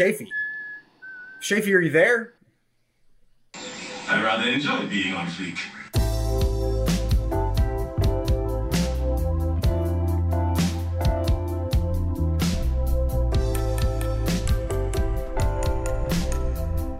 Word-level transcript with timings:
Shafee. 0.00 0.28
Shafee, 1.42 1.74
are 1.74 1.80
you 1.82 1.90
there? 1.90 2.32
I 4.08 4.22
rather 4.22 4.48
enjoy 4.48 4.86
being 4.86 5.12
on 5.12 5.26
fleek. 5.26 5.58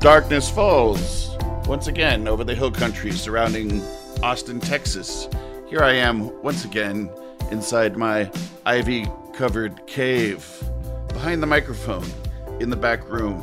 Darkness 0.01 0.51
falls 0.51 1.35
once 1.67 1.87
again 1.87 2.29
over 2.29 2.45
the 2.45 2.55
hill 2.55 2.70
country 2.70 3.12
surrounding 3.12 3.83
Austin, 4.23 4.61
Texas. 4.61 5.27
Here 5.70 5.81
I 5.81 5.92
am 5.92 6.42
once 6.42 6.67
again 6.67 7.09
inside 7.51 7.97
my 7.97 8.31
ivy 8.67 9.07
covered 9.33 9.87
cave. 9.87 10.47
Behind 11.09 11.42
the 11.42 11.47
microphone, 11.47 12.05
in 12.61 12.69
the 12.70 12.77
back 12.77 13.08
room, 13.11 13.42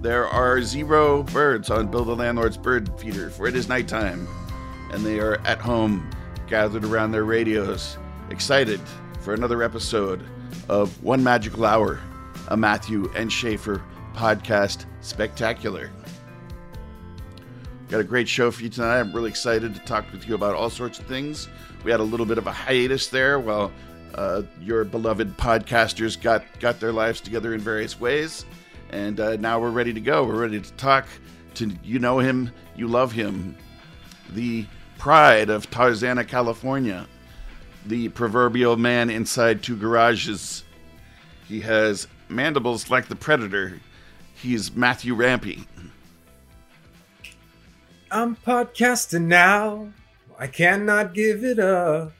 there 0.00 0.26
are 0.26 0.62
zero 0.62 1.22
birds 1.22 1.70
on 1.70 1.88
Bill 1.88 2.04
the 2.04 2.16
Landlord's 2.16 2.56
bird 2.56 2.90
feeder, 2.98 3.28
for 3.28 3.46
it 3.46 3.54
is 3.54 3.68
nighttime, 3.68 4.26
and 4.90 5.04
they 5.04 5.20
are 5.20 5.38
at 5.46 5.58
home, 5.58 6.10
gathered 6.46 6.84
around 6.84 7.12
their 7.12 7.24
radios, 7.24 7.98
excited 8.30 8.80
for 9.20 9.34
another 9.34 9.62
episode 9.62 10.24
of 10.68 11.02
One 11.02 11.22
Magical 11.22 11.66
Hour, 11.66 12.00
a 12.48 12.56
Matthew 12.56 13.12
and 13.14 13.30
Shafee 13.30 13.82
podcast 14.14 14.86
spectacular. 15.02 15.90
Got 17.88 18.00
a 18.00 18.04
great 18.04 18.28
show 18.28 18.50
for 18.50 18.62
you 18.62 18.68
tonight. 18.70 18.98
I'm 18.98 19.12
really 19.12 19.30
excited 19.30 19.74
to 19.74 19.80
talk 19.80 20.10
with 20.10 20.26
you 20.26 20.34
about 20.34 20.54
all 20.54 20.70
sorts 20.70 20.98
of 20.98 21.06
things. 21.06 21.48
We 21.84 21.90
had 21.90 22.00
a 22.00 22.04
little 22.04 22.26
bit 22.26 22.38
of 22.38 22.46
a 22.46 22.52
hiatus 22.52 23.08
there 23.08 23.38
while 23.38 23.70
uh, 24.14 24.42
your 24.60 24.84
beloved 24.84 25.36
podcasters 25.36 26.20
got 26.20 26.44
got 26.60 26.80
their 26.80 26.92
lives 26.92 27.20
together 27.20 27.54
in 27.54 27.60
various 27.60 27.98
ways, 28.00 28.44
and 28.90 29.20
uh, 29.20 29.36
now 29.36 29.60
we're 29.60 29.70
ready 29.70 29.92
to 29.92 30.00
go. 30.00 30.24
We're 30.24 30.40
ready 30.40 30.60
to 30.60 30.72
talk 30.74 31.06
to 31.54 31.72
you 31.82 31.98
know 31.98 32.18
him, 32.18 32.50
you 32.76 32.88
love 32.88 33.12
him, 33.12 33.56
the 34.30 34.66
pride 34.98 35.50
of 35.50 35.70
Tarzana, 35.70 36.26
California, 36.26 37.06
the 37.84 38.08
proverbial 38.10 38.76
man 38.76 39.10
inside 39.10 39.62
two 39.62 39.76
garages. 39.76 40.64
He 41.48 41.60
has 41.60 42.08
mandibles 42.28 42.90
like 42.90 43.08
the 43.08 43.16
predator. 43.16 43.80
He's 44.34 44.74
Matthew 44.74 45.14
Rampy. 45.14 45.66
I'm 48.10 48.36
podcasting 48.36 49.24
now. 49.24 49.92
I 50.38 50.46
cannot 50.46 51.14
give 51.14 51.42
it 51.44 51.58
up. 51.58 52.12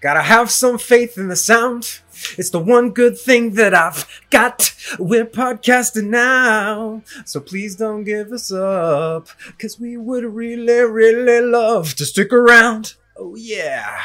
Gotta 0.00 0.22
have 0.22 0.50
some 0.50 0.78
faith 0.78 1.18
in 1.18 1.28
the 1.28 1.36
sound. 1.36 2.00
It's 2.36 2.50
the 2.50 2.60
one 2.60 2.90
good 2.90 3.18
thing 3.18 3.54
that 3.54 3.74
I've 3.74 4.06
got. 4.30 4.74
We're 4.98 5.26
podcasting 5.26 6.08
now. 6.08 7.02
So 7.24 7.40
please 7.40 7.74
don't 7.74 8.04
give 8.04 8.32
us 8.32 8.52
up. 8.52 9.28
Cause 9.60 9.78
we 9.80 9.96
would 9.96 10.24
really, 10.24 10.80
really 10.80 11.40
love 11.40 11.94
to 11.96 12.04
stick 12.04 12.32
around. 12.32 12.94
Oh, 13.16 13.34
yeah. 13.34 14.00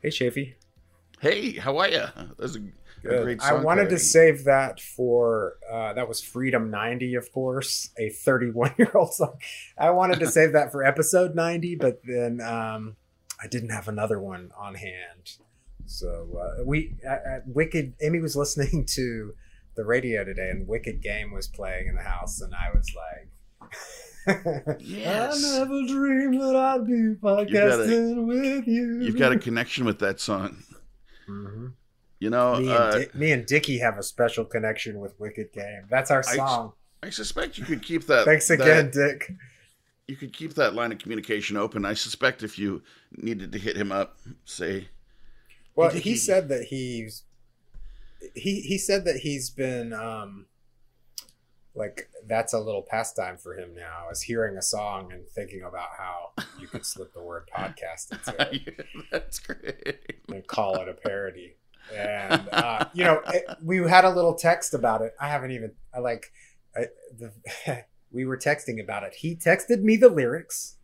Hey, 0.00 0.08
Shafee. 0.10 0.54
Hey, 1.20 1.52
how 1.52 1.78
are 1.78 1.88
you? 1.88 2.04
That's 2.38 2.56
a, 2.56 2.58
a 3.08 3.22
great 3.22 3.42
I 3.42 3.54
wanted 3.54 3.82
parody. 3.82 3.96
to 3.96 3.98
save 3.98 4.44
that 4.44 4.80
for 4.80 5.54
uh, 5.72 5.94
that 5.94 6.08
was 6.08 6.20
Freedom 6.20 6.70
90, 6.70 7.14
of 7.14 7.32
course, 7.32 7.90
a 7.98 8.10
31 8.10 8.74
year 8.78 8.90
old 8.94 9.14
song. 9.14 9.38
I 9.78 9.90
wanted 9.90 10.18
to 10.20 10.26
save 10.26 10.52
that 10.52 10.72
for 10.72 10.84
episode 10.84 11.34
90, 11.34 11.76
but 11.76 12.02
then 12.04 12.40
um, 12.40 12.96
I 13.42 13.46
didn't 13.48 13.70
have 13.70 13.88
another 13.88 14.20
one 14.20 14.50
on 14.56 14.74
hand. 14.76 15.32
So 15.86 16.28
uh, 16.60 16.62
we 16.64 16.94
uh, 17.06 17.10
uh, 17.12 17.40
Wicked 17.46 17.94
Amy 18.00 18.20
was 18.20 18.36
listening 18.42 18.84
to 18.94 19.34
the 19.74 19.84
radio 19.84 20.24
today, 20.24 20.50
and 20.50 20.68
Wicked 20.68 21.02
Game 21.02 21.32
was 21.32 21.48
playing 21.48 21.88
in 21.88 21.94
the 21.96 22.02
house, 22.02 22.40
and 22.40 22.54
I 22.54 22.74
was 22.76 22.90
like. 22.94 23.28
Yes. 24.78 25.44
I 25.44 25.58
never 25.58 25.82
dreamed 25.84 26.40
that 26.40 26.54
I'd 26.54 26.86
be 26.86 27.16
podcasting 27.20 28.24
with 28.24 28.68
you. 28.68 29.00
You've 29.00 29.18
got 29.18 29.32
a 29.32 29.38
connection 29.38 29.84
with 29.84 29.98
that 29.98 30.20
song. 30.20 30.62
Mhm. 31.28 31.72
You 32.20 32.30
know, 32.30 32.54
me, 32.60 32.68
uh, 32.70 32.94
and 32.98 33.12
Di- 33.12 33.18
me 33.18 33.32
and 33.32 33.44
Dickie 33.46 33.78
have 33.78 33.98
a 33.98 34.02
special 34.04 34.44
connection 34.44 35.00
with 35.00 35.18
Wicked 35.18 35.52
Game. 35.52 35.86
That's 35.90 36.12
our 36.12 36.22
song. 36.22 36.74
I 37.02 37.10
suspect 37.10 37.58
you 37.58 37.64
could 37.64 37.82
keep 37.82 38.06
that. 38.06 38.24
Thanks 38.24 38.46
that- 38.46 38.60
again, 38.60 38.90
Dick. 38.92 39.32
You 40.08 40.16
could 40.16 40.32
keep 40.32 40.54
that 40.54 40.74
line 40.74 40.92
of 40.92 40.98
communication 40.98 41.56
open. 41.56 41.84
I 41.84 41.94
suspect 41.94 42.42
if 42.42 42.58
you 42.58 42.82
needed 43.16 43.52
to 43.52 43.58
hit 43.58 43.76
him 43.76 43.92
up, 43.92 44.18
say, 44.44 44.88
Well, 45.74 45.90
Dickie. 45.90 46.10
he 46.10 46.16
said 46.16 46.48
that 46.48 46.64
he's 46.64 47.22
he 48.34 48.60
he 48.60 48.78
said 48.78 49.04
that 49.04 49.16
he's 49.16 49.50
been 49.50 49.92
um 49.92 50.46
like 51.74 52.08
that's 52.26 52.52
a 52.52 52.58
little 52.58 52.82
pastime 52.82 53.36
for 53.36 53.56
him 53.56 53.74
now 53.74 54.08
is 54.10 54.22
hearing 54.22 54.56
a 54.56 54.62
song 54.62 55.10
and 55.12 55.26
thinking 55.28 55.62
about 55.62 55.88
how 55.96 56.32
you 56.60 56.66
could 56.68 56.84
slip 56.84 57.12
the 57.14 57.22
word 57.22 57.48
podcast 57.56 58.12
into 58.12 58.34
it 58.54 58.86
"That's 59.10 59.38
great." 59.38 59.98
and 60.28 60.46
call 60.46 60.76
it 60.76 60.88
a 60.88 60.94
parody. 60.94 61.56
And 61.92 62.48
uh, 62.52 62.84
you 62.92 63.04
know, 63.04 63.22
it, 63.28 63.44
we 63.62 63.78
had 63.88 64.04
a 64.04 64.10
little 64.10 64.34
text 64.34 64.74
about 64.74 65.02
it. 65.02 65.14
I 65.20 65.28
haven't 65.28 65.50
even 65.52 65.72
I 65.94 65.98
like 65.98 66.30
I, 66.76 66.86
the, 67.18 67.32
we 68.12 68.24
were 68.24 68.36
texting 68.36 68.80
about 68.82 69.02
it. 69.02 69.14
He 69.14 69.34
texted 69.34 69.82
me 69.82 69.96
the 69.96 70.08
lyrics, 70.08 70.76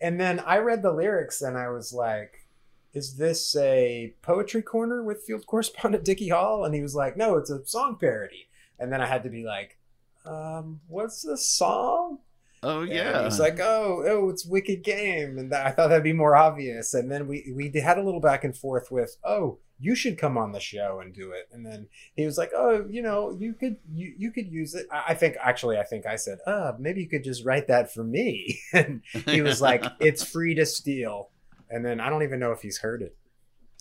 and 0.00 0.20
then 0.20 0.40
I 0.40 0.58
read 0.58 0.82
the 0.82 0.92
lyrics, 0.92 1.42
and 1.42 1.56
I 1.56 1.68
was 1.68 1.92
like, 1.92 2.46
"Is 2.92 3.16
this 3.16 3.56
a 3.56 4.14
poetry 4.22 4.62
corner 4.62 5.02
with 5.02 5.24
field 5.24 5.46
correspondent 5.46 6.04
Dickie 6.04 6.28
Hall?" 6.28 6.64
And 6.64 6.74
he 6.74 6.82
was 6.82 6.94
like, 6.94 7.16
"No, 7.16 7.36
it's 7.36 7.50
a 7.50 7.64
song 7.66 7.96
parody." 8.00 8.48
And 8.78 8.92
then 8.92 9.00
I 9.00 9.06
had 9.06 9.24
to 9.24 9.30
be 9.30 9.44
like, 9.44 9.78
um, 10.24 10.80
"What's 10.88 11.22
the 11.22 11.36
song?" 11.36 12.18
Oh 12.62 12.82
yeah, 12.82 13.24
he's 13.24 13.40
like, 13.40 13.58
oh, 13.58 14.04
oh, 14.06 14.28
it's 14.28 14.44
Wicked 14.44 14.82
Game, 14.84 15.38
and 15.38 15.50
that, 15.50 15.66
I 15.66 15.70
thought 15.70 15.88
that'd 15.88 16.04
be 16.04 16.12
more 16.12 16.36
obvious. 16.36 16.92
And 16.92 17.10
then 17.10 17.26
we 17.26 17.50
we 17.54 17.72
had 17.80 17.96
a 17.96 18.02
little 18.02 18.20
back 18.20 18.44
and 18.44 18.56
forth 18.56 18.90
with, 18.90 19.16
oh, 19.24 19.58
you 19.80 19.94
should 19.94 20.18
come 20.18 20.36
on 20.36 20.52
the 20.52 20.60
show 20.60 21.00
and 21.00 21.14
do 21.14 21.32
it. 21.32 21.48
And 21.52 21.64
then 21.64 21.88
he 22.14 22.26
was 22.26 22.36
like, 22.36 22.50
oh, 22.54 22.86
you 22.90 23.02
know, 23.02 23.36
you 23.38 23.54
could 23.54 23.76
you 23.92 24.12
you 24.16 24.30
could 24.30 24.50
use 24.52 24.74
it. 24.74 24.86
I, 24.92 25.04
I 25.08 25.14
think 25.14 25.36
actually, 25.42 25.78
I 25.78 25.84
think 25.84 26.06
I 26.06 26.16
said, 26.16 26.38
uh, 26.46 26.72
maybe 26.78 27.00
you 27.00 27.08
could 27.08 27.24
just 27.24 27.44
write 27.44 27.68
that 27.68 27.92
for 27.92 28.04
me. 28.04 28.60
and 28.72 29.02
he 29.26 29.42
was 29.42 29.60
like, 29.60 29.84
it's 30.00 30.22
free 30.24 30.54
to 30.54 30.66
steal. 30.66 31.30
And 31.70 31.84
then 31.84 32.00
I 32.00 32.10
don't 32.10 32.22
even 32.22 32.40
know 32.40 32.52
if 32.52 32.60
he's 32.62 32.78
heard 32.78 33.02
it. 33.02 33.16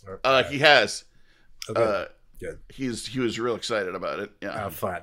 Or- 0.07 0.21
uh, 0.23 0.43
he 0.43 0.59
has. 0.59 1.03
Okay. 1.69 1.81
Uh, 1.81 2.05
Good. 2.39 2.59
He's 2.69 3.05
he 3.05 3.19
was 3.19 3.37
real 3.37 3.55
excited 3.55 3.95
about 3.95 4.19
it. 4.19 4.31
Yeah, 4.41 4.65
oh, 4.65 4.69
fun. 4.69 5.01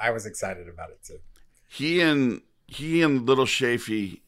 I 0.00 0.10
was 0.10 0.26
excited 0.26 0.68
about 0.68 0.90
it 0.90 1.02
too. 1.04 1.18
he 1.68 2.00
and 2.00 2.40
he 2.66 3.02
and 3.02 3.26
Little 3.26 3.44
Shafee, 3.44 4.20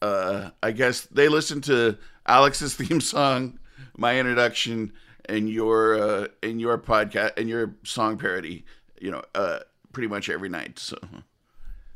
uh, 0.00 0.50
I 0.62 0.72
guess 0.72 1.02
they 1.02 1.28
listened 1.28 1.64
to 1.64 1.98
Alex's 2.26 2.74
theme 2.76 3.00
song, 3.00 3.58
my 3.96 4.18
introduction, 4.18 4.92
and 5.26 5.48
your 5.48 5.94
uh, 5.94 6.28
and 6.42 6.60
your 6.60 6.78
podcast 6.78 7.38
and 7.38 7.48
your 7.48 7.76
song 7.84 8.18
parody. 8.18 8.64
You 9.00 9.10
know, 9.10 9.22
uh, 9.34 9.60
pretty 9.92 10.08
much 10.08 10.28
every 10.28 10.48
night. 10.48 10.78
So 10.78 10.96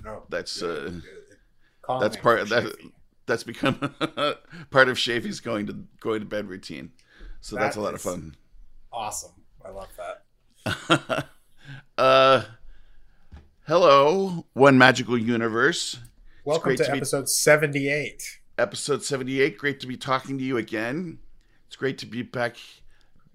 Oh, 0.06 0.22
that's 0.28 0.62
uh, 0.62 0.92
Call 1.82 2.00
that's 2.00 2.16
part 2.16 2.48
that. 2.48 2.72
That's 3.26 3.42
become 3.42 3.74
part 4.70 4.88
of 4.88 4.96
Shafee's 4.96 5.40
going 5.40 5.66
to 5.66 5.84
going 6.00 6.20
to 6.20 6.26
bed 6.26 6.48
routine. 6.48 6.92
So 7.40 7.56
that's 7.56 7.76
a 7.76 7.80
lot 7.80 7.94
of 7.94 8.00
fun. 8.00 8.36
Awesome. 8.92 9.32
I 9.64 9.70
love 9.70 9.88
that. 9.96 11.26
uh, 11.98 12.44
hello, 13.66 14.46
one 14.52 14.78
magical 14.78 15.18
universe. 15.18 15.98
Welcome 16.44 16.76
to, 16.76 16.84
to 16.84 16.92
be- 16.92 16.98
episode 16.98 17.28
78. 17.28 18.40
episode 18.58 19.02
78 19.02 19.58
great 19.58 19.80
to 19.80 19.86
be 19.88 19.96
talking 19.96 20.38
to 20.38 20.44
you 20.44 20.56
again 20.56 21.18
it's 21.66 21.76
great 21.76 21.98
to 21.98 22.06
be 22.06 22.22
back 22.22 22.56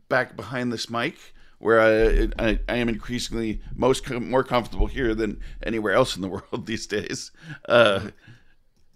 back 0.10 0.36
behind 0.36 0.72
this 0.74 0.90
mic 0.90 1.16
where 1.60 1.80
I, 1.80 2.28
I, 2.44 2.60
I 2.68 2.76
am 2.78 2.90
increasingly 2.90 3.62
most 3.76 4.04
com- 4.04 4.30
more 4.30 4.44
comfortable 4.44 4.88
here 4.88 5.14
than 5.14 5.40
anywhere 5.62 5.94
else 5.94 6.16
in 6.16 6.22
the 6.24 6.28
world 6.36 6.66
these 6.66 6.88
days. 6.88 7.32
Uh, 7.70 8.10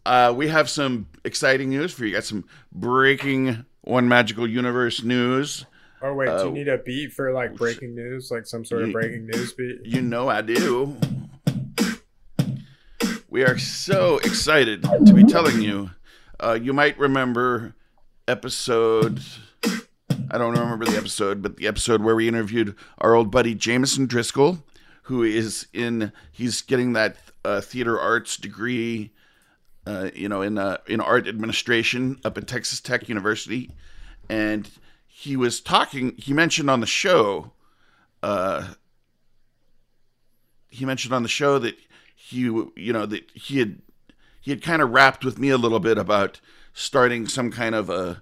uh, 0.05 0.33
we 0.35 0.47
have 0.47 0.69
some 0.69 1.07
exciting 1.23 1.69
news 1.69 1.93
for 1.93 2.05
you. 2.05 2.13
Got 2.13 2.23
some 2.23 2.45
breaking 2.71 3.65
One 3.81 4.07
Magical 4.07 4.47
Universe 4.47 5.03
news. 5.03 5.65
Oh 6.01 6.13
wait, 6.13 6.25
do 6.25 6.31
Uh, 6.31 6.43
you 6.45 6.51
need 6.51 6.67
a 6.67 6.77
beat 6.79 7.13
for 7.13 7.31
like 7.31 7.55
breaking 7.55 7.95
news, 7.95 8.29
like 8.31 8.45
some 8.45 8.65
sort 8.65 8.83
of 8.83 8.91
breaking 8.91 9.27
news 9.27 9.53
beat? 9.53 9.79
You 9.83 10.01
know 10.01 10.27
I 10.27 10.41
do. 10.41 10.95
we 13.29 13.43
are 13.43 13.57
so 13.57 14.17
excited 14.17 14.83
to 14.83 15.13
be 15.13 15.23
telling 15.23 15.61
you. 15.61 15.91
Uh, 16.39 16.57
you 16.61 16.73
might 16.73 16.97
remember 16.99 17.73
episode. 18.27 19.21
I 20.31 20.37
don't 20.37 20.53
remember 20.53 20.85
the 20.85 20.97
episode, 20.97 21.41
but 21.41 21.57
the 21.57 21.67
episode 21.67 22.01
where 22.01 22.15
we 22.15 22.27
interviewed 22.27 22.75
our 22.97 23.15
old 23.15 23.31
buddy 23.31 23.53
Jameson 23.53 24.05
Driscoll, 24.05 24.63
who 25.03 25.23
is 25.23 25.67
in. 25.73 26.11
He's 26.31 26.61
getting 26.61 26.93
that 26.93 27.17
uh, 27.43 27.61
theater 27.61 27.99
arts 27.99 28.37
degree, 28.37 29.11
uh, 29.85 30.09
you 30.15 30.27
know, 30.27 30.41
in 30.41 30.57
uh, 30.57 30.77
in 30.87 30.99
art 30.99 31.27
administration 31.27 32.19
up 32.25 32.37
at 32.37 32.47
Texas 32.47 32.81
Tech 32.81 33.07
University, 33.07 33.71
and 34.29 34.69
he 35.07 35.35
was 35.35 35.61
talking. 35.61 36.15
He 36.17 36.33
mentioned 36.33 36.69
on 36.69 36.79
the 36.79 36.87
show. 36.87 37.51
Uh, 38.23 38.69
he 40.69 40.85
mentioned 40.85 41.13
on 41.13 41.23
the 41.23 41.29
show 41.29 41.59
that 41.59 41.77
he, 42.15 42.41
you 42.41 42.93
know, 42.93 43.05
that 43.05 43.29
he 43.33 43.59
had 43.59 43.79
he 44.41 44.51
had 44.51 44.61
kind 44.61 44.81
of 44.81 44.91
rapped 44.91 45.23
with 45.23 45.39
me 45.39 45.49
a 45.49 45.57
little 45.57 45.79
bit 45.79 45.97
about 45.97 46.39
starting 46.75 47.25
some 47.27 47.49
kind 47.51 47.73
of 47.73 47.89
a 47.89 48.21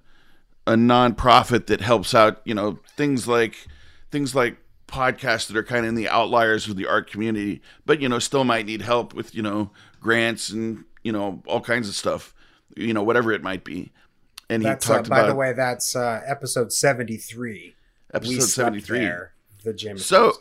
a 0.65 0.75
nonprofit 0.75 1.65
that 1.65 1.81
helps 1.81 2.13
out, 2.15 2.39
you 2.45 2.53
know, 2.55 2.79
things 2.95 3.27
like 3.27 3.67
things 4.11 4.33
like 4.33 4.55
podcasts 4.87 5.47
that 5.47 5.57
are 5.57 5.63
kind 5.63 5.83
of 5.85 5.89
in 5.89 5.95
the 5.95 6.07
outliers 6.07 6.69
of 6.69 6.77
the 6.77 6.87
art 6.87 7.09
community, 7.11 7.61
but 7.85 7.99
you 7.99 8.07
know, 8.07 8.19
still 8.19 8.45
might 8.45 8.65
need 8.65 8.81
help 8.81 9.13
with, 9.13 9.35
you 9.35 9.41
know, 9.41 9.71
grants 9.99 10.49
and, 10.51 10.85
you 11.03 11.11
know, 11.11 11.41
all 11.47 11.59
kinds 11.59 11.89
of 11.89 11.95
stuff, 11.95 12.33
you 12.77 12.93
know, 12.93 13.03
whatever 13.03 13.33
it 13.33 13.41
might 13.43 13.65
be. 13.65 13.91
And 14.49 14.61
he 14.61 14.69
That's 14.69 14.89
uh, 14.89 15.01
by 15.01 15.19
about 15.19 15.27
the 15.27 15.35
way, 15.35 15.51
that's 15.53 15.95
uh, 15.95 16.21
episode 16.25 16.71
seventy 16.71 17.17
three. 17.17 17.75
episode 18.13 18.41
73. 18.43 19.09
the 19.63 19.73
gym. 19.73 19.97
So- 19.97 20.33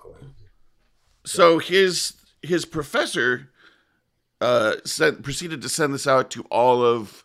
So 1.25 1.59
his 1.59 2.15
his 2.43 2.65
professor 2.65 3.49
uh, 4.41 4.75
sent, 4.85 5.23
proceeded 5.23 5.63
to 5.63 5.69
send 5.69 5.95
this 5.95 6.07
out 6.07 6.31
to 6.33 6.43
all 6.51 6.85
of 6.85 7.25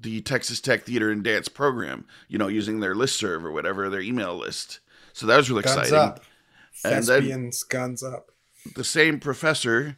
the 0.00 0.20
Texas 0.20 0.60
Tech 0.60 0.84
Theater 0.84 1.10
and 1.10 1.24
Dance 1.24 1.48
program, 1.48 2.04
you 2.28 2.38
know, 2.38 2.48
using 2.48 2.80
their 2.80 2.94
listserv 2.94 3.42
or 3.42 3.50
whatever, 3.52 3.88
their 3.90 4.00
email 4.00 4.36
list. 4.36 4.80
So 5.12 5.26
that 5.26 5.36
was 5.36 5.50
really 5.50 5.62
guns 5.62 5.76
exciting. 5.78 5.98
up, 5.98 6.20
And 6.84 7.04
then- 7.04 7.50
guns 7.68 8.02
up. 8.02 8.30
The 8.76 8.84
same 8.84 9.18
professor, 9.18 9.96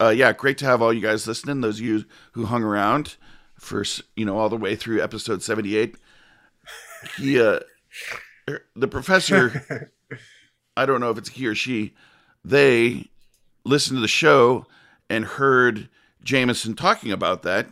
uh, 0.00 0.08
yeah, 0.08 0.32
great 0.32 0.58
to 0.58 0.64
have 0.64 0.82
all 0.82 0.92
you 0.92 1.00
guys 1.00 1.26
listening. 1.26 1.60
Those 1.60 1.78
of 1.78 1.84
you 1.86 2.04
who 2.32 2.46
hung 2.46 2.62
around 2.64 3.16
for 3.58 3.84
you 4.16 4.24
know 4.24 4.36
all 4.38 4.48
the 4.48 4.56
way 4.56 4.74
through 4.74 5.00
episode 5.02 5.42
seventy 5.42 5.76
eight. 5.76 5.96
He, 7.16 7.40
uh, 7.40 7.60
the 8.74 8.88
professor, 8.88 9.92
I 10.76 10.86
don't 10.86 11.00
know 11.00 11.10
if 11.10 11.18
it's 11.18 11.28
he 11.28 11.46
or 11.46 11.54
she, 11.54 11.94
they 12.44 13.08
listened 13.64 13.98
to 13.98 14.00
the 14.00 14.08
show 14.08 14.66
and 15.08 15.24
heard 15.24 15.88
Jameson 16.24 16.74
talking 16.74 17.12
about 17.12 17.42
that, 17.42 17.68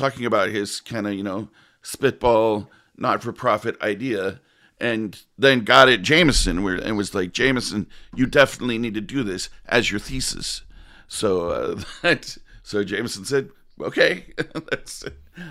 talking 0.00 0.24
about 0.24 0.48
his 0.48 0.80
kind 0.80 1.06
of, 1.06 1.12
you 1.12 1.22
know, 1.22 1.48
spitball, 1.82 2.70
not 2.96 3.22
for 3.22 3.32
profit 3.32 3.80
idea, 3.82 4.40
and 4.80 5.22
then 5.36 5.60
got 5.60 5.88
it 5.88 6.02
Jameson 6.02 6.62
where, 6.62 6.76
and 6.76 6.96
was 6.96 7.14
like, 7.14 7.32
Jameson, 7.32 7.86
you 8.14 8.26
definitely 8.26 8.78
need 8.78 8.94
to 8.94 9.00
do 9.00 9.22
this 9.22 9.50
as 9.66 9.90
your 9.90 10.00
thesis. 10.00 10.62
So 11.06 11.50
uh, 11.50 11.82
that, 12.02 12.38
so 12.62 12.82
Jameson 12.82 13.26
said, 13.26 13.50
okay, 13.80 14.32
that's, 14.70 15.04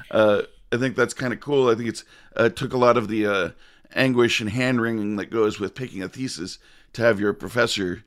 uh, 0.09 0.41
I 0.71 0.77
think 0.77 0.95
that's 0.95 1.13
kind 1.13 1.33
of 1.33 1.39
cool. 1.39 1.69
I 1.69 1.75
think 1.75 1.89
it's 1.89 2.03
uh, 2.35 2.49
took 2.49 2.73
a 2.73 2.77
lot 2.77 2.97
of 2.97 3.07
the 3.07 3.27
uh, 3.27 3.49
anguish 3.93 4.41
and 4.41 4.49
hand 4.49 4.81
wringing 4.81 5.15
that 5.17 5.29
goes 5.29 5.59
with 5.59 5.75
picking 5.75 6.01
a 6.01 6.09
thesis 6.09 6.57
to 6.93 7.03
have 7.03 7.19
your 7.19 7.33
professor 7.33 8.03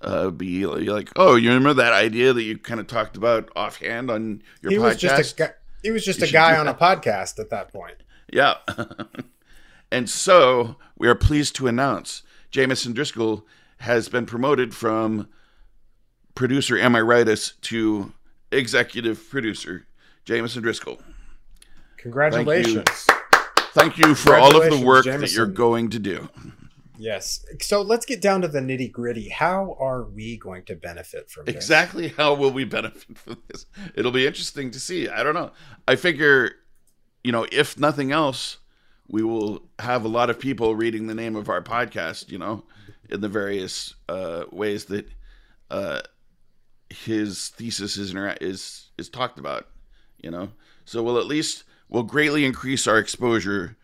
uh, 0.00 0.30
be 0.30 0.64
like, 0.66 1.10
oh, 1.16 1.36
you 1.36 1.48
remember 1.48 1.74
that 1.74 1.92
idea 1.92 2.32
that 2.32 2.42
you 2.42 2.56
kind 2.58 2.80
of 2.80 2.86
talked 2.86 3.16
about 3.16 3.50
offhand 3.56 4.10
on 4.10 4.42
your 4.62 4.72
He 4.72 4.78
podcast? 4.78 4.82
was 4.82 4.96
just 4.96 5.32
a 5.32 5.36
guy. 5.36 5.52
He 5.82 5.90
was 5.90 6.04
just 6.04 6.20
You 6.20 6.26
a 6.26 6.30
guy 6.30 6.56
on 6.56 6.68
a 6.68 6.74
podcast 6.74 7.38
at 7.38 7.50
that 7.50 7.72
point. 7.72 8.02
Yeah. 8.32 8.54
and 9.92 10.08
so 10.08 10.76
we 10.96 11.08
are 11.08 11.14
pleased 11.14 11.56
to 11.56 11.66
announce 11.66 12.22
Jameson 12.50 12.92
Driscoll 12.92 13.46
has 13.78 14.08
been 14.08 14.26
promoted 14.26 14.74
from 14.74 15.28
producer 16.34 16.78
Am 16.78 16.96
I 16.96 17.00
Rightus 17.00 17.60
to 17.62 18.12
executive 18.50 19.28
producer 19.30 19.86
Jameson 20.24 20.62
Driscoll. 20.62 21.00
Congratulations. 21.96 23.06
Thank 23.72 23.98
you 23.98 24.14
for 24.14 24.36
all 24.36 24.60
of 24.60 24.70
the 24.70 24.84
work 24.84 25.04
that 25.04 25.32
you're 25.32 25.46
going 25.46 25.90
to 25.90 25.98
do. 25.98 26.28
Yes. 26.98 27.44
So 27.60 27.80
let's 27.80 28.04
get 28.04 28.20
down 28.20 28.42
to 28.42 28.48
the 28.48 28.60
nitty 28.60 28.90
gritty. 28.90 29.28
How 29.28 29.76
are 29.78 30.04
we 30.04 30.36
going 30.36 30.64
to 30.64 30.74
benefit 30.74 31.30
from 31.30 31.46
this? 31.46 31.54
Exactly 31.54 32.08
how 32.08 32.34
will 32.34 32.50
we 32.50 32.64
benefit 32.64 33.16
from 33.16 33.38
this? 33.48 33.66
It'll 33.94 34.12
be 34.12 34.26
interesting 34.26 34.70
to 34.72 34.80
see. 34.80 35.08
I 35.08 35.22
don't 35.22 35.34
know. 35.34 35.52
I 35.86 35.96
figure, 35.96 36.52
you 37.22 37.32
know, 37.32 37.46
if 37.52 37.78
nothing 37.78 38.12
else, 38.12 38.58
we 39.08 39.22
will 39.22 39.62
have 39.78 40.04
a 40.04 40.08
lot 40.08 40.28
of 40.28 40.38
people 40.38 40.74
reading 40.74 41.06
the 41.06 41.14
name 41.14 41.36
of 41.36 41.48
our 41.48 41.62
podcast, 41.62 42.30
you 42.30 42.38
know, 42.38 42.64
in 43.08 43.20
the 43.20 43.28
various 43.28 43.94
uh, 44.08 44.44
ways 44.50 44.86
that 44.86 45.08
uh, 45.70 46.00
his 46.90 47.48
thesis 47.48 47.96
is 47.96 48.14
is 48.40 48.90
is 48.98 49.08
talked 49.08 49.38
about, 49.38 49.68
you 50.18 50.30
know. 50.30 50.50
So 50.84 51.02
we'll 51.02 51.18
at 51.18 51.26
least 51.26 51.64
we'll 51.88 52.02
greatly 52.02 52.44
increase 52.44 52.86
our 52.86 52.98
exposure 52.98 53.77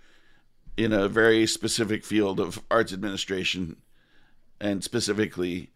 in 0.76 0.92
a 0.92 1.08
very 1.08 1.46
specific 1.46 2.04
field 2.04 2.40
of 2.40 2.60
arts 2.70 2.92
administration 2.92 3.76
and 4.60 4.82
specifically 4.82 5.70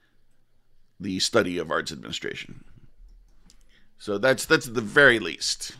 the 0.99 1.19
study 1.21 1.59
of 1.59 1.71
arts 1.71 1.93
administration. 1.93 2.65
So 3.99 4.19
that's 4.19 4.45
that's 4.47 4.67
the 4.67 4.81
very 4.81 5.19
least. 5.19 5.77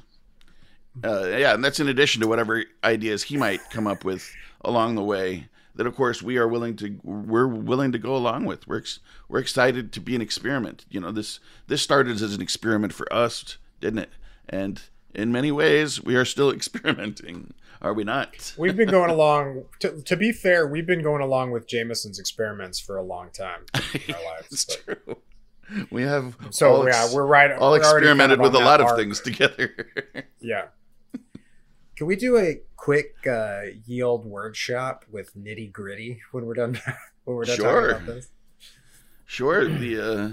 Uh, 1.05 1.29
yeah, 1.29 1.55
and 1.55 1.65
that's 1.65 1.81
in 1.81 1.89
addition 1.89 2.21
to 2.23 2.29
whatever 2.29 2.65
ideas 2.83 3.25
he 3.25 3.37
might 3.37 3.61
come 3.71 3.87
up 3.87 4.05
with 4.05 4.31
along 4.63 4.95
the 4.95 5.05
way. 5.05 5.49
That 5.77 5.87
of 5.87 5.95
course 5.95 6.21
we 6.21 6.39
are 6.39 6.49
willing 6.49 6.75
to 6.77 6.99
we're 7.05 7.47
willing 7.47 7.93
to 7.93 7.99
go 7.99 8.17
along 8.17 8.47
with. 8.47 8.67
We're 8.67 8.79
ex- 8.79 8.99
we're 9.29 9.39
excited 9.39 9.93
to 9.93 10.01
be 10.01 10.17
an 10.17 10.21
experiment. 10.21 10.85
You 10.91 11.01
know 11.01 11.13
this 11.13 11.39
this 11.69 11.83
started 11.83 12.21
as 12.21 12.35
an 12.35 12.43
experiment 12.43 12.93
for 12.93 13.13
us, 13.13 13.59
didn't 13.81 14.01
it? 14.01 14.11
And 14.49 14.83
in 15.15 15.31
many 15.31 15.53
ways 15.53 16.03
we 16.03 16.17
are 16.17 16.25
still 16.25 16.51
experimenting, 16.53 17.55
are 17.81 17.95
we 17.95 18.05
not? 18.05 18.55
We've 18.59 18.77
been 18.77 18.91
going 18.91 19.11
along. 19.19 19.65
To, 19.81 20.01
to 20.03 20.17
be 20.17 20.33
fair, 20.33 20.67
we've 20.67 20.87
been 20.87 21.03
going 21.03 21.23
along 21.23 21.51
with 21.53 21.67
Jameson's 21.69 22.19
experiments 22.19 22.81
for 22.81 22.97
a 22.97 23.03
long 23.03 23.31
time 23.31 23.61
in 23.95 24.15
our 24.15 24.25
lives. 24.35 24.47
it's 24.51 24.77
but- 24.77 25.05
true. 25.05 25.17
We 25.91 26.01
have 26.03 26.35
So 26.51 26.77
all 26.77 26.85
yeah, 26.89 27.05
ex- 27.05 27.15
we're 27.15 27.27
right. 27.27 27.53
all 27.53 27.73
we're 27.73 27.77
experimented 27.79 28.39
of 28.39 28.43
with 28.43 28.55
a 28.55 28.65
lot 28.65 28.81
of 28.81 28.87
arc. 28.87 28.99
things 28.99 29.21
together. 29.21 29.71
Yeah. 30.41 30.69
Can 31.97 32.07
we 32.07 32.15
do 32.17 32.39
a 32.39 32.61
quick 32.77 33.17
uh, 33.27 33.63
yield 33.85 34.25
workshop 34.25 35.05
with 35.11 35.35
nitty 35.37 35.71
gritty 35.73 36.21
when 36.33 36.47
we're 36.47 36.55
done? 36.55 36.81
When 37.25 37.37
we're 37.37 37.45
done 37.45 37.57
Sure. 37.57 37.91
talking 37.93 38.05
about 38.05 38.15
this? 38.15 38.31
Sure, 39.27 39.69
the 39.69 40.01
uh, 40.01 40.29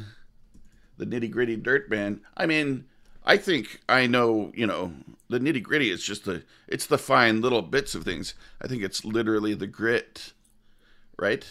the 0.98 1.06
nitty 1.06 1.30
gritty 1.32 1.58
dirt 1.58 1.90
band. 1.90 2.22
I 2.38 2.46
mean, 2.46 2.86
I 3.26 3.38
think 3.38 3.82
I 3.90 4.08
know. 4.08 4.52
You 4.56 4.68
know, 4.68 4.94
the 5.30 5.40
nitty 5.40 5.64
gritty 5.64 5.90
is 5.90 6.04
just 6.04 6.26
the 6.26 6.44
it's 6.68 6.86
the 6.86 6.98
fine 6.98 7.42
little 7.42 7.62
bits 7.62 7.96
of 7.96 8.04
things. 8.04 8.36
I 8.62 8.68
think 8.68 8.84
it's 8.84 9.04
literally 9.04 9.56
the 9.56 9.68
grit, 9.68 10.34
right? 11.18 11.46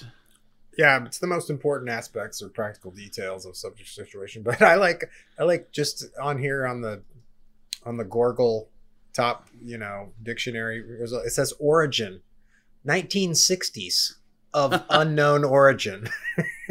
Yeah, 0.78 1.04
it's 1.04 1.18
the 1.18 1.26
most 1.26 1.50
important 1.50 1.90
aspects 1.90 2.42
or 2.42 2.48
practical 2.48 2.90
details 2.90 3.46
of 3.46 3.56
subject 3.56 3.88
situation. 3.90 4.42
But 4.44 4.62
I 4.62 4.76
like 4.76 5.10
I 5.38 5.44
like 5.44 5.72
just 5.72 6.06
on 6.20 6.38
here 6.38 6.66
on 6.66 6.80
the 6.80 7.02
on 7.84 7.96
the 7.96 8.04
Gorgle 8.04 8.68
top, 9.12 9.48
you 9.62 9.78
know, 9.78 10.12
dictionary. 10.22 10.82
It 11.00 11.32
says 11.32 11.52
origin, 11.58 12.22
1960s 12.86 14.14
of 14.52 14.82
unknown 14.90 15.44
origin. 15.44 16.08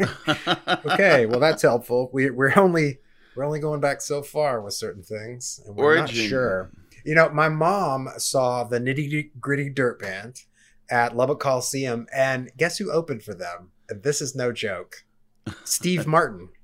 okay, 0.86 1.26
well 1.26 1.40
that's 1.40 1.62
helpful. 1.62 2.10
We, 2.12 2.30
we're 2.30 2.58
only 2.58 2.98
we're 3.36 3.44
only 3.44 3.60
going 3.60 3.80
back 3.80 4.00
so 4.00 4.22
far 4.22 4.60
with 4.60 4.74
certain 4.74 5.02
things, 5.02 5.60
and 5.66 5.76
we're 5.76 5.96
not 5.96 6.10
sure. 6.10 6.70
You 7.04 7.14
know, 7.14 7.28
my 7.28 7.48
mom 7.48 8.08
saw 8.18 8.64
the 8.64 8.78
nitty 8.80 9.30
gritty 9.40 9.68
dirt 9.70 10.00
band 10.00 10.42
at 10.90 11.16
Lubbock 11.16 11.40
Coliseum, 11.40 12.06
and 12.14 12.50
guess 12.56 12.78
who 12.78 12.90
opened 12.90 13.22
for 13.22 13.34
them? 13.34 13.70
This 13.88 14.20
is 14.22 14.34
no 14.34 14.52
joke. 14.52 15.04
Steve 15.64 16.06
Martin. 16.06 16.48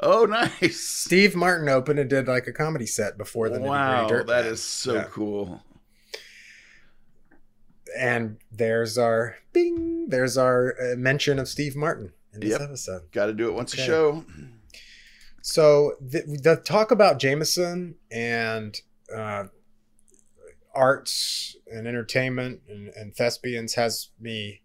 Oh, 0.00 0.26
nice! 0.26 0.78
Steve 0.78 1.34
Martin 1.34 1.68
opened 1.68 1.98
and 1.98 2.08
did 2.08 2.28
like 2.28 2.46
a 2.46 2.52
comedy 2.52 2.86
set 2.86 3.18
before 3.18 3.48
the 3.48 3.58
wow, 3.58 4.04
nitty 4.04 4.08
gritty 4.08 4.08
dirt 4.20 4.26
that 4.28 4.42
band. 4.42 4.52
is 4.54 4.62
so 4.62 4.94
Yeah. 4.94 5.04
cool. 5.10 5.60
And 7.98 8.36
there's 8.52 8.98
our 8.98 9.36
bing. 9.52 10.08
There's 10.08 10.36
our 10.38 10.74
uh, 10.80 10.96
mention 10.96 11.38
of 11.38 11.48
Steve 11.48 11.74
Martin 11.74 12.12
in 12.32 12.38
this 12.40 12.50
Yep. 12.50 12.60
episode. 12.60 13.02
Got 13.12 13.26
to 13.26 13.32
do 13.32 13.48
it 13.48 13.54
once 13.54 13.74
Okay. 13.74 13.82
a 13.82 13.86
show. 13.86 14.24
So 15.42 15.92
the, 16.00 16.38
the 16.42 16.56
talk 16.56 16.90
about 16.90 17.18
Jameson 17.18 17.94
and 18.10 18.76
uh, 19.14 19.44
arts 20.74 21.56
and 21.66 21.86
entertainment 21.86 22.60
and, 22.68 22.88
and 22.88 23.14
thespians 23.14 23.74
has 23.74 24.10
me. 24.20 24.62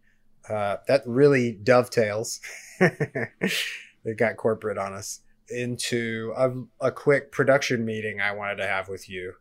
Uh, 0.50 0.78
that 0.88 1.04
really 1.06 1.54
dovetails. 1.54 2.42
they 2.80 4.14
got 4.18 4.36
corporate 4.36 4.78
on 4.78 4.94
us. 4.94 5.22
into 5.50 6.34
a, 6.36 6.52
a 6.88 6.92
quick 6.92 7.32
production 7.32 7.86
meeting 7.86 8.20
I 8.20 8.34
wanted 8.34 8.58
to 8.58 8.68
have 8.68 8.90
with 8.90 9.10
you. 9.10 9.34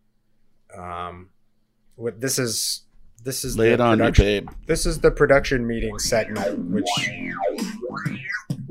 Um, 0.76 1.30
what 1.96 2.20
this 2.20 2.38
is 2.38 2.84
this 3.24 3.44
is 3.44 3.56
Lay 3.56 3.68
the 3.68 3.74
it 3.74 3.80
on 3.80 3.98
you, 3.98 4.04
production- 4.04 4.24
babe. 4.24 4.48
This 4.66 4.86
is 4.86 5.00
the 5.00 5.10
production 5.10 5.66
meeting 5.66 5.98
segment, 5.98 6.58
which 6.70 6.86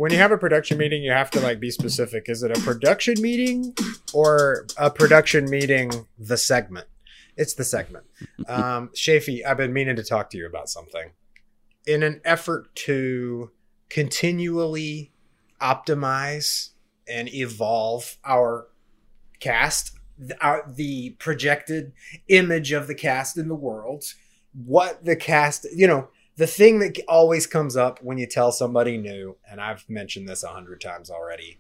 when 0.02 0.12
you 0.12 0.18
have 0.18 0.32
a 0.32 0.38
production 0.38 0.80
meeting, 0.80 1.04
you 1.04 1.12
have 1.12 1.30
to 1.30 1.40
like 1.40 1.60
be 1.60 1.70
specific. 1.70 2.26
Is 2.28 2.42
it 2.42 2.50
a 2.50 2.60
production 2.62 3.22
meeting 3.22 3.76
or 4.16 4.66
a 4.76 4.90
production 4.90 5.48
meeting? 5.48 5.92
The 6.18 6.38
segment. 6.38 6.88
It's 7.38 7.54
the 7.54 7.64
segment. 7.64 8.06
Um, 8.48 8.90
Shafee, 8.96 9.46
I've 9.46 9.58
been 9.58 9.74
meaning 9.74 9.96
to 9.98 10.04
talk 10.04 10.32
to 10.32 10.40
you 10.40 10.48
about 10.48 10.70
something. 10.70 11.12
In 11.86 12.02
an 12.02 12.20
effort 12.26 12.74
to 12.88 13.52
continually 13.90 15.12
optimize 15.62 16.70
and 17.08 17.32
evolve 17.32 18.18
our 18.26 18.70
cast, 19.40 20.00
our, 20.42 20.66
the 20.68 21.12
projected 21.20 21.94
image 22.28 22.72
of 22.72 22.88
the 22.88 22.96
cast 22.96 23.38
in 23.38 23.48
the 23.48 23.54
world, 23.54 24.04
what 24.66 25.06
the 25.06 25.16
cast, 25.16 25.68
you 25.76 25.86
know, 25.86 26.08
the 26.42 26.48
thing 26.48 26.80
that 26.80 27.00
always 27.08 27.46
comes 27.46 27.78
up 27.78 28.02
when 28.02 28.18
you 28.18 28.26
tell 28.26 28.52
somebody 28.52 28.98
new, 28.98 29.38
and 29.48 29.62
I've 29.62 29.88
mentioned 29.88 30.28
this 30.28 30.42
a 30.42 30.48
hundred 30.48 30.82
times 30.82 31.12
already. 31.12 31.60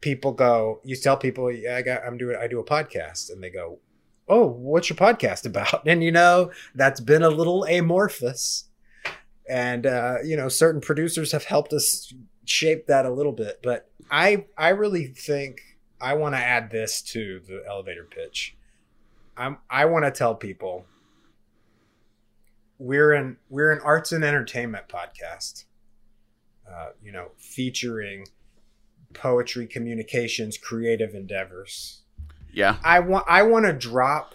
People 0.00 0.30
go, 0.30 0.80
you 0.84 0.94
tell 0.94 1.16
people, 1.16 1.50
yeah, 1.50 1.74
I 1.74 1.82
got, 1.82 2.04
I'm 2.06 2.16
doing, 2.16 2.36
I 2.40 2.46
do 2.46 2.60
a 2.60 2.64
podcast, 2.64 3.32
and 3.32 3.42
they 3.42 3.50
go, 3.50 3.80
oh, 4.28 4.46
what's 4.46 4.88
your 4.88 4.96
podcast 4.96 5.44
about? 5.50 5.88
And 5.88 6.04
you 6.04 6.12
know, 6.12 6.52
that's 6.76 7.00
been 7.00 7.24
a 7.24 7.30
little 7.30 7.64
amorphous, 7.64 8.68
and 9.50 9.86
uh, 9.86 10.18
you 10.24 10.36
know, 10.36 10.48
certain 10.48 10.80
producers 10.80 11.32
have 11.32 11.46
helped 11.46 11.72
us 11.72 12.14
shape 12.44 12.86
that 12.86 13.06
a 13.06 13.10
little 13.10 13.32
bit. 13.32 13.58
But 13.60 13.90
I, 14.08 14.44
I 14.56 14.68
really 14.68 15.06
think 15.08 15.62
I 16.00 16.14
want 16.14 16.36
to 16.36 16.40
add 16.40 16.70
this 16.70 17.02
to 17.10 17.40
the 17.40 17.64
elevator 17.68 18.04
pitch. 18.04 18.56
I'm, 19.36 19.58
I 19.68 19.86
want 19.86 20.04
to 20.04 20.12
tell 20.12 20.36
people 20.36 20.86
we're 22.78 23.12
an 23.12 23.36
we're 23.48 23.72
an 23.72 23.80
arts 23.84 24.12
and 24.12 24.24
entertainment 24.24 24.86
podcast 24.88 25.64
uh, 26.70 26.90
you 27.02 27.10
know 27.12 27.30
featuring 27.38 28.26
poetry 29.14 29.66
communications 29.66 30.56
creative 30.58 31.14
endeavors 31.14 32.02
Yeah. 32.52 32.76
i 32.84 33.00
want 33.00 33.24
i 33.28 33.42
want 33.42 33.66
to 33.66 33.72
drop 33.72 34.34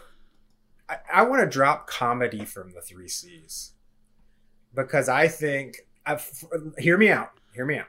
i, 0.90 0.98
I 1.14 1.24
want 1.24 1.42
to 1.42 1.48
drop 1.48 1.88
comedy 1.88 2.44
from 2.44 2.72
the 2.72 2.82
three 2.82 3.08
c's 3.08 3.72
because 4.76 5.08
i 5.08 5.28
think 5.28 5.78
I've, 6.06 6.30
hear 6.78 6.98
me 6.98 7.10
out 7.10 7.32
hear 7.56 7.66
me 7.66 7.78
out 7.78 7.88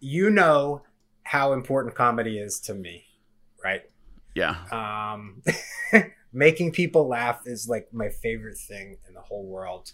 you 0.00 0.28
know 0.28 0.82
how 1.22 1.52
important 1.54 1.94
comedy 1.94 2.38
is 2.38 2.60
to 2.60 2.74
me 2.74 3.04
right 3.62 3.82
Yeah. 4.34 4.56
um 4.70 5.42
making 6.34 6.72
people 6.72 7.08
laugh 7.08 7.42
is 7.46 7.68
like 7.68 7.88
my 7.92 8.08
favorite 8.08 8.58
thing 8.58 8.98
in 9.08 9.14
the 9.14 9.20
whole 9.20 9.46
world. 9.46 9.92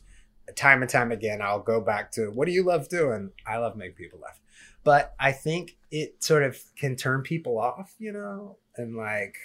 Time 0.57 0.83
and 0.83 0.91
time 0.91 1.13
again 1.13 1.41
i'll 1.41 1.61
go 1.61 1.81
back 1.81 2.11
to 2.11 2.27
what 2.33 2.47
do 2.47 2.53
you 2.53 2.65
love 2.65 2.89
doing? 2.89 3.31
I 3.47 3.59
love 3.59 3.77
making 3.77 3.95
people 3.95 4.19
laugh. 4.19 4.41
But 4.83 5.15
i 5.21 5.31
think 5.31 5.77
it 5.93 6.25
sort 6.25 6.43
of 6.43 6.59
can 6.77 6.97
turn 6.97 7.23
people 7.23 7.59
off 7.59 7.95
you 8.01 8.11
know? 8.13 8.59
And 8.77 8.97
like 8.97 9.37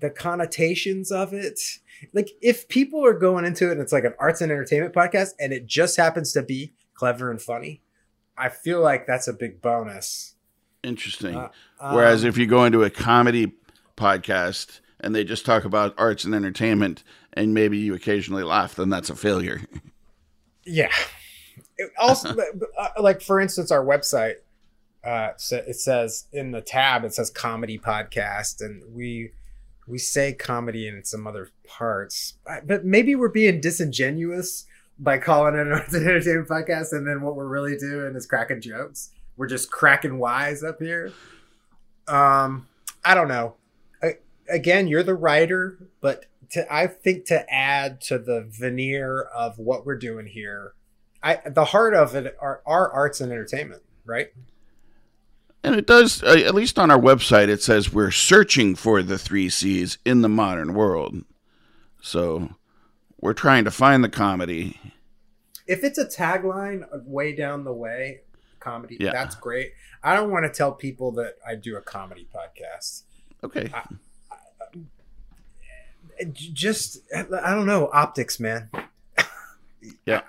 the 0.00 0.10
connotations 0.10 1.10
of 1.10 1.32
it. 1.32 1.58
Like 2.12 2.30
if 2.42 2.68
people 2.68 3.02
are 3.06 3.18
going 3.18 3.46
into 3.46 3.68
it 3.68 3.72
and 3.72 3.80
it's 3.80 3.92
like 3.92 4.04
an 4.04 4.14
arts 4.18 4.42
and 4.42 4.52
entertainment 4.52 4.92
podcast 4.92 5.30
and 5.40 5.52
it 5.52 5.64
just 5.66 5.96
happens 5.96 6.32
to 6.32 6.42
be 6.42 6.74
clever 6.94 7.30
and 7.30 7.40
funny 7.40 7.80
i 8.36 8.48
feel 8.48 8.82
like 8.82 9.06
that's 9.06 9.28
a 9.28 9.32
big 9.32 9.62
bonus. 9.62 10.34
Interesting. 10.82 11.36
Uh, 11.36 11.48
Whereas 11.92 12.24
Um, 12.24 12.28
if 12.28 12.36
you 12.36 12.46
go 12.46 12.64
into 12.64 12.82
a 12.82 12.90
comedy 12.90 13.54
podcast 13.96 14.80
and 15.04 15.14
they 15.14 15.24
just 15.24 15.44
talk 15.44 15.64
about 15.64 15.94
arts 15.98 16.24
and 16.24 16.34
entertainment 16.34 17.04
and 17.34 17.52
maybe 17.52 17.76
you 17.78 17.94
occasionally 17.94 18.42
laugh, 18.42 18.74
then 18.74 18.88
that's 18.88 19.10
a 19.10 19.16
failure. 19.16 19.62
Yeah. 20.64 20.92
It 21.76 21.90
also, 21.98 22.34
uh, 22.78 22.88
like 22.98 23.20
for 23.20 23.40
instance, 23.40 23.70
our 23.70 23.84
website, 23.84 24.36
uh, 25.04 25.32
it 25.50 25.76
says 25.76 26.26
in 26.32 26.52
the 26.52 26.62
tab 26.62 27.04
it 27.04 27.12
says 27.12 27.30
comedy 27.30 27.78
podcast, 27.78 28.62
and 28.62 28.82
we 28.94 29.32
we 29.86 29.98
say 29.98 30.32
comedy 30.32 30.88
in 30.88 31.04
some 31.04 31.26
other 31.26 31.50
parts, 31.66 32.34
Uh, 32.46 32.60
but 32.64 32.86
maybe 32.86 33.14
we're 33.14 33.28
being 33.28 33.60
disingenuous 33.60 34.64
by 34.98 35.18
calling 35.18 35.54
it 35.54 35.66
an 35.66 35.72
arts 35.74 35.92
and 35.92 36.06
entertainment 36.08 36.48
podcast, 36.48 36.92
and 36.92 37.06
then 37.06 37.20
what 37.20 37.36
we're 37.36 37.46
really 37.46 37.76
doing 37.76 38.14
is 38.16 38.26
cracking 38.26 38.62
jokes. 38.62 39.10
We're 39.36 39.48
just 39.48 39.70
cracking 39.70 40.18
wise 40.18 40.62
up 40.62 40.78
here. 40.80 41.12
Um, 42.08 42.68
I 43.04 43.14
don't 43.14 43.28
know. 43.28 43.56
I, 44.50 44.54
again, 44.54 44.86
you're 44.88 45.02
the 45.02 45.14
writer, 45.14 45.78
but 46.00 46.26
to 46.50 46.72
I 46.72 46.86
think 46.86 47.24
to 47.26 47.50
add 47.52 48.00
to 48.02 48.18
the 48.18 48.46
veneer 48.48 49.20
of 49.22 49.58
what 49.58 49.84
we're 49.86 49.98
doing 49.98 50.26
here, 50.26 50.74
I 51.22 51.40
the 51.46 51.66
heart 51.66 51.94
of 51.94 52.14
it 52.14 52.36
are, 52.40 52.62
are 52.66 52.90
arts 52.92 53.20
and 53.20 53.32
entertainment, 53.32 53.82
right? 54.04 54.28
And 55.62 55.74
it 55.76 55.86
does, 55.86 56.22
uh, 56.22 56.26
at 56.44 56.54
least 56.54 56.78
on 56.78 56.90
our 56.90 56.98
website, 57.00 57.48
it 57.48 57.62
says 57.62 57.90
we're 57.90 58.10
searching 58.10 58.74
for 58.74 59.02
the 59.02 59.16
three 59.16 59.48
C's 59.48 59.96
in 60.04 60.20
the 60.20 60.28
modern 60.28 60.74
world. 60.74 61.24
So 62.02 62.50
we're 63.18 63.32
trying 63.32 63.64
to 63.64 63.70
find 63.70 64.04
the 64.04 64.10
comedy. 64.10 64.78
If 65.66 65.82
it's 65.82 65.96
a 65.96 66.04
tagline 66.04 66.84
way 67.06 67.34
down 67.34 67.64
the 67.64 67.72
way, 67.72 68.20
comedy, 68.60 68.98
Yeah. 69.00 69.12
that's 69.12 69.34
great. 69.36 69.72
I 70.02 70.14
don't 70.14 70.30
want 70.30 70.44
to 70.44 70.50
tell 70.50 70.72
people 70.72 71.12
that 71.12 71.36
I 71.46 71.54
do 71.54 71.76
a 71.76 71.80
comedy 71.80 72.28
podcast. 72.34 73.04
Okay. 73.42 73.68
J- 73.68 73.96
just 76.32 76.98
I 77.14 77.54
don't 77.54 77.66
know 77.66 77.90
optics, 77.92 78.38
man. 78.40 78.70
Yeah. 80.06 80.22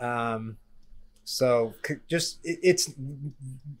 Um, 0.00 0.56
so 1.24 1.74
just 2.08 2.38
it's 2.42 2.90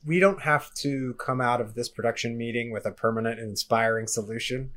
we 0.04 0.20
don't 0.20 0.42
have 0.42 0.74
to 0.74 1.14
come 1.14 1.40
out 1.40 1.62
of 1.62 1.74
this 1.74 1.88
production 1.88 2.36
meeting 2.36 2.72
with 2.72 2.84
a 2.84 2.90
permanent 2.90 3.40
and 3.40 3.48
inspiring 3.48 4.06
solution. 4.06 4.70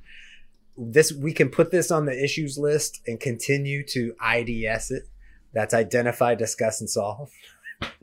This 0.78 1.12
we 1.12 1.34
can 1.34 1.50
put 1.50 1.72
this 1.72 1.92
on 1.92 2.06
the 2.06 2.24
issues 2.24 2.58
list 2.58 3.02
and 3.06 3.20
continue 3.20 3.86
to 3.88 4.16
IDS 4.26 4.92
it. 4.92 5.10
That's 5.54 5.74
identify, 5.74 6.36
discuss, 6.36 6.80
and 6.80 6.90
solve. 6.90 7.30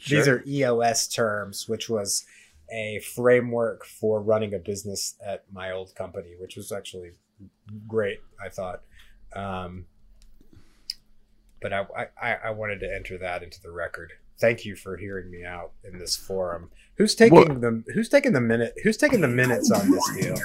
These 0.07 0.29
are 0.29 0.45
EOS 0.47 1.09
terms, 1.09 1.67
which 1.67 1.89
was 1.89 2.27
a 2.71 3.01
framework 3.15 3.87
for 3.87 4.21
running 4.21 4.53
a 4.53 4.59
business 4.59 5.15
at 5.25 5.45
my 5.51 5.71
old 5.71 5.95
company, 5.95 6.35
which 6.39 6.57
was 6.57 6.73
actually 6.73 7.13
great. 7.87 8.21
I 8.45 8.49
thought. 8.49 8.83
Um, 9.35 9.87
but 11.61 11.73
I, 11.73 11.87
I, 12.21 12.35
I 12.45 12.51
wanted 12.51 12.81
to 12.81 12.95
enter 12.95 13.19
that 13.19 13.43
into 13.43 13.61
the 13.61 13.71
record. 13.71 14.13
Thank 14.39 14.65
you 14.65 14.77
for 14.77 14.97
hearing 14.97 15.31
me 15.31 15.45
out 15.45 15.73
in 15.83 15.99
this 15.99 16.17
forum. 16.17 16.71
Who's 16.97 17.15
taking 17.15 17.35
Well- 17.37 17.59
the 17.59 17.83
Who's 17.95 18.09
taking 18.09 18.33
the 18.33 18.41
minute? 18.41 18.75
Who's 18.83 18.97
taking 18.97 19.21
the 19.21 19.29
minutes 19.29 19.71
on 19.71 19.91
this 19.91 20.11
deal? 20.17 20.37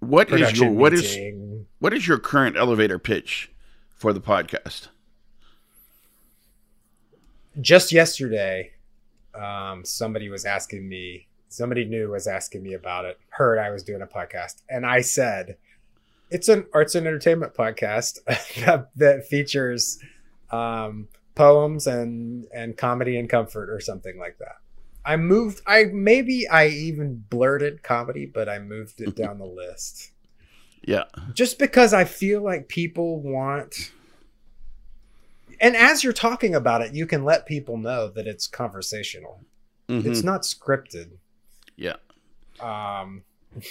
What 0.00 0.30
is 0.32 0.58
your 0.58 0.70
what 0.70 0.92
is 0.92 1.02
meeting. 1.02 1.66
what 1.78 1.92
is 1.92 2.08
your 2.08 2.18
current 2.18 2.56
elevator 2.56 2.98
pitch 2.98 3.52
for 3.90 4.12
the 4.12 4.20
podcast? 4.20 4.88
just 7.60 7.92
yesterday? 7.92 8.72
Um, 9.34 9.84
somebody 9.84 10.28
was 10.28 10.44
asking 10.44 10.88
me. 10.88 11.28
Somebody 11.52 11.84
new 11.84 12.10
was 12.10 12.26
asking 12.26 12.62
me 12.62 12.74
about 12.74 13.04
it. 13.04 13.18
Heard 13.30 13.58
I 13.58 13.70
was 13.70 13.82
doing 13.82 14.02
a 14.02 14.06
podcast, 14.06 14.62
and 14.68 14.86
I 14.86 15.00
said, 15.00 15.56
"It's 16.30 16.48
an 16.48 16.66
arts 16.72 16.94
and 16.94 17.06
entertainment 17.06 17.54
podcast 17.54 18.18
that, 18.64 18.90
that 18.96 19.26
features 19.26 19.98
um, 20.50 21.08
poems 21.34 21.86
and 21.86 22.46
and 22.54 22.76
comedy 22.76 23.18
and 23.18 23.28
comfort, 23.28 23.70
or 23.70 23.80
something 23.80 24.18
like 24.18 24.38
that." 24.38 24.56
I 25.04 25.16
moved. 25.16 25.62
I 25.66 25.84
maybe 25.92 26.48
I 26.48 26.68
even 26.68 27.24
blurted 27.28 27.82
comedy, 27.82 28.26
but 28.26 28.48
I 28.48 28.58
moved 28.58 29.00
it 29.00 29.16
down 29.16 29.38
the 29.38 29.46
list. 29.46 30.12
Yeah. 30.84 31.04
just 31.32 31.60
because 31.60 31.94
I 31.94 32.02
feel 32.02 32.42
like 32.42 32.66
people 32.66 33.20
want 33.20 33.92
and 35.60 35.76
as 35.76 36.02
you're 36.02 36.12
talking 36.12 36.56
about 36.56 36.82
it, 36.82 36.92
you 36.92 37.06
can 37.06 37.24
let 37.24 37.46
people 37.46 37.76
know 37.76 38.08
that 38.08 38.26
it's 38.26 38.48
conversational. 38.48 39.44
Mhm. 39.88 40.04
It's 40.06 40.24
not 40.24 40.42
scripted. 40.42 41.18
Yeah. 41.76 41.96
Um 42.60 43.22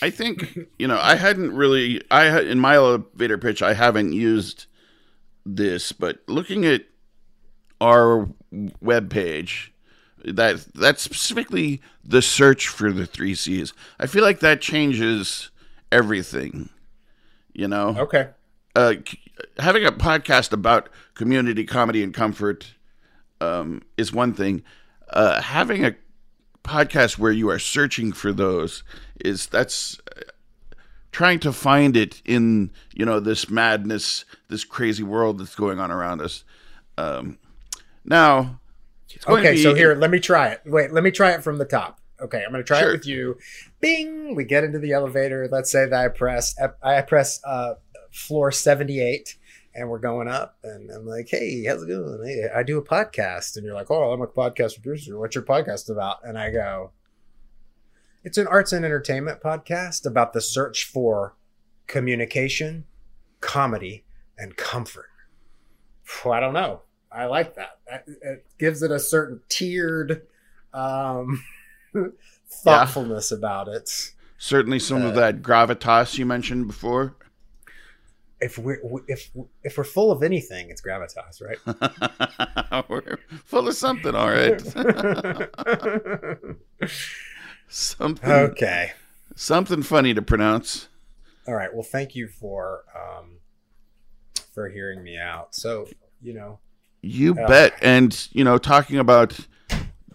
I 0.01 0.09
think 0.09 0.57
you 0.77 0.87
know 0.87 0.99
I 1.01 1.15
hadn't 1.15 1.55
really 1.55 2.01
I 2.11 2.41
in 2.41 2.59
my 2.59 2.75
elevator 2.75 3.37
pitch 3.37 3.61
I 3.61 3.73
haven't 3.73 4.13
used 4.13 4.65
this, 5.45 5.91
but 5.91 6.19
looking 6.27 6.65
at 6.65 6.83
our 7.79 8.29
web 8.79 9.09
page, 9.09 9.73
that 10.23 10.65
that's 10.75 11.01
specifically 11.01 11.81
the 12.03 12.21
search 12.21 12.67
for 12.67 12.91
the 12.91 13.05
three 13.05 13.35
C's. 13.35 13.73
I 13.99 14.07
feel 14.07 14.23
like 14.23 14.39
that 14.39 14.61
changes 14.61 15.49
everything. 15.91 16.69
You 17.53 17.67
know, 17.67 17.95
okay. 17.97 18.29
uh, 18.75 18.93
having 19.57 19.85
a 19.85 19.91
podcast 19.91 20.53
about 20.53 20.89
community 21.15 21.65
comedy 21.65 22.01
and 22.03 22.13
comfort 22.13 22.73
um, 23.41 23.81
is 23.97 24.13
one 24.13 24.33
thing. 24.33 24.63
Uh, 25.09 25.41
having 25.41 25.83
a 25.83 25.95
podcasts 26.63 27.17
where 27.17 27.31
you 27.31 27.49
are 27.49 27.59
searching 27.59 28.11
for 28.11 28.31
those 28.31 28.83
is 29.23 29.47
that's 29.47 29.99
trying 31.11 31.39
to 31.39 31.51
find 31.51 31.97
it 31.97 32.21
in 32.25 32.71
you 32.93 33.05
know 33.05 33.19
this 33.19 33.49
madness, 33.49 34.25
this 34.49 34.63
crazy 34.63 35.03
world 35.03 35.39
that's 35.39 35.55
going 35.55 35.79
on 35.79 35.91
around 35.91 36.21
us. 36.21 36.43
Um, 36.97 37.37
now, 38.05 38.59
it's 39.09 39.25
going 39.25 39.43
to 39.43 39.49
Okay, 39.49 39.55
be- 39.57 39.63
so 39.63 39.73
here, 39.73 39.95
let 39.95 40.09
me 40.11 40.19
try 40.19 40.49
it. 40.49 40.61
Wait, 40.65 40.91
let 40.91 41.03
me 41.03 41.11
try 41.11 41.31
it 41.31 41.43
from 41.43 41.57
the 41.57 41.65
top. 41.65 41.99
Okay, 42.21 42.43
I'm 42.45 42.51
going 42.51 42.63
to 42.63 42.67
try 42.67 42.79
Sure. 42.79 42.89
it 42.89 42.93
with 42.99 43.07
you. 43.07 43.37
Bing! 43.79 44.35
We 44.35 44.43
get 44.43 44.63
into 44.63 44.77
the 44.79 44.91
elevator. 44.93 45.47
Let's 45.51 45.71
say 45.71 45.87
that 45.87 45.99
I 46.05 46.07
press 46.09 46.55
I 46.83 47.01
press 47.01 47.41
uh, 47.43 47.75
floor 48.11 48.51
78 48.51 49.37
and 49.73 49.89
we're 49.89 49.99
going 49.99 50.27
up 50.27 50.57
and 50.63 50.89
I'm 50.91 51.05
like, 51.05 51.27
"Hey, 51.29 51.63
how's 51.65 51.83
it 51.83 51.87
going? 51.87 52.21
Hey, 52.25 52.47
I 52.53 52.63
do 52.63 52.77
a 52.77 52.83
podcast." 52.83 53.55
And 53.55 53.65
you're 53.65 53.73
like, 53.75 53.89
"Oh, 53.91 54.11
I'm 54.11 54.21
a 54.21 54.27
podcast 54.27 54.81
producer. 54.81 55.17
What's 55.17 55.35
your 55.35 55.43
podcast 55.43 55.89
about?" 55.89 56.17
And 56.23 56.37
I 56.37 56.51
go, 56.51 56.91
"It's 58.23 58.37
an 58.37 58.47
arts 58.47 58.73
and 58.73 58.83
entertainment 58.85 59.41
podcast 59.41 60.05
about 60.05 60.33
the 60.33 60.41
search 60.41 60.83
for 60.85 61.35
communication, 61.87 62.85
comedy, 63.39 64.03
and 64.37 64.55
comfort." 64.57 65.09
Phew, 66.03 66.31
I 66.31 66.39
don't 66.39 66.53
know. 66.53 66.81
I 67.11 67.25
like 67.25 67.55
that. 67.55 67.79
That- 67.89 68.05
It 68.21 68.45
gives 68.59 68.81
it 68.83 68.91
a 68.91 68.99
certain 68.99 69.41
tiered 69.49 70.27
um, 70.73 71.43
thoughtfulness 72.49 73.31
about 73.31 73.67
it. 73.67 74.13
certainly 74.37 74.79
some 74.79 75.03
of 75.03 75.11
uh, 75.17 75.19
that 75.19 75.41
gravitas 75.41 76.17
you 76.17 76.25
mentioned 76.25 76.67
before. 76.67 77.15
If 78.41 78.57
we're 78.57 78.79
if 79.07 79.29
if 79.63 79.77
we're 79.77 79.83
full 79.83 80.11
of 80.11 80.23
anything, 80.23 80.69
it's 80.69 80.81
gravitas, 80.81 81.41
right? 81.41 81.59
We're 82.89 83.19
full 83.45 83.67
of 83.67 83.75
something, 83.75 84.15
all 84.15 84.29
right. 84.29 84.59
something, 87.67 88.31
okay. 88.31 88.93
something 89.35 89.83
funny 89.83 90.13
to 90.13 90.21
pronounce. 90.21 90.87
All 91.47 91.53
right. 91.55 91.73
Well, 91.73 91.83
thank 91.83 92.15
you 92.15 92.27
for 92.27 92.83
um, 92.95 93.37
for 94.53 94.69
hearing 94.69 95.03
me 95.03 95.17
out. 95.17 95.53
So 95.55 95.87
you 96.21 96.33
know, 96.33 96.59
You 97.01 97.35
Yeah. 97.35 97.47
bet. 97.47 97.73
And, 97.81 98.27
you 98.31 98.43
know, 98.43 98.57
talking 98.57 98.97
about 98.99 99.39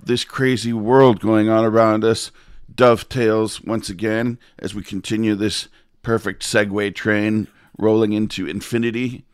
this 0.00 0.25
crazy 0.25 0.73
world 0.73 1.21
going 1.21 1.49
on 1.49 1.64
around 1.64 2.04
us 2.04 2.30
dovetails 2.73 3.61
once 3.62 3.88
again 3.88 4.38
as 4.59 4.75
we 4.75 4.83
continue 4.83 5.35
this 5.35 5.68
perfect 6.02 6.42
segue 6.45 6.95
train 6.95 7.49
rolling 7.78 8.12
into 8.12 8.47
infinity. 8.47 9.24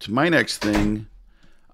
To 0.00 0.12
my 0.12 0.28
next 0.28 0.58
thing, 0.58 1.08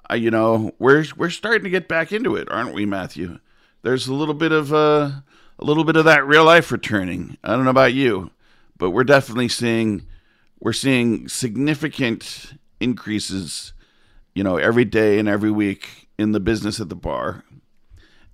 I, 0.08 0.16
you 0.16 0.30
know, 0.30 0.72
we're 0.78 1.04
we're 1.16 1.30
starting 1.30 1.64
to 1.64 1.70
get 1.70 1.88
back 1.88 2.12
into 2.12 2.36
it, 2.36 2.50
aren't 2.50 2.74
we, 2.74 2.86
Matthew? 2.86 3.38
There's 3.82 4.06
a 4.06 4.14
little 4.14 4.34
bit 4.34 4.52
of 4.52 4.72
uh, 4.72 5.10
a 5.58 5.64
little 5.64 5.84
bit 5.84 5.96
of 5.96 6.04
that 6.06 6.26
real 6.26 6.44
life 6.44 6.72
returning. 6.72 7.36
I 7.44 7.54
don't 7.54 7.64
know 7.64 7.70
about 7.70 7.94
you, 7.94 8.30
but 8.78 8.90
we're 8.90 9.04
definitely 9.04 9.48
seeing 9.48 10.06
we're 10.60 10.72
seeing 10.72 11.28
significant 11.28 12.54
increases 12.80 13.74
you 14.34 14.42
know, 14.42 14.56
every 14.56 14.84
day 14.84 15.18
and 15.18 15.28
every 15.28 15.50
week 15.50 16.08
in 16.18 16.32
the 16.32 16.40
business 16.40 16.80
at 16.80 16.88
the 16.88 16.96
bar. 16.96 17.44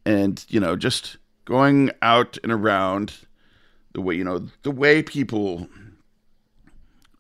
And, 0.05 0.45
you 0.49 0.59
know, 0.59 0.77
just 0.77 1.19
going 1.45 1.91
out 2.01 2.39
and 2.43 2.51
around 2.51 3.27
the 3.93 4.01
way, 4.01 4.15
you 4.15 4.25
know, 4.25 4.49
the 4.63 4.71
way 4.71 5.03
people 5.03 5.69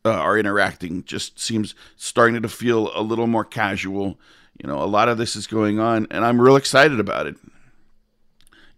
uh, 0.04 0.10
are 0.10 0.38
interacting 0.38 1.04
just 1.04 1.38
seems 1.38 1.74
starting 1.96 2.40
to 2.40 2.48
feel 2.48 2.90
a 2.94 3.02
little 3.02 3.26
more 3.26 3.44
casual. 3.44 4.18
You 4.62 4.68
know, 4.68 4.82
a 4.82 4.84
lot 4.84 5.08
of 5.08 5.18
this 5.18 5.36
is 5.36 5.46
going 5.46 5.78
on, 5.78 6.06
and 6.10 6.24
I'm 6.24 6.40
real 6.40 6.56
excited 6.56 7.00
about 7.00 7.26
it. 7.26 7.36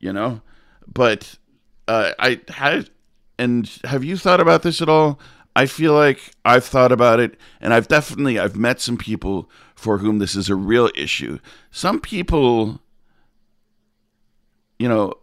You 0.00 0.12
know, 0.12 0.40
but 0.92 1.36
uh, 1.88 2.12
I 2.18 2.40
had, 2.48 2.90
and 3.38 3.70
have 3.84 4.04
you 4.04 4.16
thought 4.16 4.40
about 4.40 4.62
this 4.62 4.82
at 4.82 4.88
all? 4.88 5.20
I 5.54 5.66
feel 5.66 5.92
like 5.92 6.32
I've 6.44 6.64
thought 6.64 6.92
about 6.92 7.20
it, 7.20 7.36
and 7.60 7.74
I've 7.74 7.88
definitely 7.88 8.38
I've 8.38 8.56
met 8.56 8.80
some 8.80 8.96
people 8.96 9.50
for 9.74 9.98
whom 9.98 10.18
this 10.18 10.34
is 10.34 10.48
a 10.48 10.56
real 10.56 10.90
issue. 10.94 11.38
Some 11.70 12.00
people, 12.00 12.80
you 14.78 14.88
know, 14.88 15.14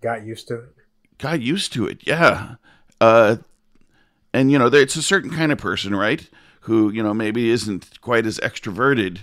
got 0.00 0.24
used 0.24 0.48
to 0.48 0.56
it. 0.56 0.74
got 1.18 1.40
used 1.40 1.72
to 1.74 1.86
it. 1.86 2.06
Yeah. 2.06 2.56
Uh, 3.00 3.36
and 4.34 4.50
you 4.52 4.58
know, 4.58 4.68
there- 4.68 4.82
it's 4.82 4.96
a 4.96 5.02
certain 5.02 5.30
kind 5.30 5.50
of 5.52 5.56
person, 5.58 5.94
right? 5.96 6.28
Who 6.62 6.90
you 6.90 7.02
know 7.02 7.14
maybe 7.14 7.48
isn't 7.50 8.00
quite 8.02 8.26
as 8.26 8.38
extroverted, 8.40 9.20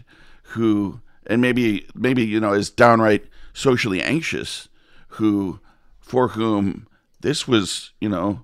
who 0.56 1.02
and 1.28 1.39
maybe 1.41 1.86
maybe 1.93 2.24
you 2.26 2.39
know 2.39 2.54
is 2.54 2.69
downright 2.69 3.26
socially 3.54 4.02
anxious, 4.02 4.69
who 5.19 5.60
for 6.00 6.30
whom 6.30 6.88
this 7.21 7.47
was 7.47 7.91
you 8.02 8.10
know 8.10 8.43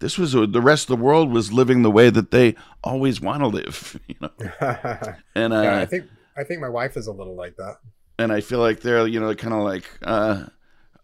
this 0.00 0.18
was 0.18 0.32
the 0.32 0.60
rest 0.60 0.90
of 0.90 0.98
the 0.98 1.02
world 1.04 1.30
was 1.32 1.52
living 1.52 1.80
the 1.82 1.90
way 1.90 2.10
that 2.10 2.30
they 2.30 2.54
always 2.82 3.20
want 3.22 3.40
to 3.40 3.46
live, 3.46 3.98
you 4.08 4.16
know. 4.20 4.30
And 5.34 5.52
uh, 5.54 5.62
I 5.82 5.86
think 5.86 6.04
I 6.36 6.44
think 6.44 6.60
my 6.60 6.68
wife 6.68 6.96
is 6.96 7.06
a 7.06 7.12
little 7.12 7.34
like 7.36 7.56
that. 7.56 7.76
and 8.18 8.30
I 8.32 8.40
feel 8.42 8.58
like 8.58 8.80
they're 8.80 9.06
you 9.06 9.20
know 9.20 9.34
kind 9.34 9.54
of 9.54 9.62
like, 9.62 9.84
uh, 10.02 10.44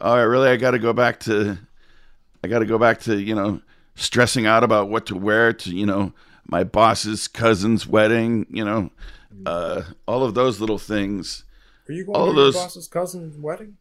all 0.02 0.16
right, 0.16 0.22
really, 0.22 0.48
I 0.50 0.56
got 0.56 0.72
to 0.72 0.78
go 0.78 0.92
back 0.92 1.20
to, 1.20 1.56
I 2.44 2.48
got 2.48 2.58
to 2.60 2.66
go 2.66 2.78
back 2.78 3.00
to 3.02 3.16
you 3.18 3.34
know 3.34 3.60
stressing 4.00 4.46
out 4.46 4.64
about 4.64 4.88
what 4.88 5.06
to 5.06 5.14
wear 5.16 5.52
to 5.52 5.74
you 5.74 5.86
know 5.86 6.12
my 6.46 6.64
boss's 6.64 7.28
cousin's 7.28 7.86
wedding, 7.86 8.46
you 8.50 8.64
know, 8.64 8.90
uh, 9.46 9.82
all 10.06 10.24
of 10.24 10.34
those 10.34 10.58
little 10.60 10.78
things, 10.78 11.44
Are 11.88 11.92
you 11.92 12.04
going 12.04 12.16
All 12.16 12.24
to 12.26 12.30
of 12.30 12.36
your 12.36 12.44
those- 12.46 12.54
boss's 12.54 12.88
cousin's 12.88 13.36
wedding? 13.38 13.76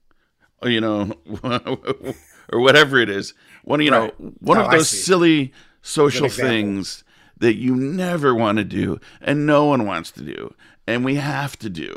or, 0.61 0.69
you 0.69 0.81
know, 0.81 1.13
or 2.51 2.59
whatever 2.59 2.97
it 2.99 3.09
is. 3.09 3.33
One, 3.63 3.81
you 3.81 3.91
Right. 3.91 4.19
know, 4.19 4.33
one 4.39 4.57
Oh, 4.57 4.65
of 4.65 4.71
those 4.71 4.89
silly 4.89 5.53
social 5.81 6.27
things 6.29 7.03
that 7.37 7.55
you 7.55 7.73
never 7.75 8.35
want 8.35 8.57
to 8.57 8.65
do 8.65 8.99
and 9.21 9.45
no 9.45 9.63
one 9.65 9.85
wants 9.87 10.11
to 10.11 10.21
do, 10.21 10.53
and 10.85 11.03
we 11.05 11.15
have 11.15 11.57
to 11.59 11.69
do. 11.69 11.95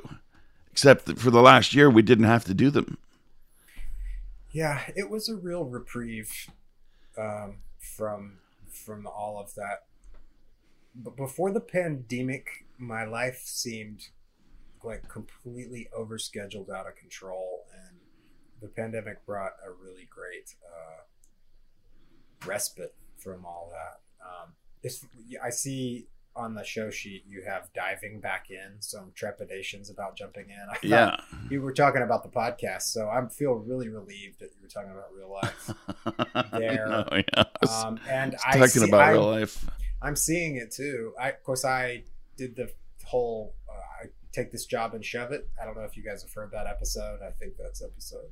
Except 0.70 1.04
that 1.06 1.18
for 1.18 1.30
the 1.32 1.42
last 1.42 1.74
year, 1.74 1.90
we 1.90 2.00
didn't 2.02 2.24
have 2.26 2.44
to 2.44 2.54
do 2.54 2.70
them. 2.70 2.96
Yeah, 4.52 4.82
it 4.96 5.10
was 5.10 5.28
a 5.28 5.36
real 5.36 5.64
reprieve 5.64 6.32
um, 7.18 7.56
from 7.82 8.38
from 8.68 9.06
all 9.06 9.38
of 9.38 9.54
that. 9.54 9.84
But 10.94 11.16
before 11.16 11.50
the 11.50 11.60
pandemic, 11.60 12.66
my 12.78 13.04
life 13.04 13.42
seemed 13.44 14.08
like 14.82 15.08
completely 15.08 15.88
overscheduled, 15.96 16.70
out 16.70 16.86
of 16.86 16.96
control, 16.96 17.64
and 17.72 17.98
the 18.60 18.68
pandemic 18.68 19.24
brought 19.26 19.52
a 19.64 19.70
really 19.70 20.08
great 20.08 20.54
uh, 20.64 21.02
respite 22.46 22.94
from 23.16 23.44
all 23.44 23.70
that. 23.72 24.00
Um, 24.24 24.54
I 25.42 25.50
see 25.50 26.08
on 26.34 26.54
the 26.54 26.64
show 26.64 26.90
sheet 26.90 27.24
you 27.26 27.42
have 27.46 27.70
diving 27.74 28.20
back 28.20 28.46
in, 28.50 28.80
some 28.80 29.12
trepidations 29.14 29.90
about 29.90 30.16
jumping 30.16 30.46
in. 30.48 30.56
I 30.70 30.76
Yeah. 30.82 31.16
you 31.50 31.60
were 31.62 31.72
talking 31.72 32.02
about 32.02 32.22
the 32.22 32.28
podcast, 32.30 32.82
so 32.82 33.08
I 33.08 33.26
feel 33.28 33.52
really 33.54 33.88
relieved 33.88 34.40
that 34.40 34.50
you 34.56 34.62
were 34.62 34.68
talking 34.68 34.90
about 34.92 35.12
real 35.16 35.32
life. 35.32 35.70
There. 36.58 36.86
no, 36.88 37.06
yeah. 37.12 37.44
Was 37.60 37.84
Um, 37.84 38.00
and 38.08 38.34
I 38.46 38.52
talking 38.52 38.68
see, 38.68 38.88
about 38.88 39.00
I, 39.00 39.10
real 39.12 39.30
life. 39.30 39.64
I'm 40.00 40.16
seeing 40.16 40.56
it 40.56 40.70
too. 40.70 41.12
I, 41.20 41.30
of 41.30 41.42
course, 41.44 41.64
I 41.64 42.04
did 42.36 42.56
the 42.56 42.70
whole 43.04 43.54
uh, 43.68 44.04
I 44.04 44.06
take 44.32 44.50
this 44.50 44.64
job 44.66 44.94
and 44.94 45.04
shove 45.04 45.32
it. 45.32 45.48
I 45.60 45.64
don't 45.64 45.76
know 45.76 45.84
if 45.84 45.96
you 45.96 46.02
guys 46.02 46.22
have 46.22 46.32
heard 46.32 46.50
that 46.52 46.66
episode. 46.66 47.20
I 47.22 47.30
think 47.30 47.54
that's 47.58 47.82
episode 47.82 48.30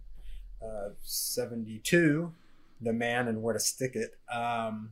uh, 0.63 0.91
72, 1.03 2.33
the 2.81 2.93
man 2.93 3.29
and 3.29 3.43
where 3.43 3.55
to 3.55 3.61
stick 3.61 3.95
it. 3.95 4.13
Um, 4.35 4.91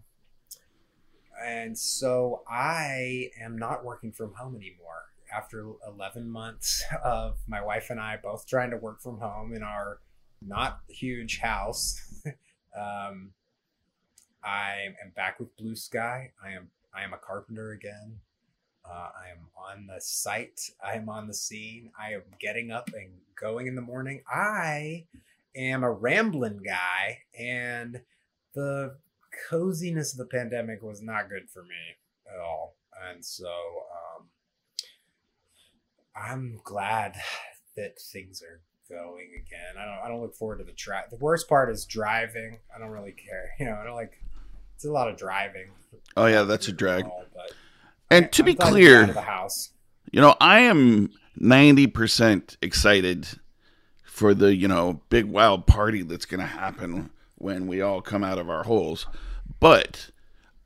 and 1.45 1.79
so 1.79 2.43
I 2.49 3.31
am 3.41 3.59
not 3.59 3.85
working 3.85 4.13
from 4.13 4.35
home 4.35 4.57
anymore. 4.57 5.05
After 5.35 5.73
11 5.87 6.29
months 6.29 6.83
of 7.05 7.39
my 7.47 7.63
wife 7.63 7.91
and 7.91 8.01
I 8.01 8.17
both 8.17 8.47
trying 8.47 8.71
to 8.71 8.77
work 8.77 9.01
from 9.01 9.19
home 9.19 9.55
in 9.55 9.63
our 9.63 10.01
not 10.41 10.81
huge 10.89 11.39
house, 11.41 12.01
um, 12.79 13.33
I 14.43 14.95
am 15.05 15.13
back 15.15 15.39
with 15.39 15.57
Blue 15.57 15.77
Sky. 15.77 16.31
I 16.43 16.53
am 16.53 16.69
I 16.95 17.05
am 17.05 17.13
a 17.13 17.19
carpenter 17.19 17.73
again. 17.73 18.19
Uh, 18.85 19.11
I 19.23 19.31
am 19.31 19.49
on 19.57 19.87
the 19.87 20.01
site. 20.01 20.71
I 20.83 20.95
am 20.95 21.09
on 21.09 21.27
the 21.27 21.35
scene. 21.35 21.91
I 22.01 22.15
am 22.15 22.23
getting 22.41 22.71
up 22.71 22.89
and 22.95 23.11
going 23.39 23.67
in 23.67 23.75
the 23.75 23.83
morning. 23.83 24.23
I 24.27 25.05
am 25.55 25.83
a 25.83 25.91
rambling 25.91 26.61
guy, 26.65 27.19
and 27.39 28.01
the 28.55 28.97
coziness 29.51 30.13
of 30.13 30.19
the 30.19 30.27
pandemic 30.27 30.83
was 30.83 31.03
not 31.03 31.29
good 31.29 31.49
for 31.53 31.63
me 31.63 31.97
at 32.33 32.41
all. 32.41 32.77
And 33.11 33.25
so 33.25 33.47
um, 33.47 34.27
I'm 36.17 36.61
glad 36.65 37.17
that 37.77 37.99
things 38.13 38.43
are 38.43 38.61
going 38.89 39.31
again. 39.35 39.81
I 39.81 39.85
don't 39.85 40.05
I 40.05 40.09
don't 40.09 40.21
look 40.21 40.35
forward 40.35 40.59
to 40.59 40.65
the 40.65 40.73
drive. 40.73 41.11
The 41.11 41.17
worst 41.17 41.49
part 41.49 41.71
is 41.71 41.85
driving. 41.85 42.59
I 42.75 42.79
don't 42.79 42.91
really 42.91 43.13
care. 43.13 43.51
You 43.59 43.67
know, 43.67 43.79
I 43.81 43.85
don't 43.85 43.95
like 43.95 44.19
it's 44.75 44.85
a 44.85 44.93
lot 44.93 45.09
of 45.09 45.17
driving. 45.17 45.71
Oh 46.17 46.27
yeah, 46.27 46.43
that's 46.43 46.69
a 46.69 46.73
drag. 46.73 47.05
But 47.35 47.53
And 48.11 48.31
to 48.33 48.43
I'm 48.43 48.47
be 48.47 48.55
glad 48.55 48.71
to 48.71 48.71
get 48.71 48.85
clear, 48.85 49.03
out 49.03 49.09
of 49.09 49.15
the 49.15 49.21
house. 49.23 49.71
You 50.11 50.21
know, 50.21 50.37
I 50.41 50.61
am 50.61 51.11
90% 51.41 52.57
excited 52.63 53.29
for 54.05 54.35
the 54.35 54.55
you 54.55 54.69
know 54.69 55.01
big 55.11 55.27
wild 55.27 55.67
party 55.67 56.03
that's 56.03 56.25
going 56.27 56.41
to 56.41 56.47
happen 56.47 57.11
when 57.37 57.67
we 57.67 57.81
all 57.81 58.01
come 58.01 58.25
out 58.25 58.39
of 58.39 58.49
our 58.51 58.65
holes. 58.65 59.07
But 59.61 60.11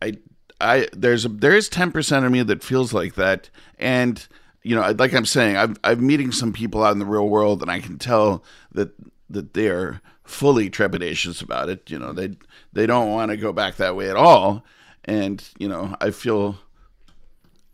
I 0.01 0.18
I 0.61 0.88
there's 0.92 1.25
a, 1.25 1.29
there 1.29 1.55
is 1.55 1.68
ten 1.68 1.92
percent 1.92 2.25
of 2.25 2.33
me 2.33 2.42
that 2.42 2.62
feels 2.62 2.92
like 2.92 3.14
that, 3.14 3.51
and 3.79 4.27
you 4.62 4.77
know, 4.77 4.95
like 4.99 5.12
I'm 5.12 5.27
saying, 5.27 5.57
I'm 5.57 5.77
I'm 5.83 6.07
meeting 6.07 6.33
some 6.33 6.53
people 6.53 6.85
out 6.85 6.92
in 6.92 6.99
the 6.99 7.07
real 7.07 7.29
world, 7.29 7.62
and 7.62 7.71
I 7.71 7.81
can 7.81 7.99
tell 7.99 8.45
that 8.73 8.92
that 9.31 9.55
they're 9.55 10.01
fully 10.25 10.71
trepidatious 10.71 11.42
about 11.42 11.68
it. 11.68 11.90
You 11.90 11.99
know, 11.99 12.12
they 12.12 12.37
they 12.73 12.87
don't 12.87 13.11
want 13.11 13.31
to 13.31 13.37
go 13.37 13.53
back 13.53 13.77
that 13.77 13.97
way 13.97 14.09
at 14.09 14.16
all, 14.16 14.64
and 15.05 15.42
you 15.59 15.68
know, 15.68 15.97
I 16.01 16.11
feel 16.11 16.59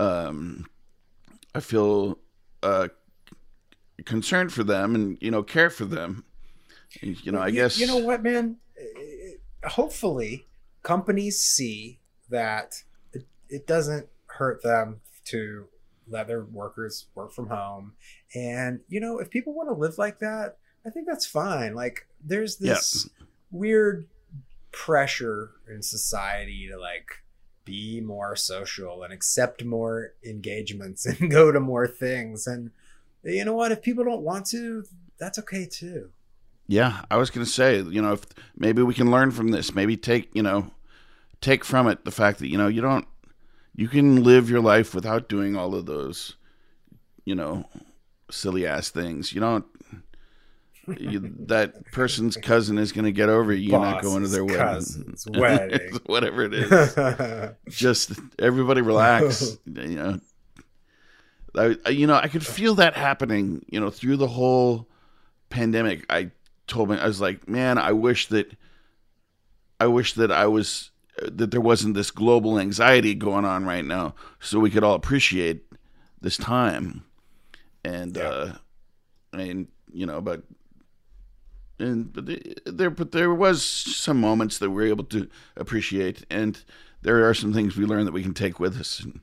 um 0.00 0.66
I 1.54 1.60
feel 1.60 2.18
uh 2.62 2.88
concerned 4.04 4.52
for 4.52 4.64
them 4.64 4.94
and 4.94 5.18
you 5.20 5.30
know 5.30 5.42
care 5.42 5.70
for 5.70 5.84
them. 5.84 6.24
You 7.02 7.32
know, 7.32 7.40
I 7.40 7.50
guess 7.50 7.78
you 7.78 7.86
know 7.86 7.98
what, 7.98 8.22
man. 8.22 8.56
Hopefully, 9.64 10.46
companies 10.82 11.40
see 11.40 12.00
that 12.30 12.82
it, 13.12 13.26
it 13.48 13.66
doesn't 13.66 14.08
hurt 14.26 14.62
them 14.62 15.00
to 15.26 15.66
let 16.08 16.26
their 16.26 16.44
workers 16.44 17.06
work 17.14 17.32
from 17.32 17.48
home, 17.48 17.92
and 18.34 18.80
you 18.88 19.00
know, 19.00 19.18
if 19.18 19.30
people 19.30 19.54
want 19.54 19.68
to 19.68 19.74
live 19.74 19.98
like 19.98 20.18
that, 20.20 20.56
I 20.86 20.90
think 20.90 21.06
that's 21.06 21.26
fine. 21.26 21.74
Like, 21.74 22.06
there's 22.24 22.56
this 22.56 23.08
yeah. 23.18 23.26
weird 23.50 24.08
pressure 24.72 25.52
in 25.68 25.82
society 25.82 26.68
to 26.70 26.78
like 26.78 27.22
be 27.64 28.00
more 28.00 28.34
social 28.36 29.02
and 29.02 29.12
accept 29.12 29.64
more 29.64 30.14
engagements 30.24 31.04
and 31.20 31.30
go 31.30 31.52
to 31.52 31.60
more 31.60 31.86
things 31.86 32.46
and 32.46 32.70
you 33.24 33.44
know 33.44 33.54
what? 33.54 33.72
If 33.72 33.82
people 33.82 34.04
don't 34.04 34.22
want 34.22 34.46
to, 34.46 34.84
that's 35.18 35.38
okay 35.40 35.66
too. 35.66 36.10
Yeah, 36.68 37.00
I 37.10 37.16
was 37.16 37.30
going 37.30 37.44
to 37.44 37.50
say, 37.50 37.80
you 37.80 38.02
know, 38.02 38.12
if 38.12 38.24
maybe 38.56 38.82
we 38.82 38.92
can 38.92 39.10
learn 39.10 39.30
from 39.30 39.48
this, 39.48 39.74
maybe 39.74 39.96
take, 39.96 40.28
you 40.34 40.42
know, 40.42 40.70
take 41.40 41.64
from 41.64 41.88
it 41.88 42.04
the 42.04 42.10
fact 42.10 42.38
that, 42.40 42.48
you 42.48 42.58
know, 42.58 42.68
you 42.68 42.82
don't, 42.82 43.08
you 43.74 43.88
can 43.88 44.22
live 44.22 44.50
your 44.50 44.60
life 44.60 44.94
without 44.94 45.30
doing 45.30 45.56
all 45.56 45.74
of 45.74 45.86
those, 45.86 46.36
you 47.24 47.34
know, 47.34 47.64
silly 48.30 48.66
ass 48.66 48.90
things. 48.90 49.32
You 49.32 49.40
don't, 49.40 49.64
you, 50.98 51.34
that 51.46 51.86
person's 51.92 52.36
cousin 52.36 52.76
is 52.76 52.92
going 52.92 53.06
to 53.06 53.12
get 53.12 53.30
over 53.30 53.52
you 53.52 53.70
Boss's 53.70 53.92
not 53.94 54.02
going 54.02 54.22
to 54.24 54.28
their 54.28 54.44
wedding, 54.44 55.16
wedding. 55.40 55.98
whatever 56.04 56.42
it 56.42 56.52
is. 56.52 57.54
Just 57.68 58.12
everybody 58.38 58.82
relax. 58.82 59.56
you 59.64 59.96
know, 59.96 60.20
I, 61.54 61.88
you 61.88 62.06
know, 62.06 62.16
I 62.16 62.28
could 62.28 62.46
feel 62.46 62.74
that 62.74 62.94
happening, 62.94 63.64
you 63.70 63.80
know, 63.80 63.88
through 63.88 64.18
the 64.18 64.28
whole 64.28 64.86
pandemic. 65.50 66.04
I 66.10 66.30
told 66.68 66.90
me, 66.90 66.98
I 66.98 67.06
was 67.06 67.20
like, 67.20 67.48
man, 67.48 67.78
I 67.78 67.92
wish 67.92 68.28
that, 68.28 68.56
I 69.80 69.86
wish 69.86 70.14
that 70.14 70.30
I 70.30 70.46
was, 70.46 70.90
that 71.22 71.50
there 71.50 71.60
wasn't 71.60 71.94
this 71.94 72.10
global 72.10 72.58
anxiety 72.58 73.14
going 73.14 73.44
on 73.44 73.64
right 73.64 73.84
now 73.84 74.14
so 74.40 74.60
we 74.60 74.70
could 74.70 74.84
all 74.84 74.94
appreciate 74.94 75.64
this 76.20 76.36
time. 76.36 77.04
And, 77.84 78.16
yeah. 78.16 78.22
uh, 78.22 78.52
I 79.32 79.36
mean, 79.36 79.68
you 79.92 80.06
know, 80.06 80.20
but, 80.20 80.42
and 81.80 82.12
but 82.12 82.26
there, 82.66 82.90
but 82.90 83.12
there 83.12 83.32
was 83.32 83.62
some 83.62 84.20
moments 84.20 84.58
that 84.58 84.70
we 84.70 84.84
are 84.84 84.88
able 84.88 85.04
to 85.04 85.28
appreciate. 85.56 86.24
And 86.28 86.60
there 87.02 87.28
are 87.28 87.34
some 87.34 87.52
things 87.52 87.76
we 87.76 87.84
learned 87.84 88.06
that 88.08 88.12
we 88.12 88.22
can 88.22 88.34
take 88.34 88.58
with 88.58 88.78
us. 88.78 89.00
And, 89.00 89.20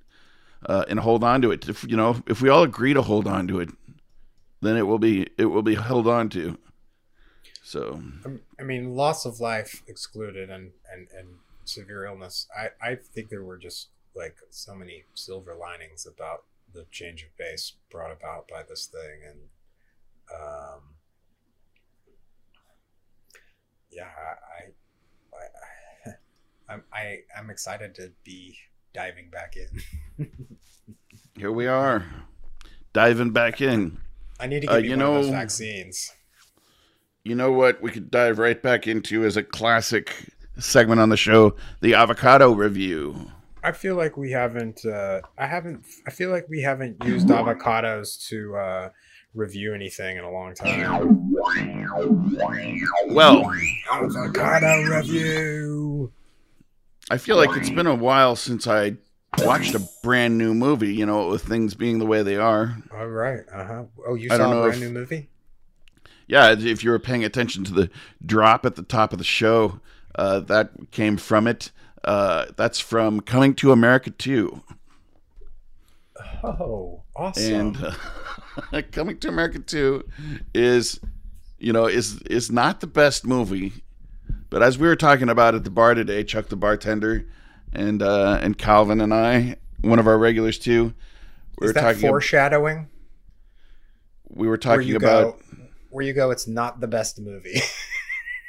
uh, 0.66 0.86
and 0.88 1.00
hold 1.00 1.24
on 1.24 1.42
to 1.42 1.52
it. 1.52 1.68
If 1.70 1.84
you 1.84 1.96
know, 1.96 2.22
if 2.28 2.42
we 2.42 2.50
all 2.50 2.64
agree 2.64 2.94
to 2.94 3.02
hold 3.02 3.28
on 3.28 3.48
to 3.50 3.60
it, 3.60 3.70
then 4.62 4.78
it 4.78 4.84
will 4.84 5.00
be 5.00 5.28
it 5.38 5.46
will 5.46 5.62
be 5.62 5.76
held 5.76 6.08
on 6.08 6.30
to. 6.30 6.58
So, 7.66 8.00
I 8.60 8.64
mean, 8.64 8.96
loss 8.96 9.26
of 9.26 9.40
life 9.40 9.82
excluded 9.88 10.52
and 10.52 10.70
and 10.94 11.08
and 11.18 11.28
severe 11.64 12.06
illness. 12.06 12.48
I 12.56 12.70
I 12.80 12.94
think 12.94 13.30
there 13.30 13.44
were 13.44 13.58
just 13.58 13.88
like 14.16 14.38
so 14.52 14.76
many 14.76 15.06
silver 15.16 15.56
linings 15.56 16.06
about 16.06 16.44
the 16.76 16.86
change 16.92 17.24
of 17.24 17.36
base 17.38 17.74
brought 17.90 18.12
about 18.12 18.48
by 18.48 18.62
this 18.70 18.86
thing, 18.86 19.22
and 19.28 19.40
um, 20.32 20.82
yeah, 23.90 24.10
I. 24.60 24.70
I, 25.34 26.12
I 26.12 26.14
I'm 26.70 26.84
I, 26.94 27.18
I'm 27.36 27.50
excited 27.50 27.96
to 27.96 28.12
be 28.24 28.60
diving 28.94 29.32
back 29.32 29.56
in. 29.58 30.28
Here 31.36 31.52
we 31.52 31.66
are, 31.66 32.06
diving 32.94 33.32
back 33.32 33.60
in. 33.60 33.98
I 34.40 34.46
need 34.46 34.62
to 34.62 34.68
get 34.68 34.76
uh, 34.76 34.78
you 34.78 34.98
know, 34.98 35.24
vaccines. 35.32 36.12
You 37.26 37.34
know 37.34 37.52
what? 37.52 37.82
We 37.82 37.90
could 37.90 38.12
dive 38.12 38.38
right 38.38 38.62
back 38.62 38.86
into 38.86 39.26
as 39.26 39.36
a 39.36 39.42
classic 39.42 40.30
segment 40.60 41.02
on 41.02 41.10
the 41.10 41.18
show, 41.18 41.56
the 41.82 41.96
avocado 41.96 42.54
review. 42.54 43.32
I 43.64 43.72
feel 43.72 43.96
like 43.96 44.16
we 44.16 44.30
haven't. 44.30 44.86
Uh, 44.86 45.22
I 45.36 45.48
haven't. 45.48 45.84
I 46.06 46.12
feel 46.12 46.30
like 46.30 46.48
we 46.48 46.62
haven't 46.62 47.04
used 47.04 47.28
avocados 47.30 48.28
to 48.28 48.56
uh, 48.56 48.90
review 49.34 49.74
anything 49.74 50.18
in 50.18 50.24
a 50.24 50.30
long 50.30 50.54
time. 50.54 51.34
Well, 53.08 53.52
avocado 53.92 54.84
review. 54.84 56.14
I 57.10 57.18
feel 57.18 57.38
like 57.38 57.58
it's 57.58 57.72
been 57.72 57.88
a 57.88 57.96
while 57.96 58.36
since 58.36 58.68
I 58.68 58.98
watched 59.40 59.74
a 59.74 59.82
brand 60.04 60.38
new 60.38 60.54
movie, 60.54 60.94
you 60.94 61.08
know, 61.08 61.30
with 61.30 61.44
things 61.44 61.74
being 61.74 61.98
the 61.98 62.06
way 62.06 62.22
they 62.22 62.38
are. 62.38 62.78
All 62.94 63.08
right. 63.08 63.42
Uh 63.52 63.66
huh. 63.66 63.84
Oh, 64.08 64.14
you 64.14 64.30
saw 64.30 64.36
a 64.36 64.62
brand 64.62 64.76
if, 64.76 64.80
new 64.82 64.92
movie? 64.92 65.30
Yeah, 66.28 66.56
if 66.58 66.84
you 66.84 66.90
were 66.90 67.00
paying 67.00 67.24
attention 67.24 67.64
to 67.66 67.74
the 67.74 67.90
drop 68.26 68.66
at 68.66 68.76
the 68.76 68.84
top 68.84 69.12
of 69.14 69.20
the 69.20 69.26
show, 69.26 69.80
uh, 70.16 70.40
that 70.42 70.92
came 70.92 71.18
from 71.18 71.48
it. 71.48 71.72
Uh, 72.04 72.46
that's 72.56 72.80
from 72.80 73.20
Coming 73.20 73.54
to 73.56 73.72
America 73.72 74.10
2. 74.12 74.62
Oh, 76.44 77.02
awesome. 77.16 77.54
And 77.54 77.78
uh, 78.74 78.82
Coming 78.92 79.18
to 79.20 79.28
America 79.28 79.60
2 79.60 80.04
is, 80.54 81.00
you 81.60 81.74
know, 81.74 81.86
is 81.86 82.22
is 82.24 82.52
not 82.52 82.80
the 82.80 82.88
best 82.88 83.26
movie 83.26 83.74
but 84.50 84.64
as 84.64 84.78
we 84.78 84.88
were 84.88 84.96
talking 84.96 85.30
about 85.30 85.56
at 85.56 85.64
the 85.64 85.70
bar 85.70 85.94
today, 85.94 86.24
Chuck 86.24 86.48
the 86.48 86.56
bartender 86.56 87.26
and 87.74 88.02
uh, 88.02 88.40
and 88.42 88.58
Calvin 88.58 89.02
and 89.02 89.14
I, 89.14 89.58
one 89.82 90.00
of 90.00 90.08
our 90.08 90.18
regulars 90.18 90.58
too, 90.58 90.94
we 91.60 91.66
Is 91.66 91.70
were 91.70 91.74
that 91.74 91.82
talking 91.82 92.08
foreshadowing. 92.08 92.78
Ab- 92.78 92.88
we 94.30 94.48
were 94.48 94.58
talking 94.58 94.96
about 94.96 95.40
go, 95.40 95.58
where 95.96 96.06
you 96.06 96.14
go. 96.14 96.32
It's 96.32 96.48
not 96.48 96.80
the 96.80 96.88
best 96.88 97.20
movie. 97.20 97.60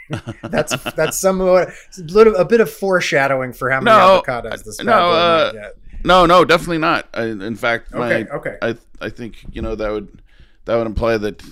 that's 0.42 0.76
that's 0.92 1.18
somewhat 1.18 1.68
a 1.98 2.02
little 2.02 2.36
a 2.36 2.44
bit 2.44 2.60
of 2.60 2.70
foreshadowing 2.70 3.52
for 3.52 3.70
how 3.70 3.80
many 3.80 3.96
no, 3.96 4.22
avocados 4.22 4.62
this 4.62 4.80
no 4.80 5.10
uh, 5.10 5.52
no 6.04 6.26
no 6.26 6.44
definitely 6.44 6.78
not. 6.78 7.08
I, 7.12 7.24
in 7.24 7.56
fact, 7.56 7.92
my, 7.92 8.14
okay 8.14 8.30
okay 8.30 8.58
I 8.62 8.76
I 9.00 9.10
think 9.10 9.44
you 9.50 9.62
know 9.62 9.74
that 9.74 9.90
would 9.90 10.22
that 10.64 10.76
would 10.76 10.86
imply 10.86 11.18
that 11.18 11.42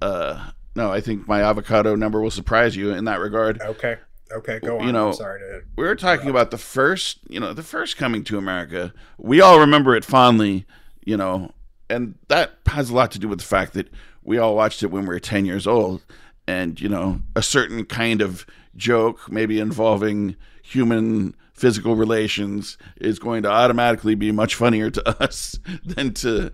uh 0.00 0.50
no, 0.78 0.92
I 0.92 1.00
think 1.00 1.26
my 1.26 1.42
avocado 1.42 1.96
number 1.96 2.22
will 2.22 2.30
surprise 2.30 2.76
you 2.76 2.92
in 2.92 3.04
that 3.06 3.18
regard. 3.18 3.60
Okay. 3.60 3.96
Okay, 4.30 4.60
go 4.60 4.78
on. 4.78 4.86
You 4.86 4.92
know, 4.92 5.08
I'm 5.08 5.14
sorry 5.14 5.40
to. 5.40 5.62
We 5.74 5.84
were 5.84 5.96
talking 5.96 6.30
about 6.30 6.52
the 6.52 6.58
first, 6.58 7.18
you 7.28 7.40
know, 7.40 7.52
the 7.52 7.64
first 7.64 7.96
coming 7.96 8.22
to 8.24 8.38
America. 8.38 8.92
We 9.16 9.40
all 9.40 9.58
remember 9.58 9.96
it 9.96 10.04
fondly, 10.04 10.66
you 11.04 11.16
know, 11.16 11.52
and 11.90 12.14
that 12.28 12.52
has 12.66 12.90
a 12.90 12.94
lot 12.94 13.10
to 13.12 13.18
do 13.18 13.26
with 13.26 13.40
the 13.40 13.44
fact 13.44 13.72
that 13.72 13.88
we 14.28 14.38
all 14.38 14.54
watched 14.54 14.82
it 14.82 14.88
when 14.88 15.02
we 15.02 15.08
were 15.08 15.20
10 15.20 15.44
years 15.44 15.66
old. 15.66 16.04
And, 16.46 16.80
you 16.80 16.88
know, 16.88 17.20
a 17.36 17.42
certain 17.42 17.84
kind 17.84 18.22
of 18.22 18.46
joke, 18.76 19.30
maybe 19.30 19.58
involving 19.60 20.36
human 20.62 21.34
physical 21.52 21.96
relations, 21.96 22.78
is 22.96 23.18
going 23.18 23.42
to 23.42 23.50
automatically 23.50 24.14
be 24.14 24.32
much 24.32 24.54
funnier 24.54 24.90
to 24.90 25.22
us 25.22 25.58
than 25.84 26.14
to 26.14 26.52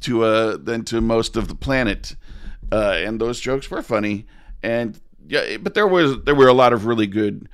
to 0.00 0.24
uh 0.24 0.56
than 0.56 0.84
to 0.84 1.00
most 1.00 1.36
of 1.36 1.46
the 1.46 1.54
planet 1.54 2.16
uh, 2.72 2.94
and 2.96 3.20
those 3.20 3.38
jokes 3.38 3.70
were 3.70 3.82
funny. 3.82 4.26
And 4.62 4.98
yeah, 5.28 5.58
but 5.58 5.74
there 5.74 5.86
was 5.86 6.22
there 6.24 6.34
were 6.34 6.48
a 6.48 6.54
lot 6.54 6.72
of 6.72 6.86
really 6.86 7.06
good, 7.06 7.48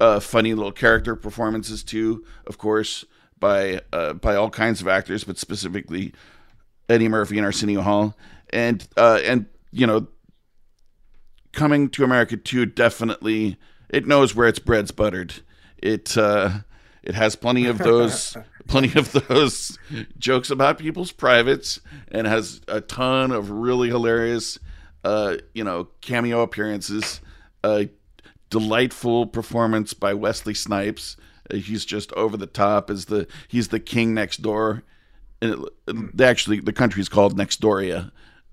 uh, 0.00 0.18
funny 0.18 0.54
little 0.54 0.72
character 0.72 1.14
performances 1.14 1.84
too. 1.84 2.24
Of 2.46 2.56
course, 2.56 3.04
by 3.38 3.82
uh, 3.92 4.14
by 4.14 4.34
all 4.34 4.48
kinds 4.48 4.80
of 4.80 4.88
actors, 4.88 5.24
but 5.24 5.38
specifically 5.38 6.14
Eddie 6.88 7.08
Murphy 7.08 7.36
and 7.36 7.44
Arsenio 7.44 7.82
Hall, 7.82 8.16
and 8.52 8.86
uh, 8.96 9.20
and 9.24 9.46
you 9.70 9.86
know, 9.86 10.08
coming 11.52 11.88
to 11.90 12.04
America 12.04 12.36
too. 12.36 12.66
Definitely, 12.66 13.56
it 13.88 14.06
knows 14.06 14.34
where 14.34 14.48
its 14.48 14.58
bread's 14.58 14.90
buttered. 14.90 15.34
It 15.78 16.16
uh, 16.16 16.60
it 17.02 17.14
has 17.14 17.36
plenty 17.36 17.66
of 17.66 17.78
those 17.78 18.36
plenty 18.68 18.98
of 18.98 19.12
those 19.12 19.78
jokes 20.18 20.50
about 20.50 20.78
people's 20.78 21.12
privates 21.12 21.80
and 22.10 22.26
has 22.26 22.60
a 22.68 22.80
ton 22.80 23.30
of 23.30 23.50
really 23.50 23.88
hilarious 23.88 24.58
uh, 25.04 25.36
you 25.54 25.64
know 25.64 25.88
cameo 26.00 26.42
appearances 26.42 27.20
a 27.64 27.88
delightful 28.50 29.26
performance 29.26 29.94
by 29.94 30.14
wesley 30.14 30.54
snipes 30.54 31.16
uh, 31.50 31.56
he's 31.56 31.84
just 31.84 32.12
over 32.12 32.36
the 32.36 32.46
top 32.46 32.90
as 32.90 33.06
the 33.06 33.26
he's 33.48 33.68
the 33.68 33.80
king 33.80 34.14
next 34.14 34.42
door 34.42 34.82
and 35.40 35.66
it, 35.88 36.20
actually 36.20 36.60
the 36.60 36.72
country's 36.72 37.08
called 37.08 37.36
nextdoria 37.36 38.12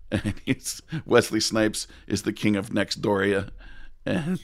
and 0.23 0.33
he's 0.45 0.81
Wesley 1.05 1.39
Snipes 1.39 1.87
is 2.07 2.23
the 2.23 2.33
king 2.33 2.55
of 2.55 2.73
Next 2.73 2.97
Doria, 3.01 3.49
and 4.05 4.39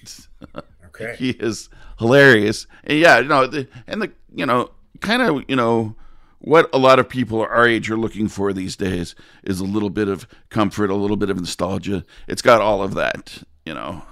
Okay. 0.87 1.15
he 1.17 1.31
is 1.31 1.69
hilarious. 1.99 2.67
And 2.83 2.99
yeah, 2.99 3.19
no, 3.21 3.47
the, 3.47 3.67
and 3.87 4.01
the 4.01 4.11
you 4.33 4.45
know 4.45 4.71
kind 5.01 5.21
of 5.21 5.43
you 5.47 5.55
know 5.55 5.95
what 6.39 6.69
a 6.73 6.77
lot 6.77 6.99
of 6.99 7.09
people 7.09 7.41
our 7.41 7.67
age 7.67 7.89
are 7.89 7.97
looking 7.97 8.27
for 8.27 8.53
these 8.53 8.75
days 8.75 9.15
is 9.43 9.59
a 9.59 9.65
little 9.65 9.89
bit 9.89 10.07
of 10.07 10.27
comfort, 10.49 10.89
a 10.89 10.95
little 10.95 11.17
bit 11.17 11.29
of 11.29 11.37
nostalgia. 11.37 12.05
It's 12.27 12.41
got 12.41 12.61
all 12.61 12.83
of 12.83 12.93
that, 12.93 13.43
you 13.65 13.73
know. 13.73 14.03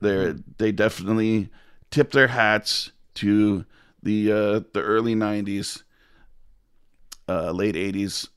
They 0.00 0.34
they 0.58 0.72
definitely 0.72 1.50
tip 1.90 2.12
their 2.12 2.28
hats 2.28 2.92
to 3.14 3.64
the 4.02 4.32
uh, 4.32 4.60
the 4.72 4.80
early 4.80 5.14
'90s, 5.14 5.82
uh, 7.28 7.50
late 7.50 7.74
'80s, 7.74 8.28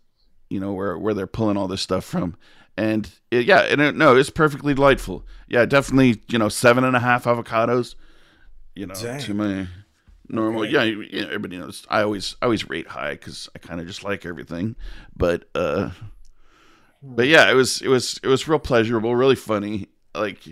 you 0.52 0.60
know, 0.60 0.74
where 0.74 0.98
where 0.98 1.14
they're 1.14 1.28
pulling 1.28 1.58
all 1.58 1.68
this 1.68 1.82
stuff 1.82 2.04
from. 2.04 2.36
And 2.78 3.10
it, 3.32 3.46
yeah, 3.46 3.62
and 3.62 3.82
it, 3.82 3.96
no, 3.96 4.16
it's 4.16 4.30
perfectly 4.30 4.74
delightful. 4.74 5.26
Yeah, 5.48 5.66
definitely, 5.66 6.22
you 6.28 6.38
know, 6.38 6.50
seven 6.50 6.84
and 6.84 6.96
a 6.96 7.00
half 7.00 7.24
avocados. 7.24 7.96
You 8.76 8.88
know, 8.88 8.96
Dang. 8.96 9.20
to 9.22 9.34
my 9.34 9.68
normal. 10.28 10.64
Okay. 10.64 10.72
Yeah, 10.72 10.84
you, 10.84 11.02
you 11.02 11.22
know, 11.22 11.28
everybody 11.28 11.58
knows. 11.58 11.86
I 11.90 12.02
always 12.02 12.36
I 12.42 12.46
always 12.46 12.70
rate 12.70 12.88
high 12.88 13.14
because 13.14 13.50
I 13.56 13.60
kind 13.60 13.80
of 13.80 13.88
just 13.88 14.04
like 14.04 14.26
everything. 14.26 14.76
But 15.16 15.46
uh, 15.56 15.92
but 17.02 17.28
yeah, 17.28 17.50
it 17.50 17.56
was 17.56 17.82
it 17.82 17.88
was 17.88 18.20
it 18.24 18.28
was 18.28 18.48
real 18.48 18.60
pleasurable, 18.60 19.16
really 19.16 19.36
funny. 19.36 19.88
Like 20.14 20.46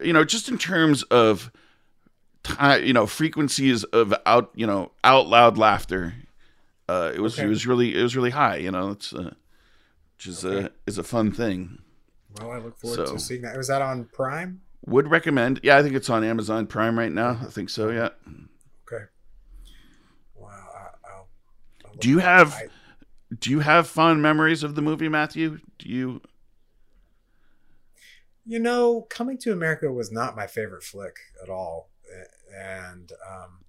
you 0.00 0.12
know, 0.12 0.24
just 0.24 0.48
in 0.48 0.58
terms 0.58 1.02
of 1.04 1.52
time, 2.42 2.84
you 2.84 2.92
know, 2.92 3.06
frequencies 3.06 3.84
of 3.84 4.14
out 4.24 4.50
you 4.54 4.66
know 4.66 4.92
out 5.04 5.28
loud 5.28 5.56
laughter. 5.56 6.14
Uh, 6.88 7.10
it 7.14 7.20
was 7.20 7.34
Okay. 7.38 7.46
it 7.46 7.48
was 7.48 7.66
really 7.66 7.94
it 7.98 8.02
was 8.02 8.14
really 8.16 8.30
high. 8.30 8.56
You 8.56 8.70
know, 8.70 8.90
it's 8.90 9.12
uh, 9.12 9.34
which 10.16 10.26
is 10.26 10.44
a 10.44 10.70
is 10.86 10.98
a 10.98 11.02
fun 11.02 11.32
thing. 11.32 11.78
Well, 12.38 12.52
I 12.52 12.58
look 12.58 12.78
forward 12.78 13.06
So- 13.08 13.14
to 13.14 13.18
seeing 13.20 13.42
that. 13.42 13.56
Was 13.56 13.68
that 13.68 13.82
on 13.82 14.04
Prime? 14.12 14.60
Would 14.86 15.08
recommend. 15.10 15.58
Yeah, 15.64 15.78
I 15.78 15.82
think 15.82 15.94
it's 15.96 16.08
on 16.10 16.22
Amazon 16.22 16.66
Prime 16.68 16.96
right 16.98 17.10
now. 17.10 17.40
I 17.42 17.46
think 17.50 17.70
so. 17.70 17.90
Yeah. 17.90 18.10
Okay. 18.86 19.04
Wow. 20.36 20.48
I, 20.74 21.08
I'll, 21.10 21.28
I'll 21.86 21.94
Do 21.96 22.08
you 22.08 22.18
have 22.18 22.54
I- 22.54 22.66
Do 23.40 23.50
you 23.50 23.60
have 23.60 23.88
fond 23.88 24.22
memories 24.22 24.62
of 24.62 24.76
the 24.76 24.82
movie, 24.82 25.08
Matthew? 25.08 25.58
Do 25.78 25.88
you? 25.88 26.20
You 28.44 28.60
know, 28.60 29.02
Coming 29.10 29.38
to 29.38 29.52
America 29.52 29.90
was 29.92 30.12
not 30.12 30.36
my 30.36 30.46
favorite 30.46 30.84
flick 30.84 31.16
at 31.42 31.48
all, 31.48 31.90
and 32.56 33.10
um, 33.28 33.64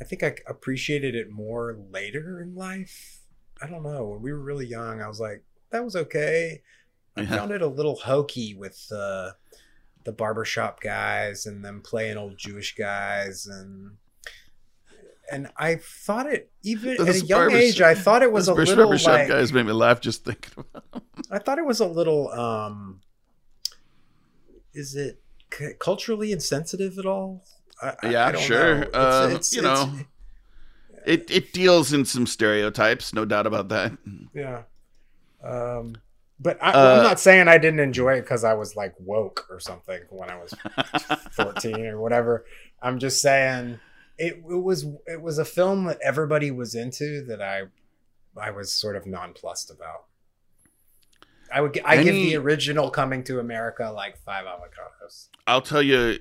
I 0.00 0.04
think 0.04 0.22
I 0.22 0.34
appreciated 0.46 1.14
it 1.14 1.30
more 1.30 1.76
later 1.90 2.40
in 2.40 2.54
life. 2.54 3.20
I 3.62 3.66
don't 3.68 3.82
know. 3.82 4.08
When 4.08 4.22
we 4.22 4.32
were 4.32 4.40
really 4.40 4.66
young, 4.66 5.00
I 5.00 5.08
was 5.08 5.20
like, 5.20 5.44
that 5.70 5.84
was 5.84 5.94
okay. 5.96 6.62
I 7.16 7.22
Yeah. 7.22 7.28
found 7.36 7.52
it 7.52 7.62
a 7.62 7.66
little 7.68 7.94
hokey 7.96 8.54
with 8.54 8.86
uh, 8.92 9.30
the 10.04 10.12
barbershop 10.12 10.80
guys 10.80 11.46
and 11.46 11.64
them 11.64 11.80
playing 11.80 12.16
old 12.16 12.36
Jewish 12.38 12.74
guys 12.74 13.46
and. 13.46 13.96
And 15.32 15.50
I 15.56 15.76
thought 15.76 16.26
it 16.26 16.52
even 16.64 17.00
at 17.00 17.08
a 17.08 17.20
young 17.24 17.50
age. 17.52 17.80
I 17.80 17.94
thought 17.94 18.20
it 18.22 18.30
was 18.30 18.46
a 18.48 18.52
little 18.52 18.76
barbershop 18.76 19.06
like 19.20 19.28
guys 19.28 19.54
made 19.54 19.64
me 19.64 19.72
laugh 19.72 20.02
just 20.02 20.22
thinking 20.24 20.52
about. 20.58 20.92
Them. 20.92 21.02
I 21.30 21.38
thought 21.38 21.56
it 21.58 21.64
was 21.64 21.80
a 21.80 21.86
little. 21.86 22.28
um 22.32 23.00
Is 24.74 24.94
it 24.94 25.22
c- 25.52 25.72
culturally 25.78 26.30
insensitive 26.30 26.98
at 26.98 27.06
all? 27.06 27.42
I, 27.82 27.94
Yeah, 28.10 28.26
I 28.26 28.36
sure. 28.36 28.88
know. 28.90 29.32
Um, 29.34 29.40
you 29.52 29.62
know. 29.62 29.92
It 31.06 31.30
it 31.30 31.52
deals 31.52 31.92
in 31.92 32.04
some 32.06 32.26
stereotypes, 32.26 33.12
no 33.12 33.24
doubt 33.24 33.46
about 33.46 33.68
that. 33.68 33.92
yeah. 34.34 34.62
Um, 35.42 35.96
but 36.40 36.58
I, 36.62 36.72
Uh, 36.72 36.96
I'm 36.96 37.02
not 37.02 37.20
saying 37.20 37.46
I 37.48 37.58
didn't 37.58 37.80
enjoy 37.80 38.14
it 38.14 38.22
because 38.22 38.42
I 38.42 38.54
was 38.54 38.74
like 38.74 38.94
woke 38.98 39.46
or 39.50 39.60
something 39.60 40.00
when 40.08 40.30
I 40.30 40.38
was 40.38 40.54
14 41.32 41.86
or 41.86 42.00
whatever. 42.00 42.46
I'm 42.80 42.98
just 42.98 43.20
saying 43.20 43.80
it, 44.16 44.42
it 44.48 44.62
was 44.62 44.86
it 45.06 45.20
was 45.20 45.38
a 45.38 45.44
film 45.44 45.84
that 45.84 45.98
everybody 46.02 46.50
was 46.50 46.74
into 46.74 47.22
that 47.26 47.42
I 47.42 47.64
I 48.40 48.50
was 48.50 48.72
sort 48.72 48.96
of 48.96 49.06
nonplussed 49.06 49.70
about. 49.70 50.04
I 51.54 51.60
would 51.60 51.80
I 51.84 52.02
give 52.02 52.14
the 52.14 52.36
original 52.36 52.90
Coming 52.90 53.22
to 53.24 53.38
America 53.38 53.90
like 53.94 54.18
five 54.18 54.44
avocados. 54.44 55.28
I'll 55.46 55.60
tell 55.62 55.82
you 55.82 56.18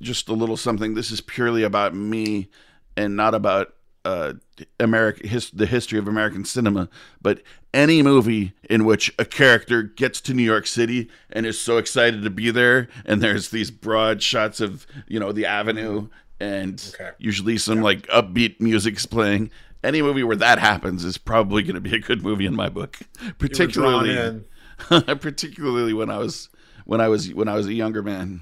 just 0.00 0.28
a 0.28 0.32
little 0.32 0.56
something. 0.56 0.94
This 0.94 1.10
is 1.10 1.20
purely 1.20 1.62
about 1.62 1.94
me 1.94 2.48
and 2.96 3.14
not 3.16 3.34
about 3.34 3.74
uh, 4.04 4.34
America, 4.78 5.26
his, 5.28 5.50
the 5.50 5.66
history 5.66 5.98
of 5.98 6.08
American 6.08 6.44
cinema. 6.44 6.88
But 7.20 7.42
any 7.74 8.02
movie 8.02 8.54
in 8.70 8.84
which 8.86 9.12
a 9.18 9.24
character 9.24 9.82
gets 9.82 10.20
to 10.22 10.34
New 10.34 10.42
York 10.42 10.66
City 10.66 11.10
and 11.30 11.44
is 11.44 11.60
so 11.60 11.76
excited 11.76 12.22
to 12.22 12.30
be 12.30 12.50
there, 12.50 12.88
and 13.04 13.22
there's 13.22 13.50
these 13.50 13.70
broad 13.70 14.22
shots 14.22 14.60
of 14.60 14.86
you 15.06 15.20
know 15.20 15.32
the 15.32 15.44
avenue, 15.46 16.08
and 16.40 16.82
Okay. 16.94 17.10
usually 17.18 17.58
some 17.58 17.82
like 17.82 18.06
upbeat 18.06 18.60
music's 18.60 19.04
playing. 19.06 19.50
Any 19.82 20.02
movie 20.02 20.22
where 20.22 20.36
that 20.36 20.58
happens 20.58 21.04
is 21.04 21.16
probably 21.16 21.62
going 21.62 21.74
to 21.74 21.80
be 21.80 21.94
a 21.94 21.98
good 22.00 22.22
movie 22.22 22.44
in 22.44 22.54
my 22.54 22.68
book, 22.68 22.98
You 23.00 23.06
were 23.28 23.32
drawn 23.32 23.36
particularly. 23.38 24.44
particularly 25.20 25.92
when 25.92 26.10
I 26.10 26.18
was 26.18 26.48
when 26.84 27.00
I 27.00 27.08
was 27.08 27.32
when 27.34 27.48
I 27.48 27.54
was 27.54 27.66
a 27.66 27.74
younger 27.74 28.02
man. 28.02 28.40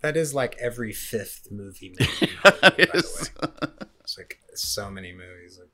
That 0.00 0.16
is 0.16 0.34
like 0.34 0.56
every 0.60 0.92
fifth 0.92 1.48
movie. 1.50 1.94
made 1.98 2.08
in 2.22 2.28
Hollywood, 2.36 2.60
by 2.60 2.70
the 2.70 2.88
Yes. 2.94 3.30
It's 4.00 4.18
like 4.18 4.38
so 4.54 4.90
many 4.90 5.12
movies. 5.12 5.58
Like, 5.58 5.70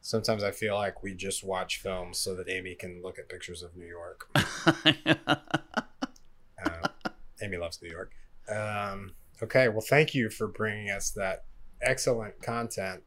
sometimes 0.00 0.44
I 0.44 0.52
feel 0.52 0.74
like 0.74 1.02
we 1.02 1.14
just 1.14 1.44
watch 1.44 1.80
films 1.80 2.18
so 2.18 2.34
that 2.36 2.48
Amy 2.48 2.74
can 2.74 3.02
look 3.02 3.18
at 3.18 3.28
pictures 3.28 3.62
of 3.62 3.76
New 3.76 3.86
York. 3.86 4.28
Uh, 4.34 5.22
Amy 7.42 7.56
loves 7.56 7.80
New 7.82 7.90
York. 7.90 8.12
Um, 8.48 9.14
okay, 9.42 9.68
well, 9.68 9.80
thank 9.80 10.14
you 10.14 10.30
for 10.30 10.46
bringing 10.46 10.90
us 10.90 11.10
that 11.10 11.44
excellent 11.82 12.40
content. 12.42 13.02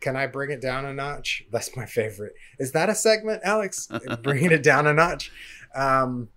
Can 0.00 0.16
I 0.16 0.26
bring 0.26 0.50
it 0.50 0.60
down 0.60 0.84
a 0.84 0.92
notch? 0.92 1.44
That's 1.50 1.74
my 1.76 1.86
favorite. 1.86 2.34
Is 2.58 2.72
that 2.72 2.90
a 2.90 2.94
segment, 2.94 3.40
Alex? 3.42 3.88
Bringing 4.22 4.52
it 4.52 4.62
down 4.62 4.86
a 4.86 4.92
notch. 4.92 5.32
Um, 5.74 6.28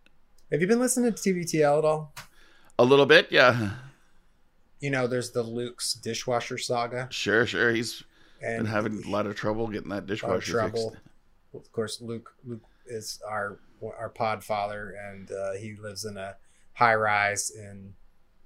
have 0.51 0.61
you 0.61 0.67
been 0.67 0.79
listening 0.79 1.13
to 1.13 1.17
TBTL 1.33 1.79
at 1.79 1.85
all? 1.85 2.13
a 2.79 2.83
little 2.85 3.05
bit, 3.07 3.27
yeah. 3.31 3.71
You 4.79 4.91
know, 4.91 5.07
there's 5.07 5.31
the 5.31 5.41
Luke's 5.43 5.93
dishwasher 5.93 6.57
saga, 6.59 7.07
Sure, 7.09 7.45
sure. 7.47 7.71
He's 7.73 8.03
and 8.41 8.57
been 8.63 8.65
having 8.71 9.03
a 9.03 9.09
lot 9.09 9.25
of 9.25 9.35
trouble 9.35 9.67
getting 9.67 9.89
that 9.89 10.05
dishwasher 10.05 10.51
trouble. 10.51 10.91
fixed. 10.91 11.03
Of 11.55 11.71
course, 11.71 12.01
Luke 12.01 12.29
Luke 12.45 12.61
is 12.85 13.19
our 13.27 13.59
our 13.97 14.09
pod 14.09 14.43
father, 14.43 14.95
and 15.09 15.31
uh, 15.31 15.53
he 15.53 15.75
lives 15.75 16.05
in 16.05 16.17
a 16.17 16.35
high 16.73 16.93
rise 16.93 17.49
in 17.49 17.95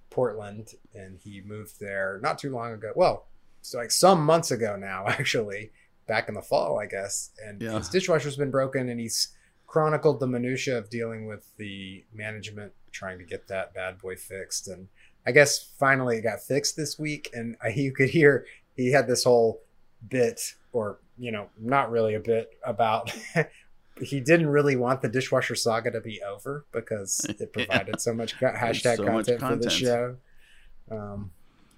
Portland, 0.10 0.74
and 0.94 1.20
he 1.22 1.42
moved 1.42 1.80
there 1.82 2.20
not 2.24 2.38
too 2.40 2.52
long 2.52 2.72
ago. 2.72 2.94
Well, 2.96 3.28
so 3.62 3.78
like 3.80 3.92
some 3.92 4.24
months 4.26 4.52
ago 4.52 4.78
now, 4.78 5.06
actually, 5.08 5.72
back 6.08 6.30
in 6.30 6.36
the 6.36 6.42
fall, 6.42 6.80
I 6.80 6.86
guess. 6.86 7.32
And 7.46 7.62
Yeah. 7.62 7.78
his 7.78 7.90
dishwasher's 7.90 8.38
been 8.38 8.52
broken, 8.52 8.88
and 8.88 9.00
he's 9.02 9.30
chronicled 9.72 10.20
the 10.20 10.28
minutia 10.28 10.78
of 10.78 10.90
dealing 10.90 11.28
with 11.28 11.48
the 11.56 12.04
management 12.14 12.74
trying 12.92 13.18
to 13.18 13.24
get 13.24 13.48
that 13.48 13.74
bad 13.74 13.98
boy 14.00 14.18
fixed. 14.18 14.68
And 14.68 14.90
I 15.26 15.32
guess 15.32 15.72
finally 15.80 16.18
it 16.18 16.24
got 16.24 16.42
fixed 16.42 16.76
this 16.76 17.00
week, 17.00 17.30
and 17.34 17.56
I, 17.64 17.70
you 17.70 17.94
could 17.94 18.10
hear 18.10 18.46
he 18.76 18.92
had 18.92 19.08
this 19.08 19.24
whole 19.24 19.62
bit, 20.10 20.56
or 20.74 21.00
you 21.18 21.32
know, 21.32 21.48
not 21.58 21.90
really 21.90 22.16
a 22.16 22.20
bit 22.20 22.50
about. 22.66 23.14
he 24.02 24.20
didn't 24.20 24.50
really 24.50 24.76
want 24.76 25.02
the 25.02 25.08
dishwasher 25.08 25.56
saga 25.56 25.90
to 25.92 26.02
be 26.02 26.22
over 26.22 26.66
because 26.74 27.26
it 27.30 27.54
provided 27.54 28.02
so 28.02 28.14
much 28.14 28.38
co- 28.38 28.52
hashtag 28.52 28.98
so 28.98 29.04
much 29.06 29.28
content, 29.28 29.40
for 29.40 29.56
the 29.56 29.70
show. 29.70 30.18
Um, 30.92 31.32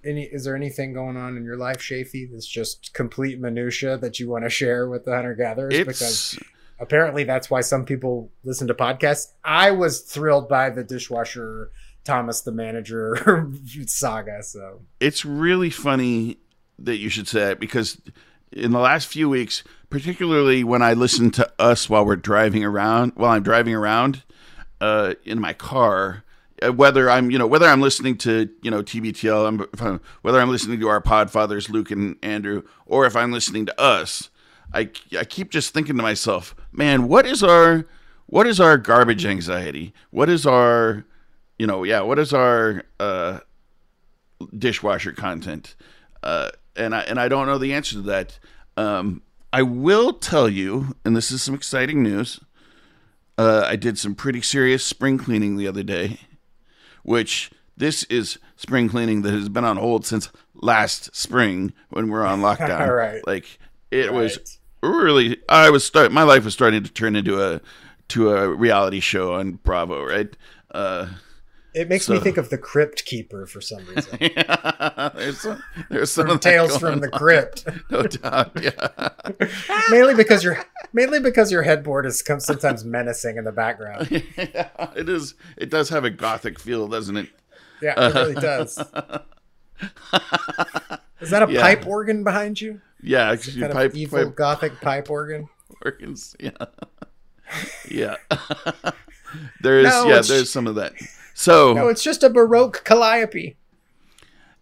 any 0.03 0.23
is 0.23 0.45
there 0.45 0.55
anything 0.55 0.93
going 0.93 1.15
on 1.15 1.37
in 1.37 1.43
your 1.43 1.57
life, 1.57 1.77
Shafee, 1.77 2.31
that's 2.31 2.47
just 2.47 2.91
complete 2.95 3.39
minutia 3.39 3.99
that 3.99 4.19
you 4.19 4.29
want 4.29 4.45
to 4.45 4.49
share 4.49 4.89
with 4.89 5.05
the 5.05 5.13
hunter 5.13 5.35
gatherers? 5.35 5.77
because 5.85 6.39
apparently 6.83 7.23
that's 7.23 7.49
why 7.49 7.61
some 7.61 7.85
people 7.85 8.31
listen 8.43 8.67
to 8.67 8.73
podcasts. 8.73 9.31
I 9.43 9.71
was 9.71 10.01
thrilled 10.01 10.47
by 10.47 10.69
the 10.69 10.83
dishwasher 10.83 11.71
Thomas 12.03 12.41
the 12.41 12.51
manager 12.51 13.49
saga. 13.87 14.43
So 14.43 14.81
it's 14.99 15.25
really 15.25 15.69
funny 15.69 16.37
that 16.77 16.97
you 16.97 17.09
should 17.09 17.27
say 17.27 17.51
it 17.51 17.59
because 17.59 17.99
in 18.51 18.71
the 18.71 18.79
last 18.79 19.07
few 19.07 19.29
weeks, 19.29 19.63
particularly 19.89 20.63
when 20.63 20.81
I 20.81 20.93
listen 20.93 21.31
to 21.31 21.51
us 21.57 21.89
while 21.89 22.05
we're 22.05 22.15
driving 22.15 22.63
around, 22.63 23.13
while 23.15 23.31
I'm 23.31 23.43
driving 23.43 23.73
around 23.73 24.23
uh, 24.81 25.13
in 25.23 25.39
my 25.39 25.53
car, 25.53 26.23
uh, 26.61 26.71
whether 26.71 27.09
I'm 27.09 27.31
you 27.31 27.37
know 27.37 27.47
whether 27.47 27.67
I'm 27.67 27.81
listening 27.81 28.17
to 28.19 28.49
you 28.61 28.69
know 28.69 28.83
TBTL, 28.83 29.47
I'm, 29.79 30.01
whether 30.21 30.39
I'm 30.39 30.49
listening 30.49 30.79
to 30.81 30.87
our 30.87 31.01
Podfathers 31.01 31.69
Luke 31.69 31.91
and 31.91 32.17
Andrew, 32.21 32.63
or 32.85 33.05
if 33.05 33.15
I'm 33.15 33.31
listening 33.31 33.65
to 33.67 33.81
us, 33.81 34.29
I 34.73 34.89
I 35.17 35.23
keep 35.23 35.51
just 35.51 35.73
thinking 35.73 35.97
to 35.97 36.03
myself, 36.03 36.55
man, 36.71 37.07
what 37.07 37.25
is 37.25 37.43
our 37.43 37.85
what 38.25 38.47
is 38.47 38.59
our 38.59 38.77
garbage 38.77 39.25
anxiety? 39.25 39.93
What 40.09 40.29
is 40.29 40.45
our 40.45 41.05
you 41.59 41.67
know 41.67 41.83
yeah 41.83 42.01
what 42.01 42.19
is 42.19 42.33
our 42.33 42.83
uh, 42.99 43.39
dishwasher 44.57 45.11
content? 45.11 45.75
Uh, 46.21 46.49
and 46.75 46.95
I 46.95 47.01
and 47.01 47.19
I 47.19 47.27
don't 47.27 47.47
know 47.47 47.57
the 47.57 47.73
answer 47.73 47.95
to 47.95 48.01
that. 48.03 48.39
Um, 48.77 49.21
I 49.51 49.61
will 49.61 50.13
tell 50.13 50.49
you, 50.49 50.95
and 51.05 51.15
this 51.15 51.31
is 51.31 51.43
some 51.43 51.53
exciting 51.53 52.01
news. 52.01 52.39
uh, 53.37 53.65
I 53.67 53.75
did 53.75 53.99
some 53.99 54.15
pretty 54.15 54.41
serious 54.41 54.83
spring 54.83 55.17
cleaning 55.19 55.57
the 55.57 55.67
other 55.67 55.83
day, 55.83 56.19
which 57.03 57.51
this 57.77 58.03
is 58.05 58.39
spring 58.55 58.89
cleaning 58.89 59.21
that 59.23 59.33
has 59.33 59.49
been 59.49 59.65
on 59.65 59.77
hold 59.77 60.05
since 60.05 60.29
last 60.55 61.15
spring 61.15 61.73
when 61.89 62.09
we're 62.09 62.25
on 62.25 62.41
lockdown. 62.47 62.87
Right. 62.87 63.21
Like 63.27 63.59
it 63.91 64.11
was. 64.11 64.59
Really 64.89 65.37
I 65.49 65.69
was 65.69 65.83
start 65.83 66.11
my 66.11 66.23
life 66.23 66.45
was 66.45 66.53
starting 66.53 66.83
to 66.83 66.91
turn 66.91 67.15
into 67.15 67.41
a 67.41 67.61
to 68.09 68.31
a 68.31 68.49
reality 68.49 68.99
show 68.99 69.33
on 69.33 69.53
Bravo, 69.53 70.03
right? 70.03 70.29
Uh 70.71 71.07
It 71.73 71.89
makes 71.89 72.07
me 72.09 72.19
think 72.19 72.37
of 72.37 72.49
the 72.49 72.57
Crypt 72.57 73.05
Keeper 73.05 73.45
for 73.47 73.61
some 73.61 73.83
reason. 73.87 74.17
there's 75.15 75.39
some, 75.41 75.63
there's 75.89 76.11
some 76.11 76.27
From 76.27 76.39
Tales 76.39 76.77
from 76.77 76.99
the 76.99 77.11
on, 77.11 77.19
Crypt. 77.19 77.67
no 77.89 78.03
doubt. 78.03 78.51
Yeah. 78.61 79.09
mainly 79.89 80.13
because 80.15 80.43
your 80.43 80.63
mainly 80.93 81.19
because 81.19 81.51
your 81.51 81.63
headboard 81.63 82.05
is 82.05 82.23
sometimes 82.39 82.83
menacing 82.85 83.37
in 83.37 83.43
the 83.45 83.51
background. 83.51 84.09
yeah, 84.37 84.69
it 84.95 85.09
is 85.09 85.35
it 85.57 85.69
does 85.69 85.89
have 85.89 86.03
a 86.03 86.09
gothic 86.11 86.59
feel, 86.59 86.87
doesn't 86.87 87.17
it? 87.17 87.29
Yeah, 87.81 87.93
it 88.09 88.13
really 88.13 88.35
does. 88.35 88.77
Is 91.19 91.29
that 91.29 91.43
a 91.47 91.51
Yeah. 91.51 91.61
pipe 91.61 91.87
organ 91.87 92.23
behind 92.23 92.59
you? 92.61 92.81
Yeah, 93.03 93.33
you 93.33 93.67
pipe, 93.67 93.95
evil 93.95 94.25
pipe 94.25 94.35
gothic 94.35 94.81
pipe 94.81 95.09
organ. 95.09 95.49
organs. 95.85 96.35
Yeah. 96.39 96.51
Yeah. 97.89 98.15
there 99.61 99.79
is 99.79 99.85
No, 99.87 100.07
yeah, 100.07 100.21
there's 100.21 100.51
some 100.51 100.67
of 100.67 100.75
that. 100.75 100.93
So 101.33 101.73
No, 101.73 101.87
it's 101.89 102.03
just 102.03 102.23
a 102.23 102.29
baroque 102.29 102.83
calliope. 102.85 103.57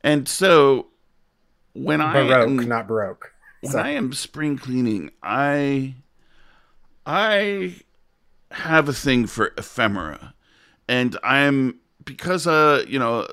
and 0.04 0.28
so 0.28 0.88
when 1.74 2.02
I 2.02 2.14
Baroque, 2.14 2.48
am, 2.50 2.58
not 2.68 2.88
baroque. 2.88 3.34
when 3.62 3.72
So- 3.74 3.80
I 3.80 3.90
am 3.90 4.12
spring 4.14 4.58
cleaning, 4.58 5.12
I 5.22 5.96
I 7.06 7.76
have 8.52 8.90
a 8.90 8.94
thing 8.94 9.28
for 9.28 9.54
ephemera, 9.58 10.34
and 10.88 11.18
I'm 11.24 11.80
because 12.04 12.48
uh 12.48 12.84
you 12.88 13.00
know 13.00 13.28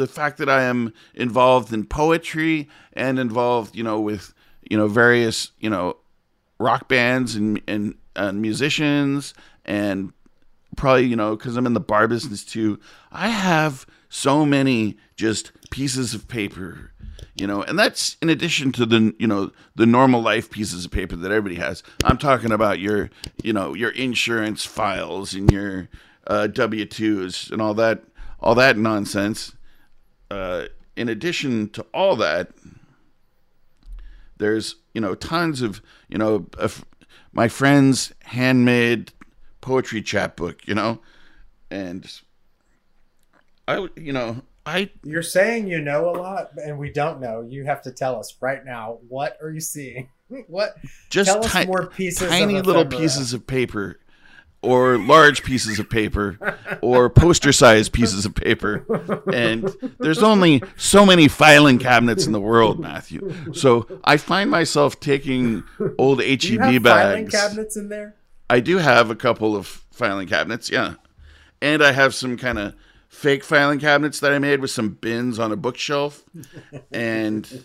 the 0.00 0.06
fact 0.06 0.38
that 0.38 0.48
I 0.48 0.62
am 0.62 0.92
involved 1.14 1.72
in 1.72 1.84
poetry 1.84 2.68
and 2.92 3.18
involved 3.18 3.76
you 3.76 3.84
know 3.84 4.00
with 4.00 4.34
you 4.68 4.76
know 4.76 4.88
various 4.88 5.52
you 5.58 5.70
know 5.70 5.96
rock 6.58 6.88
bands 6.88 7.36
and 7.36 7.60
and, 7.68 7.94
and 8.16 8.40
musicians 8.40 9.34
and 9.64 10.12
probably 10.76 11.04
you 11.06 11.16
know 11.16 11.36
because 11.36 11.56
i'm 11.56 11.66
in 11.66 11.74
the 11.74 11.80
bar 11.80 12.06
business 12.06 12.44
too 12.44 12.78
i 13.10 13.28
have 13.28 13.86
so 14.08 14.46
many 14.46 14.96
just 15.16 15.52
pieces 15.70 16.14
of 16.14 16.28
paper 16.28 16.92
you 17.34 17.46
know 17.46 17.62
and 17.62 17.78
that's 17.78 18.16
in 18.22 18.28
addition 18.28 18.70
to 18.72 18.86
the 18.86 19.14
you 19.18 19.26
know 19.26 19.50
the 19.74 19.86
normal 19.86 20.20
life 20.22 20.50
pieces 20.50 20.84
of 20.84 20.90
paper 20.90 21.16
that 21.16 21.30
everybody 21.30 21.54
has. 21.56 21.82
I'm 22.04 22.18
talking 22.18 22.52
about 22.52 22.78
your 22.78 23.10
you 23.42 23.52
know 23.52 23.74
your 23.74 23.90
insurance 23.90 24.64
files 24.64 25.34
and 25.34 25.50
your 25.50 25.88
uh, 26.26 26.48
w2s 26.50 27.50
and 27.50 27.62
all 27.62 27.74
that 27.74 28.04
all 28.40 28.54
that 28.54 28.76
nonsense 28.76 29.52
uh, 30.30 30.66
in 30.96 31.08
addition 31.08 31.68
to 31.70 31.84
all 31.92 32.16
that 32.16 32.50
there's 34.38 34.76
you 34.94 35.00
know 35.00 35.14
tons 35.14 35.62
of 35.62 35.82
you 36.08 36.18
know 36.18 36.46
of 36.58 36.84
my 37.32 37.48
friend's 37.48 38.12
handmade 38.24 39.12
poetry 39.60 40.02
chapbook 40.02 40.66
you 40.66 40.74
know 40.74 41.00
and 41.70 42.20
i 43.68 43.86
you 43.96 44.12
know 44.12 44.42
i 44.66 44.90
You're 45.04 45.22
saying 45.22 45.68
you 45.68 45.80
know 45.80 46.10
a 46.10 46.16
lot, 46.16 46.50
and 46.62 46.78
we 46.78 46.90
don't 46.92 47.20
know. 47.20 47.40
You 47.40 47.64
have 47.64 47.82
to 47.82 47.90
tell 47.92 48.18
us 48.18 48.36
right 48.40 48.64
now. 48.64 48.98
What 49.08 49.38
are 49.42 49.50
you 49.50 49.60
seeing? 49.60 50.08
What? 50.46 50.76
just 51.08 51.28
tell 51.28 51.42
ti- 51.42 51.66
more 51.66 51.86
pieces. 51.88 52.28
tiny 52.28 52.60
little 52.62 52.86
pieces 52.86 53.32
of 53.32 53.48
paper 53.48 53.98
or 54.62 54.98
large 54.98 55.42
pieces 55.42 55.78
of 55.78 55.88
paper 55.88 56.38
or 56.82 57.08
poster 57.08 57.52
sized 57.52 57.92
pieces 57.92 58.26
of 58.26 58.34
paper 58.34 58.84
and 59.32 59.74
there's 59.98 60.22
only 60.22 60.62
so 60.76 61.06
many 61.06 61.28
filing 61.28 61.78
cabinets 61.78 62.26
in 62.26 62.32
the 62.32 62.40
world 62.40 62.78
matthew 62.78 63.34
so 63.54 63.86
i 64.04 64.16
find 64.16 64.50
myself 64.50 65.00
taking 65.00 65.64
old 65.98 66.18
Do 66.18 66.24
you 66.24 66.58
heb 66.60 66.72
have 66.72 66.82
filing 66.82 67.28
cabinets 67.28 67.76
in 67.76 67.88
there? 67.88 68.16
I 68.50 68.58
do 68.58 68.78
have 68.78 69.10
a 69.10 69.14
couple 69.14 69.54
of 69.54 69.66
filing 69.92 70.26
cabinets, 70.26 70.68
yeah. 70.68 70.94
And 71.62 71.84
I 71.84 71.92
have 71.92 72.16
some 72.16 72.36
kind 72.36 72.58
of 72.58 72.74
fake 73.08 73.44
filing 73.44 73.78
cabinets 73.78 74.18
that 74.20 74.32
I 74.32 74.40
made 74.40 74.60
with 74.60 74.72
some 74.72 74.88
bins 74.88 75.38
on 75.38 75.52
a 75.52 75.56
bookshelf. 75.56 76.24
And 76.90 77.64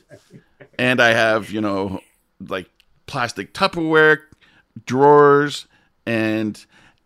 and 0.77 1.01
I 1.01 1.09
have, 1.09 1.49
you 1.49 1.59
know, 1.59 2.01
like 2.39 2.69
plastic 3.07 3.53
Tupperware 3.53 4.19
drawers 4.85 5.65
and 6.05 6.63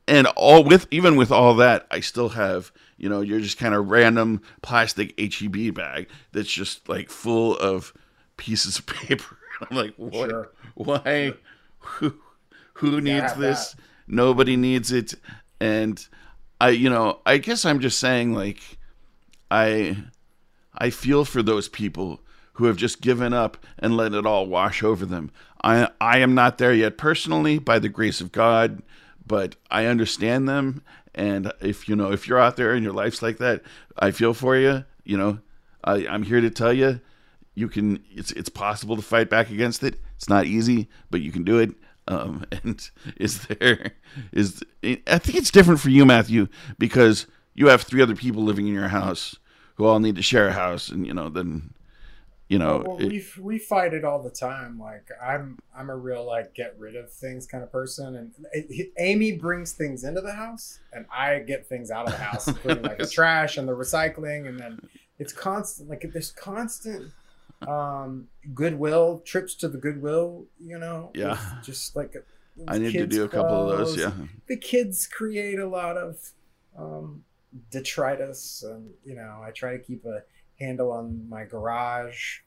and 0.10 0.28
all 0.36 0.63
with 0.63 0.88
even 0.91 1.15
with 1.15 1.32
all 1.32 1.56
that, 1.56 1.88
I 1.91 2.00
still 2.00 2.30
have, 2.30 2.72
you 2.98 3.08
know, 3.08 3.22
you're 3.22 3.39
just 3.39 3.58
kind 3.58 3.76
of 3.76 3.89
random 3.89 4.41
plastic 4.62 5.17
HEB 5.19 5.74
bag 5.74 6.10
that's 6.32 6.52
just 6.52 6.89
like 6.89 7.10
full 7.10 7.56
of 7.58 7.93
pieces 8.38 8.80
of 8.80 8.86
paper. 9.08 9.38
I'm 9.69 9.78
like, 9.78 9.93
what? 9.98 10.30
Sure. 10.30 10.52
Why? 10.76 11.34
Who, 11.80 12.15
who 12.74 13.02
needs 13.02 13.34
this? 13.36 13.76
Nobody 14.08 14.56
needs 14.56 14.91
it. 14.91 15.13
And 15.60 16.06
I, 16.60 16.69
you 16.69 16.89
know, 16.89 17.19
I 17.26 17.38
guess 17.38 17.65
I'm 17.65 17.80
just 17.80 18.00
saying, 18.00 18.34
like, 18.34 18.62
I, 19.52 19.98
I 20.74 20.89
feel 20.89 21.26
for 21.26 21.43
those 21.43 21.67
people 21.67 22.22
who 22.54 22.65
have 22.65 22.78
just 22.78 23.02
given 23.02 23.34
up 23.34 23.58
and 23.78 23.95
let 23.95 24.13
it 24.13 24.26
all 24.26 24.48
wash 24.48 24.84
over 24.84 25.06
them. 25.06 25.32
I, 25.63 25.89
I 26.02 26.19
am 26.19 26.36
not 26.36 26.58
there 26.58 26.74
yet 26.74 26.98
personally, 26.98 27.60
by 27.60 27.80
the 27.80 27.89
grace 27.89 28.22
of 28.22 28.32
God, 28.32 28.82
but 29.29 29.55
I 29.69 29.85
understand 29.85 30.49
them. 30.49 30.83
And 31.15 31.53
if 31.61 31.87
you 31.87 31.95
know, 31.95 32.11
if 32.11 32.27
you're 32.27 32.39
out 32.39 32.57
there 32.57 32.73
and 32.73 32.83
your 32.83 32.93
life's 32.93 33.21
like 33.21 33.37
that, 33.37 33.61
I 33.97 34.11
feel 34.11 34.33
for 34.33 34.57
you. 34.57 34.83
You 35.05 35.17
know, 35.17 35.39
I, 35.83 36.07
I'm 36.07 36.23
here 36.23 36.41
to 36.41 36.49
tell 36.49 36.73
you, 36.73 36.99
you 37.55 37.69
can. 37.69 38.03
It's 38.11 38.31
it's 38.33 38.49
possible 38.49 38.97
to 38.97 39.01
fight 39.01 39.29
back 39.29 39.49
against 39.49 39.83
it. 39.83 39.99
It's 40.17 40.27
not 40.27 40.45
easy, 40.45 40.89
but 41.09 41.21
you 41.21 41.31
can 41.31 41.45
do 41.45 41.59
it. 41.59 41.71
Um, 42.07 42.43
and 42.63 42.89
is 43.15 43.43
there 43.43 43.93
is 44.33 44.61
I 44.83 45.19
think 45.19 45.37
it's 45.37 45.51
different 45.51 45.79
for 45.79 45.89
you, 45.89 46.05
Matthew, 46.05 46.47
because 46.77 47.27
you 47.53 47.67
have 47.67 47.83
three 47.83 48.01
other 48.01 48.15
people 48.15 48.43
living 48.43 48.67
in 48.67 48.73
your 48.73 48.89
house 48.89 49.37
who 49.75 49.85
all 49.85 49.99
need 49.99 50.15
to 50.15 50.21
share 50.21 50.47
a 50.47 50.53
house, 50.53 50.89
and 50.89 51.05
you 51.05 51.13
know 51.13 51.29
then 51.29 51.73
you 52.49 52.57
know 52.59 52.83
Well, 52.85 52.97
we 52.97 53.23
we 53.39 53.57
fight 53.59 53.93
it 53.93 54.03
all 54.03 54.21
the 54.21 54.29
time. 54.29 54.77
Like 54.79 55.07
I'm 55.23 55.57
I'm 55.75 55.89
a 55.89 55.95
real 55.95 56.25
like 56.25 56.53
get 56.55 56.75
rid 56.77 56.95
of 56.95 57.09
things 57.12 57.45
kind 57.47 57.63
of 57.63 57.71
person, 57.71 58.15
and 58.15 58.31
it- 58.51 58.91
Amy 58.97 59.31
brings 59.33 59.71
things 59.73 60.03
into 60.03 60.19
the 60.21 60.33
house, 60.33 60.79
and 60.91 61.05
I 61.13 61.39
get 61.39 61.67
things 61.67 61.89
out 61.91 62.07
of 62.07 62.11
the 62.13 62.17
house, 62.19 62.47
including 62.53 62.84
like 62.84 62.97
the 62.97 63.07
trash 63.07 63.57
and 63.57 63.67
the 63.67 63.74
recycling, 63.76 64.47
and 64.49 64.59
then 64.59 64.80
it's 65.19 65.32
constant. 65.32 65.89
Like 65.89 66.03
there's 66.11 66.32
constant 66.32 67.11
um 67.67 68.28
goodwill 68.53 69.21
trips 69.26 69.53
to 69.55 69.67
the 69.67 69.78
goodwill. 69.78 70.45
You 70.59 70.80
know, 70.80 71.11
Yeah. 71.13 71.38
Just 71.63 71.95
like 71.95 72.15
I 72.67 72.78
need 72.78 72.91
to 72.93 73.07
do 73.07 73.24
a 73.24 73.30
couple 73.30 73.69
of 73.71 73.78
those. 73.78 73.97
Yeah, 73.97 74.11
the 74.47 74.57
kids 74.57 75.07
create 75.07 75.59
a 75.59 75.67
lot 75.67 75.95
of 75.97 76.17
um, 76.78 77.24
detritus, 77.71 78.63
and 78.63 78.89
you 79.05 79.15
know, 79.15 79.41
I 79.43 79.51
try 79.51 79.71
to 79.78 79.80
keep 79.80 80.03
a 80.05 80.24
handle 80.60 80.91
on 80.91 81.28
my 81.30 81.45
garage. 81.45 82.39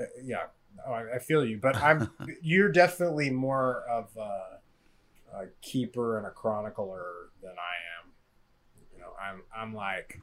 Uh, 0.00 0.04
yeah, 0.22 0.44
oh, 0.86 0.92
I, 0.92 1.16
I 1.16 1.18
feel 1.18 1.44
you, 1.44 1.58
but 1.58 1.76
I'm 1.76 2.10
you're 2.42 2.70
definitely 2.70 3.30
more 3.30 3.82
of 3.90 4.08
a, 4.16 5.38
a 5.38 5.46
keeper 5.62 6.18
and 6.18 6.26
a 6.26 6.30
chronicler 6.30 7.30
than 7.42 7.52
I 7.52 8.02
am. 8.02 8.12
You 8.94 9.00
know, 9.00 9.12
I'm 9.20 9.42
I'm 9.56 9.74
like. 9.74 10.20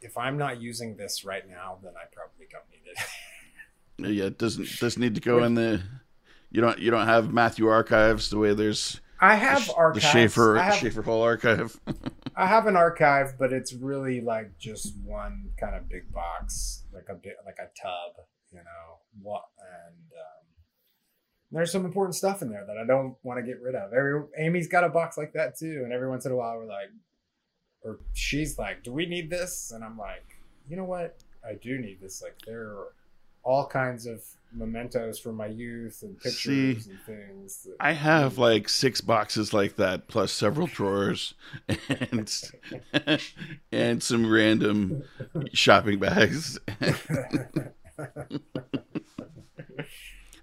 If 0.00 0.16
I'm 0.16 0.38
not 0.38 0.62
using 0.62 0.96
this 0.96 1.26
right 1.26 1.46
now, 1.46 1.76
then 1.82 1.92
I 1.94 2.06
probably 2.10 2.46
don't 2.50 2.64
need 2.70 2.90
it. 2.90 4.16
yeah. 4.16 4.24
It 4.24 4.38
doesn't 4.38 4.66
doesn't 4.80 5.00
need 5.00 5.14
to 5.16 5.20
go 5.20 5.44
in 5.44 5.54
the. 5.54 5.82
You 6.50 6.62
don't 6.62 6.78
you 6.78 6.90
don't 6.90 7.06
have 7.06 7.34
Matthew 7.34 7.66
archives 7.66 8.30
the 8.30 8.38
way 8.38 8.54
there's 8.54 8.98
I 9.20 9.34
have 9.34 9.62
Sh- 9.62 9.66
the 9.68 9.74
archives. 9.74 10.06
Shafee 10.06 10.62
have, 10.62 10.74
Shafee 10.74 11.04
Hall 11.04 11.22
archive. 11.22 11.78
I 12.38 12.46
have 12.46 12.68
an 12.68 12.76
archive, 12.76 13.34
but 13.36 13.52
it's 13.52 13.72
really 13.72 14.20
like 14.20 14.56
just 14.58 14.94
one 15.04 15.50
kind 15.58 15.74
of 15.74 15.88
big 15.88 16.12
box, 16.12 16.84
like 16.92 17.06
a 17.10 17.14
bit 17.14 17.34
like 17.44 17.56
a 17.58 17.66
tub, 17.82 18.24
you 18.52 18.58
know. 18.58 19.00
What 19.20 19.42
and 19.58 19.96
um, 20.12 20.46
there's 21.50 21.72
some 21.72 21.84
important 21.84 22.14
stuff 22.14 22.40
in 22.40 22.48
there 22.48 22.64
that 22.64 22.78
I 22.78 22.86
don't 22.86 23.16
want 23.24 23.40
to 23.40 23.46
get 23.46 23.60
rid 23.60 23.74
of. 23.74 23.92
Every 23.92 24.22
Amy's 24.38 24.68
got 24.68 24.84
a 24.84 24.88
box 24.88 25.18
like 25.18 25.32
that 25.32 25.58
too, 25.58 25.82
and 25.82 25.92
every 25.92 26.08
once 26.08 26.26
in 26.26 26.32
a 26.32 26.36
while 26.36 26.56
we're 26.56 26.66
like, 26.66 26.90
or 27.82 27.98
she's 28.12 28.56
like, 28.56 28.84
"Do 28.84 28.92
we 28.92 29.06
need 29.06 29.30
this?" 29.30 29.72
And 29.74 29.82
I'm 29.82 29.98
like, 29.98 30.38
"You 30.68 30.76
know 30.76 30.84
what? 30.84 31.18
I 31.44 31.54
do 31.54 31.76
need 31.76 32.00
this. 32.00 32.22
Like 32.22 32.38
there 32.46 32.68
are 32.68 32.92
all 33.48 33.66
kinds 33.66 34.04
of 34.06 34.22
mementos 34.52 35.18
from 35.18 35.36
my 35.36 35.46
youth 35.46 36.02
and 36.02 36.18
pictures 36.20 36.84
See, 36.84 36.90
and 36.90 37.00
things." 37.00 37.62
That, 37.64 37.76
I 37.80 37.92
have 37.92 38.36
like 38.38 38.68
six 38.68 39.00
boxes 39.00 39.52
like 39.54 39.76
that, 39.76 40.06
plus 40.06 40.32
several 40.32 40.66
drawers, 40.66 41.34
and 41.88 42.30
and 43.72 44.02
some 44.02 44.30
random 44.30 45.02
shopping 45.52 45.98
bags. 45.98 46.58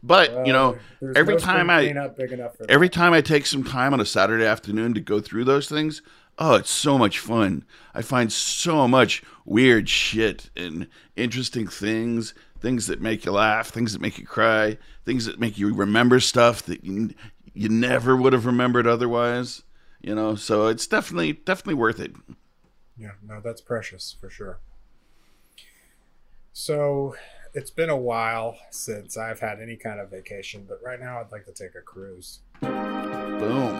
But 0.05 0.45
you 0.45 0.53
know, 0.53 0.77
every 1.15 1.33
no 1.33 1.39
time 1.39 1.69
I- 1.71 2.07
big 2.09 2.31
enough 2.31 2.57
for 2.57 2.69
every 2.69 2.89
time 2.89 3.11
I 3.13 3.21
take 3.21 3.47
some 3.47 3.63
time 3.63 3.91
on 3.91 3.99
a 3.99 4.05
Saturday 4.05 4.45
afternoon 4.45 4.93
to 4.93 5.01
go 5.01 5.19
through 5.19 5.45
those 5.45 5.67
things, 5.67 6.03
oh, 6.37 6.55
it's 6.55 6.69
so 6.69 6.99
much 6.99 7.17
fun. 7.17 7.65
I 7.93 8.03
find 8.03 8.31
so 8.31 8.87
much 8.87 9.23
weird 9.45 9.89
shit 9.89 10.51
and 10.55 10.87
interesting 11.15 11.67
things, 11.67 12.35
things 12.65 12.87
that 12.87 12.99
make 12.99 13.25
you 13.25 13.31
laugh, 13.31 13.69
things 13.69 13.93
that 13.93 14.01
make 14.01 14.17
you 14.17 14.25
cry, 14.25 14.75
things 15.05 15.25
that 15.25 15.39
make 15.39 15.55
you 15.55 15.71
remember 15.71 16.19
stuff 16.19 16.63
that 16.63 16.83
you, 16.83 17.11
you 17.53 17.69
never 17.69 18.15
would 18.15 18.33
have 18.33 18.47
remembered 18.47 18.87
otherwise. 18.87 19.61
You 20.01 20.15
know, 20.15 20.33
so 20.33 20.65
it's 20.65 20.87
definitely 20.87 21.33
definitely 21.33 21.75
worth 21.75 21.99
it. 21.99 22.15
Yeah, 22.97 23.11
no, 23.23 23.39
that's 23.39 23.61
precious 23.61 24.15
for 24.19 24.31
sure. 24.31 24.57
So 26.53 27.15
it's 27.53 27.69
been 27.69 27.91
a 27.91 27.97
while 27.97 28.57
since 28.71 29.15
I've 29.15 29.41
had 29.41 29.61
any 29.61 29.75
kind 29.75 29.99
of 29.99 30.09
vacation, 30.09 30.65
but 30.67 30.79
right 30.83 30.99
now 30.99 31.19
I'd 31.19 31.31
like 31.31 31.45
to 31.45 31.51
take 31.51 31.75
a 31.75 31.81
cruise. 31.81 32.39
Boom. 32.61 33.75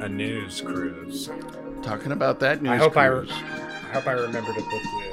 A 0.00 0.08
news 0.08 0.60
cruise. 0.60 1.28
Talking 1.82 2.12
about 2.12 2.38
that 2.38 2.62
news. 2.62 2.70
I 2.70 2.76
hope 2.76 2.96
I 2.96 3.08
cruise. 3.08 3.32
I 3.88 3.92
hope 3.94 4.06
I 4.06 4.12
remember 4.12 4.52
to 4.52 4.60
put 4.60 4.82
the, 4.82 5.07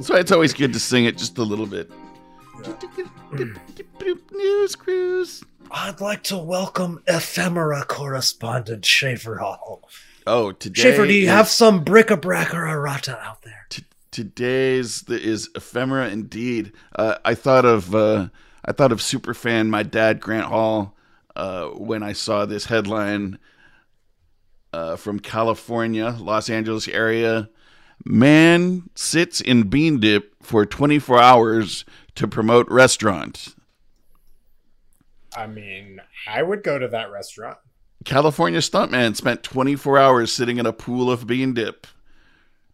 That's 0.00 0.08
why 0.08 0.18
it's 0.18 0.32
always 0.32 0.54
good 0.54 0.72
to 0.72 0.80
sing 0.80 1.04
it 1.04 1.18
just 1.18 1.36
a 1.36 1.42
little 1.42 1.66
bit. 1.66 1.90
Yeah. 3.38 3.44
News 4.32 4.74
cruise. 4.74 5.44
I'd 5.70 6.00
like 6.00 6.22
to 6.24 6.38
welcome 6.38 7.02
ephemera 7.06 7.84
correspondent 7.84 8.84
Shafee 8.84 9.38
Hall. 9.38 9.86
Oh, 10.26 10.52
today. 10.52 10.84
Shafee, 10.84 11.06
do 11.06 11.12
you 11.12 11.24
is- 11.24 11.28
have 11.28 11.48
some 11.48 11.84
bric-a-brac 11.84 12.54
or 12.54 12.66
errata 12.66 13.18
out 13.22 13.42
there? 13.42 13.66
T- 13.68 13.84
today's 14.10 15.02
the, 15.02 15.20
is 15.20 15.50
ephemera 15.54 16.08
indeed. 16.08 16.72
Uh, 16.96 17.16
I 17.22 17.34
thought 17.34 17.66
of 17.66 17.94
uh, 17.94 18.28
I 18.64 18.72
thought 18.72 18.92
of 18.92 19.00
superfan 19.00 19.68
my 19.68 19.82
dad 19.82 20.18
Grant 20.18 20.46
Hall 20.46 20.96
uh, 21.36 21.66
when 21.66 22.02
I 22.02 22.14
saw 22.14 22.46
this 22.46 22.64
headline 22.64 23.38
uh, 24.72 24.96
from 24.96 25.20
California, 25.20 26.16
Los 26.18 26.48
Angeles 26.48 26.88
area. 26.88 27.50
Man 28.04 28.88
sits 28.94 29.40
in 29.40 29.64
bean 29.64 30.00
dip 30.00 30.34
for 30.42 30.64
24 30.64 31.20
hours 31.20 31.84
to 32.14 32.26
promote 32.26 32.68
restaurant. 32.68 33.54
I 35.36 35.46
mean, 35.46 36.00
I 36.26 36.42
would 36.42 36.62
go 36.62 36.78
to 36.78 36.88
that 36.88 37.10
restaurant. 37.10 37.58
California 38.04 38.60
stuntman 38.60 39.14
spent 39.14 39.42
24 39.42 39.98
hours 39.98 40.32
sitting 40.32 40.56
in 40.56 40.66
a 40.66 40.72
pool 40.72 41.10
of 41.10 41.26
bean 41.26 41.52
dip 41.52 41.86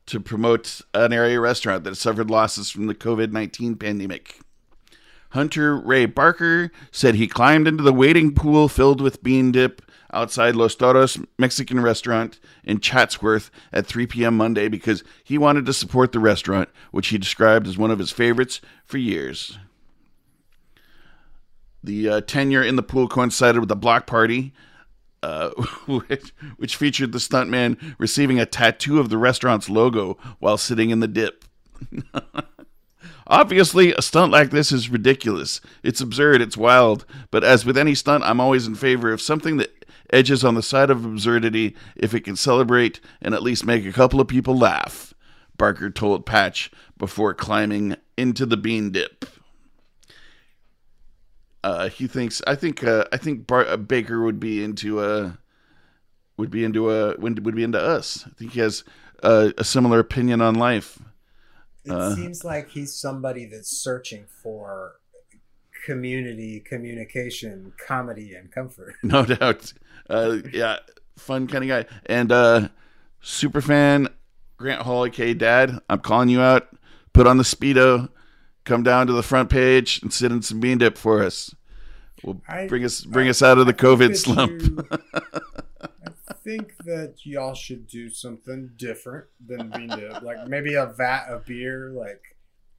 to 0.06 0.20
promote 0.20 0.80
an 0.94 1.12
area 1.12 1.40
restaurant 1.40 1.84
that 1.84 1.96
suffered 1.96 2.30
losses 2.30 2.70
from 2.70 2.86
the 2.86 2.94
COVID 2.94 3.32
19 3.32 3.74
pandemic. 3.76 4.40
Hunter 5.30 5.76
Ray 5.76 6.06
Barker 6.06 6.70
said 6.92 7.16
he 7.16 7.26
climbed 7.26 7.66
into 7.66 7.82
the 7.82 7.92
waiting 7.92 8.34
pool 8.34 8.68
filled 8.68 9.00
with 9.00 9.22
bean 9.22 9.50
dip 9.50 9.82
outside 10.12 10.56
Los 10.56 10.74
Toros 10.74 11.18
Mexican 11.38 11.80
restaurant 11.80 12.38
in 12.64 12.80
Chatsworth 12.80 13.50
at 13.72 13.86
3 13.86 14.06
p.m. 14.06 14.36
Monday 14.36 14.68
because 14.68 15.04
he 15.24 15.38
wanted 15.38 15.66
to 15.66 15.72
support 15.72 16.12
the 16.12 16.18
restaurant, 16.18 16.68
which 16.90 17.08
he 17.08 17.18
described 17.18 17.66
as 17.66 17.78
one 17.78 17.90
of 17.90 17.98
his 17.98 18.10
favorites 18.10 18.60
for 18.84 18.98
years. 18.98 19.58
The 21.82 22.08
uh, 22.08 22.20
tenure 22.22 22.62
in 22.62 22.76
the 22.76 22.82
pool 22.82 23.08
coincided 23.08 23.60
with 23.60 23.70
a 23.70 23.76
block 23.76 24.06
party 24.06 24.52
uh, 25.22 25.50
which, 25.86 26.32
which 26.56 26.76
featured 26.76 27.12
the 27.12 27.18
stuntman 27.18 27.76
receiving 27.98 28.38
a 28.38 28.46
tattoo 28.46 29.00
of 29.00 29.08
the 29.08 29.18
restaurant's 29.18 29.68
logo 29.68 30.16
while 30.38 30.56
sitting 30.56 30.90
in 30.90 31.00
the 31.00 31.08
dip. 31.08 31.44
Obviously, 33.26 33.92
a 33.92 34.02
stunt 34.02 34.30
like 34.30 34.50
this 34.50 34.70
is 34.70 34.88
ridiculous. 34.88 35.60
It's 35.82 36.00
absurd, 36.00 36.40
it's 36.40 36.56
wild, 36.56 37.04
but 37.32 37.42
as 37.42 37.66
with 37.66 37.76
any 37.76 37.94
stunt, 37.96 38.22
I'm 38.22 38.40
always 38.40 38.68
in 38.68 38.76
favor 38.76 39.12
of 39.12 39.20
something 39.20 39.56
that 39.56 39.75
edges 40.12 40.44
on 40.44 40.54
the 40.54 40.62
side 40.62 40.90
of 40.90 41.04
absurdity 41.04 41.74
if 41.96 42.14
it 42.14 42.20
can 42.20 42.36
celebrate 42.36 43.00
and 43.20 43.34
at 43.34 43.42
least 43.42 43.64
make 43.66 43.84
a 43.84 43.92
couple 43.92 44.20
of 44.20 44.28
people 44.28 44.56
laugh, 44.56 45.14
Barker 45.56 45.90
told 45.90 46.26
Patch 46.26 46.70
before 46.98 47.34
climbing 47.34 47.96
into 48.16 48.46
the 48.46 48.56
bean 48.56 48.90
dip. 48.92 49.24
Uh, 51.64 51.88
he 51.88 52.06
thinks 52.06 52.40
I 52.46 52.54
think 52.54 52.84
uh, 52.84 53.04
I 53.12 53.16
think 53.16 53.46
Bar- 53.46 53.66
uh, 53.66 53.76
Baker 53.76 54.22
would 54.22 54.38
be 54.38 54.62
into 54.62 55.02
a 55.02 55.38
would 56.36 56.50
be 56.50 56.62
into 56.64 56.90
a 56.90 57.16
would 57.16 57.44
would 57.44 57.56
be 57.56 57.64
into 57.64 57.80
us. 57.80 58.24
I 58.26 58.30
think 58.38 58.52
he 58.52 58.60
has 58.60 58.84
uh, 59.22 59.50
a 59.58 59.64
similar 59.64 59.98
opinion 59.98 60.40
on 60.40 60.54
life. 60.54 60.98
It 61.84 61.90
Uh. 61.92 62.14
seems 62.14 62.44
like 62.44 62.70
he's 62.70 62.94
somebody 62.94 63.46
that's 63.46 63.70
searching 63.70 64.26
for 64.42 64.96
community, 65.86 66.60
communication, 66.60 67.72
comedy, 67.84 68.34
and 68.34 68.50
comfort. 68.52 68.94
No 69.02 69.24
doubt. 69.34 69.72
Uh, 70.08 70.38
yeah, 70.52 70.76
fun 71.16 71.46
kind 71.46 71.64
of 71.64 71.68
guy. 71.68 71.94
And 72.06 72.30
uh, 72.32 72.68
super 73.20 73.60
fan 73.60 74.08
Grant 74.56 74.82
Hall, 74.82 75.04
aka 75.06 75.34
Dad. 75.34 75.78
I'm 75.90 76.00
calling 76.00 76.28
you 76.28 76.40
out. 76.40 76.68
Put 77.12 77.26
on 77.26 77.36
the 77.38 77.44
speedo. 77.44 78.08
Come 78.64 78.82
down 78.82 79.06
to 79.06 79.12
the 79.12 79.22
front 79.22 79.48
page 79.50 80.00
and 80.02 80.12
sit 80.12 80.32
in 80.32 80.42
some 80.42 80.60
bean 80.60 80.78
dip 80.78 80.98
for 80.98 81.22
us. 81.22 81.54
We'll 82.24 82.40
I- 82.48 82.66
bring 82.66 82.84
us 82.84 83.02
bring 83.04 83.28
us 83.28 83.42
out 83.42 83.58
of 83.58 83.66
the 83.66 83.72
I 83.72 83.76
COVID 83.76 84.16
slump. 84.16 84.62
you- 84.62 84.88
I 86.28 86.34
think 86.34 86.76
that 86.84 87.16
y'all 87.24 87.54
should 87.54 87.86
do 87.86 88.08
something 88.08 88.70
different 88.76 89.26
than 89.44 89.70
bean 89.70 89.88
dip. 89.88 90.22
Like 90.22 90.48
maybe 90.48 90.74
a 90.74 90.86
vat 90.86 91.26
of 91.28 91.44
beer. 91.46 91.90
Like, 91.90 92.22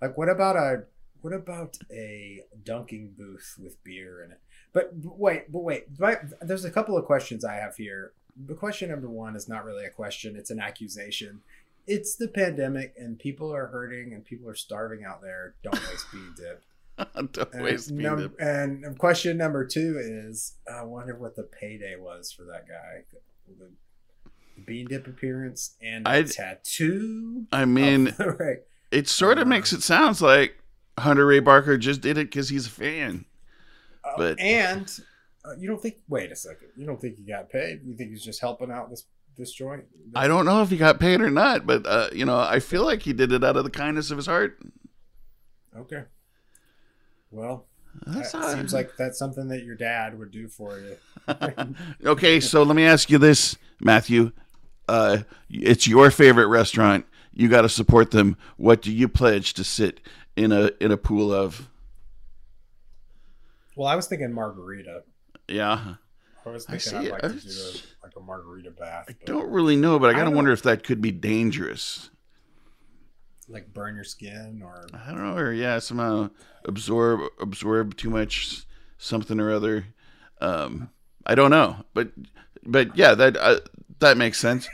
like 0.02 0.18
what 0.18 0.30
about 0.30 0.56
a 0.56 0.84
what 1.22 1.34
about 1.34 1.78
a 1.92 2.42
dunking 2.64 3.14
booth 3.18 3.56
with 3.60 3.82
beer 3.84 4.24
in 4.24 4.32
it? 4.32 4.40
But, 4.74 5.02
but 5.02 5.18
wait, 5.18 5.52
but 5.52 5.60
wait. 5.64 5.98
But 5.98 6.22
there's 6.42 6.66
a 6.66 6.72
couple 6.72 6.98
of 6.98 7.06
questions 7.06 7.44
I 7.46 7.56
have 7.56 7.76
here. 7.76 8.12
The 8.46 8.54
question 8.54 8.90
number 8.90 9.10
one 9.10 9.36
is 9.36 9.50
not 9.50 9.66
really 9.66 9.86
a 9.86 9.90
question; 9.90 10.36
it's 10.36 10.50
an 10.52 10.60
accusation. 10.60 11.42
It's 11.88 12.16
the 12.16 12.28
pandemic, 12.28 12.94
and 12.98 13.18
people 13.18 13.54
are 13.54 13.68
hurting, 13.68 14.14
and 14.14 14.24
people 14.24 14.50
are 14.50 14.56
starving 14.56 15.04
out 15.06 15.22
there. 15.22 15.56
Don't 15.64 15.74
waste 15.90 16.06
bean 16.12 16.34
dip. 16.36 16.64
Don't 17.32 17.54
And, 17.54 17.64
waste 17.64 17.90
bean 17.90 18.02
num- 18.04 18.18
dip. 18.20 18.36
and 18.40 18.98
question 19.00 19.38
number 19.38 19.66
two 19.66 19.98
is 20.00 20.56
I 20.72 20.84
wonder 20.84 21.16
what 21.16 21.36
the 21.36 21.44
payday 21.44 21.96
was 21.96 22.32
for 22.32 22.44
that 22.46 22.68
guy. 22.68 23.04
The, 23.48 23.66
the 23.66 24.62
bean 24.66 24.88
dip 24.88 25.08
appearance 25.08 25.76
and 25.82 26.08
I'd- 26.08 26.30
tattoo. 26.34 27.46
I 27.52 27.66
mean, 27.66 28.14
right. 28.20 28.58
it 28.92 29.08
sort 29.08 29.38
of 29.40 29.48
Uh, 29.48 29.50
makes 29.50 29.72
it 29.74 29.82
sounds 29.84 30.22
like 30.22 30.58
Hunter 31.00 31.26
Ray 31.26 31.40
Barker 31.40 31.78
just 31.78 32.02
did 32.02 32.18
it 32.18 32.26
because 32.30 32.50
he's 32.50 32.68
a 32.68 32.72
fan. 32.72 33.26
Uh, 34.18 34.36
and 34.40 35.00
uh, 35.46 35.54
you 35.58 35.68
don't 35.68 35.82
think? 35.82 35.98
Wait 36.08 36.32
a 36.32 36.36
second. 36.36 36.70
You 36.78 36.86
don't 36.86 37.00
think 37.00 37.18
he 37.18 37.24
got 37.24 37.50
paid? 37.50 37.82
You 37.86 37.96
think 37.96 38.12
he's 38.12 38.24
just 38.24 38.42
helping 38.42 38.72
out 38.72 38.90
this 38.90 39.06
this 39.38 39.52
joint? 39.52 39.86
I 40.16 40.28
don't 40.28 40.46
know 40.46 40.62
if 40.62 40.70
he 40.70 40.78
got 40.78 41.00
paid 41.00 41.22
or 41.22 41.30
not, 41.30 41.66
but 41.66 41.86
uh, 41.86 42.10
you 42.12 42.26
know, 42.26 42.40
I 42.40 42.60
feel 42.60 42.84
like 42.84 43.02
he 43.02 43.14
did 43.14 43.32
it 43.32 43.44
out 43.44 43.58
of 43.58 43.64
the 43.64 43.70
kindness 43.70 44.12
of 44.12 44.18
his 44.18 44.26
heart. 44.26 44.60
Okay. 45.78 46.04
Well, 47.32 47.68
that 48.06 48.26
seems 48.28 48.74
like 48.74 48.96
that's 48.98 49.18
something 49.18 49.48
that 49.50 49.64
your 49.64 49.76
dad 49.76 50.18
would 50.18 50.32
do 50.32 50.48
for 50.48 50.80
you. 50.80 50.98
okay, 52.06 52.40
so 52.40 52.64
let 52.64 52.76
me 52.76 52.84
ask 52.84 53.10
you 53.10 53.18
this, 53.18 53.58
Matthew. 53.82 54.32
Uh, 54.88 55.20
it's 55.50 55.88
your 55.88 56.12
favorite 56.12 56.48
restaurant. 56.48 57.06
You 57.34 57.50
got 57.50 57.62
to 57.62 57.70
support 57.70 58.12
them. 58.12 58.38
What 58.56 58.82
do 58.82 58.92
you 58.92 59.08
pledge 59.08 59.54
to 59.56 59.64
sit 59.64 60.00
in 60.36 60.52
a 60.52 60.72
in 60.80 60.92
a 60.92 60.98
pool 60.98 61.34
of? 61.34 61.70
Well, 63.78 63.88
I 63.88 63.96
was 63.96 64.08
thinking 64.08 64.34
margarita. 64.34 65.04
Yeah, 65.48 65.96
I 66.46 66.50
was 66.50 66.66
I 66.68 66.78
thinking 66.78 66.90
see. 66.90 66.98
I'd 66.98 67.12
like 67.12 67.24
I 67.24 67.28
to 67.30 67.34
do 67.40 67.50
a, 67.50 68.06
like 68.06 68.16
a 68.18 68.20
margarita 68.20 68.72
bath. 68.72 69.06
I 69.10 69.16
don't 69.26 69.50
really 69.50 69.76
know, 69.76 70.00
but 70.00 70.08
I 70.08 70.10
I 70.10 70.14
gotta 70.14 70.26
don't- 70.26 70.36
wonder 70.36 70.52
if 70.52 70.64
that 70.64 70.84
could 70.84 71.02
be 71.02 71.12
dangerous. 71.12 72.10
like 73.48 73.74
burn 73.74 73.96
your 73.96 74.04
skin 74.04 74.62
or 74.64 74.86
I 74.94 75.12
don't 75.12 75.24
know, 75.24 75.38
or 75.38 75.54
yeah, 75.54 75.80
somehow 75.80 76.30
absorb 76.66 77.22
absorb 77.40 77.96
too 77.96 78.10
much 78.10 78.66
something 78.98 79.40
or 79.40 79.52
other. 79.52 79.86
Um, 80.42 80.90
I 81.26 81.36
don't 81.36 81.52
know, 81.52 81.78
but 81.94 82.12
but 82.66 82.98
yeah, 82.98 83.14
that 83.14 83.38
uh, 83.38 83.60
that 84.00 84.18
makes 84.18 84.40
sense. 84.40 84.68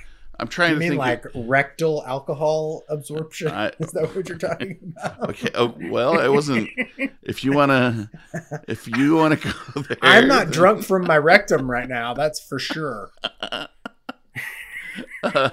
I'm 0.43 0.49
trying 0.49 0.71
you 0.71 0.75
to 0.75 0.79
mean 0.81 0.89
think. 0.89 0.99
like 0.99 1.25
rectal 1.33 2.03
alcohol 2.05 2.83
absorption 2.89 3.47
I- 3.47 3.69
is 3.79 3.91
that 3.93 4.13
what 4.13 4.27
you're 4.27 4.37
talking 4.37 4.93
about 4.97 5.29
okay, 5.29 5.49
oh, 5.55 5.73
well, 5.83 6.19
it 6.19 6.27
wasn't. 6.27 6.69
If 7.21 7.45
you 7.45 7.53
wanna, 7.53 8.09
if 8.67 8.85
you 8.89 9.15
wanna 9.15 9.37
go 9.37 9.51
there, 9.87 9.97
i'm 10.01 10.27
not 10.27 10.45
then- 10.47 10.51
drunk 10.51 10.83
from 10.83 11.05
my 11.07 11.17
rectum 11.17 11.71
right 11.71 11.87
now 11.87 12.13
that's 12.13 12.41
for 12.41 12.59
sure 12.59 13.09
Uh, 15.23 15.49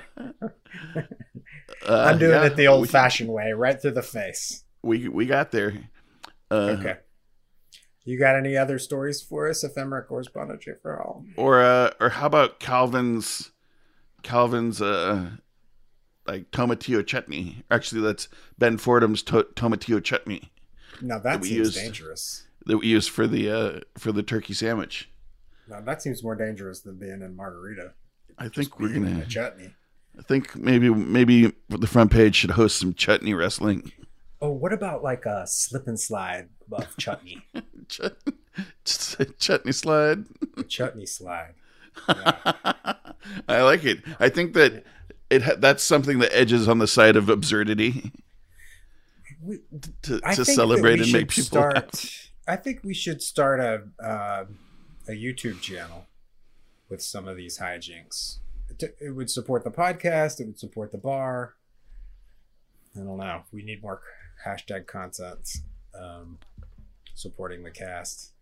i'm 1.88 2.18
doing 2.18 2.32
yeah, 2.32 2.44
it 2.46 2.56
the 2.56 2.66
old 2.66 2.90
fashioned 2.90 3.30
way 3.30 3.52
right 3.52 3.80
through 3.80 3.92
the 3.92 4.02
face 4.02 4.64
We 4.82 5.08
we 5.08 5.24
got 5.26 5.50
there. 5.52 5.72
Uh, 6.50 6.76
okay 6.78 6.96
you 8.04 8.18
got 8.18 8.34
any 8.36 8.56
other 8.56 8.78
stories 8.78 9.22
for 9.22 9.48
us 9.48 9.62
ephemera 9.64 10.02
correspondent 10.04 10.64
for 10.82 11.00
all 11.00 11.24
Or 11.36 11.62
uh, 11.62 11.92
or 12.00 12.08
how 12.10 12.26
about 12.26 12.58
Calvin's 12.60 13.52
Calvin's 14.22 14.80
uh 14.82 15.30
like 16.26 16.50
tomatillo 16.50 17.04
chutney. 17.06 17.64
Actually, 17.70 18.02
that's 18.02 18.28
Ben 18.58 18.78
Fordham's 18.78 19.22
to- 19.24 19.48
tomatillo 19.56 20.02
chutney 20.02 20.50
Now 21.00 21.18
that 21.18 21.40
we 21.40 21.48
seems 21.48 21.58
used- 21.58 21.74
dangerous. 21.76 22.46
that 22.66 22.78
we 22.78 22.86
use 22.86 23.06
for 23.08 23.26
the 23.26 23.50
uh, 23.50 23.80
for 23.98 24.12
the 24.12 24.22
turkey 24.22 24.54
sandwich. 24.54 25.10
Now 25.68 25.80
that 25.80 26.02
seems 26.02 26.22
more 26.22 26.34
dangerous 26.36 26.80
than 26.80 26.96
being 26.98 27.22
in 27.22 27.34
margarita. 27.36 27.92
I 28.38 28.48
think 28.48 28.78
we're 28.80 28.92
gonna. 28.92 29.20
a 29.22 29.26
chutney. 29.26 29.74
I 30.18 30.22
think 30.22 30.56
maybe 30.56 30.90
maybe 30.90 31.52
the 31.68 31.86
front 31.86 32.10
page 32.10 32.34
should 32.36 32.50
host 32.52 32.78
some 32.78 32.94
chutney 32.94 33.32
wrestling. 33.34 33.92
Oh, 34.42 34.50
what 34.50 34.72
about 34.72 35.02
like 35.02 35.26
a 35.26 35.46
slip 35.46 35.86
and 35.86 35.98
slide 36.00 36.48
of 36.72 36.96
chutney? 36.96 37.42
Chutney 38.84 39.72
slide. 39.72 40.24
chutney 40.68 41.06
slide. 41.06 41.54
I 43.48 43.62
like 43.62 43.84
it. 43.84 44.02
I 44.18 44.28
think 44.28 44.54
that 44.54 44.84
it 45.30 45.60
that's 45.60 45.82
something 45.82 46.18
that 46.18 46.36
edges 46.36 46.68
on 46.68 46.78
the 46.78 46.86
side 46.86 47.16
of 47.16 47.28
absurdity 47.28 48.12
We, 49.42 49.60
to, 50.02 50.20
to 50.20 50.44
celebrate 50.44 51.00
and 51.00 51.12
make 51.12 51.28
people 51.28 51.44
start. 51.44 51.74
laugh. 51.74 52.30
I 52.48 52.56
think 52.56 52.80
we 52.82 52.94
should 52.94 53.22
start 53.22 53.60
a 53.60 53.82
uh, 54.04 54.44
a 55.08 55.12
YouTube 55.12 55.60
channel 55.60 56.06
with 56.88 57.02
some 57.02 57.28
of 57.28 57.36
these 57.36 57.58
hijinks. 57.58 58.38
It, 58.68 58.96
it 59.00 59.10
would 59.10 59.30
support 59.30 59.64
the 59.64 59.70
podcast. 59.70 60.40
It 60.40 60.46
would 60.46 60.58
support 60.58 60.92
the 60.92 60.98
bar. 60.98 61.54
I 62.96 63.00
don't 63.00 63.18
know. 63.18 63.42
We 63.52 63.62
need 63.62 63.82
more 63.82 64.00
hashtag 64.44 64.86
content 64.86 65.48
um, 65.94 66.38
supporting 67.14 67.62
the 67.62 67.70
cast. 67.70 68.32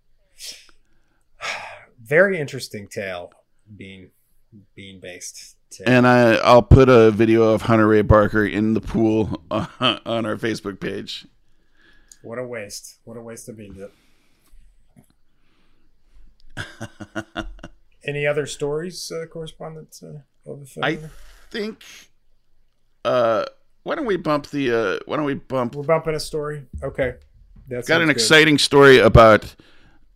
Very 2.02 2.38
interesting 2.38 2.88
tale 2.88 3.32
being 3.76 4.10
being 4.74 5.00
based. 5.00 5.56
Tale. 5.70 5.86
And 5.86 6.06
I 6.06 6.34
I'll 6.36 6.62
put 6.62 6.88
a 6.88 7.10
video 7.10 7.44
of 7.44 7.62
Hunter 7.62 7.86
Ray 7.86 8.02
Barker 8.02 8.44
in 8.44 8.74
the 8.74 8.80
pool 8.80 9.42
on, 9.50 9.66
our 10.26 10.36
Facebook 10.36 10.80
page. 10.80 11.26
What 12.22 12.38
a 12.38 12.44
waste! 12.44 12.98
What 13.04 13.16
a 13.16 13.22
waste 13.22 13.48
of 13.48 13.56
being 13.56 13.76
it. 16.56 17.46
Any 18.04 18.26
other 18.26 18.46
stories, 18.46 19.12
uh, 19.12 19.26
correspondent 19.26 20.00
uh, 20.02 20.50
of 20.50 20.72
the 20.74 20.80
I 20.82 20.98
think 21.50 21.84
uh 23.04 23.44
why 23.82 23.94
don't 23.94 24.06
we 24.06 24.16
bump 24.16 24.48
the 24.48 24.72
uh 24.72 24.98
why 25.06 25.16
don't 25.16 25.24
we 25.24 25.34
bump 25.34 25.74
We're 25.74 25.82
bumping 25.82 26.14
a 26.14 26.20
story. 26.20 26.66
Okay, 26.82 27.14
that's 27.68 27.88
got 27.88 28.02
an 28.02 28.10
exciting 28.10 28.58
story 28.58 28.98
about 28.98 29.54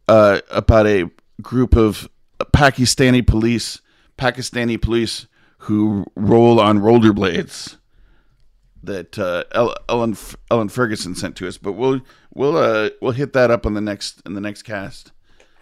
uh, 0.09 0.41
about 0.51 0.87
a 0.87 1.11
group 1.41 1.77
of 1.77 2.09
Pakistani 2.53 3.27
police, 3.27 3.81
Pakistani 4.19 4.81
police 4.81 5.27
who 5.59 6.05
roll 6.17 6.61
on 6.61 6.79
rollerblades. 6.79 7.77
That 8.85 9.17
uh, 9.17 9.45
Ellen 9.89 10.17
Ellen 10.51 10.69
Ferguson 10.69 11.15
sent 11.15 11.37
to 11.37 11.47
us, 11.47 11.57
but 11.57 11.73
we'll 11.75 12.01
we'll 12.35 12.57
uh, 12.57 12.91
we'll 13.01 13.13
hit 13.13 13.33
that 13.33 13.49
up 13.49 13.65
on 13.65 13.75
the 13.75 13.81
next 13.81 14.21
in 14.27 14.35
the 14.35 14.41
next 14.41 14.63
cast. 14.63 15.13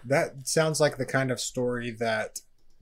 That 0.05 0.47
sounds 0.47 0.79
like 0.79 0.97
the 0.97 1.05
kind 1.05 1.29
of 1.29 1.39
story 1.39 1.91
that 1.99 2.39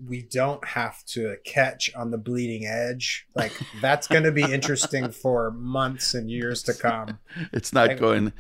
we 0.08 0.22
don't 0.22 0.64
have 0.64 1.04
to 1.08 1.36
catch 1.44 1.94
on 1.94 2.12
the 2.12 2.18
bleeding 2.18 2.66
edge. 2.66 3.28
Like 3.36 3.52
that's 3.82 4.08
going 4.08 4.24
to 4.24 4.32
be 4.32 4.44
interesting 4.44 5.12
for 5.12 5.52
months 5.52 6.14
and 6.14 6.32
years 6.32 6.64
to 6.64 6.74
come. 6.74 7.20
It's 7.52 7.74
not 7.74 7.90
I- 7.92 7.94
going 7.96 8.32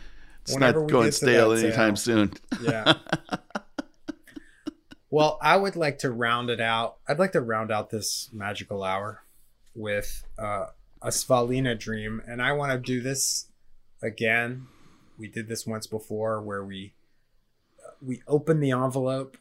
it's 0.41 0.53
whenever 0.53 0.81
not 0.81 0.89
going 0.89 1.11
stale 1.11 1.51
anytime 1.51 1.95
soon. 1.95 2.33
Yeah. 2.61 2.93
well, 5.09 5.37
I 5.41 5.57
would 5.57 5.75
like 5.75 5.99
to 5.99 6.11
round 6.11 6.49
it 6.49 6.61
out. 6.61 6.97
I'd 7.07 7.19
like 7.19 7.33
to 7.33 7.41
round 7.41 7.71
out 7.71 7.89
this 7.89 8.29
magical 8.33 8.83
hour 8.83 9.23
with 9.75 10.23
uh, 10.37 10.67
a 11.01 11.09
Svalina 11.09 11.77
dream, 11.77 12.21
and 12.27 12.41
I 12.41 12.53
want 12.53 12.71
to 12.71 12.77
do 12.77 13.01
this 13.01 13.47
again. 14.01 14.67
We 15.17 15.27
did 15.27 15.47
this 15.47 15.65
once 15.65 15.87
before, 15.87 16.41
where 16.41 16.63
we 16.63 16.93
uh, 17.85 17.91
we 18.01 18.21
open 18.27 18.59
the 18.59 18.71
envelope. 18.71 19.37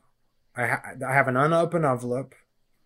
I, 0.56 0.66
ha- 0.66 0.82
I 1.06 1.12
have 1.14 1.28
an 1.28 1.36
unopened 1.36 1.84
envelope. 1.84 2.34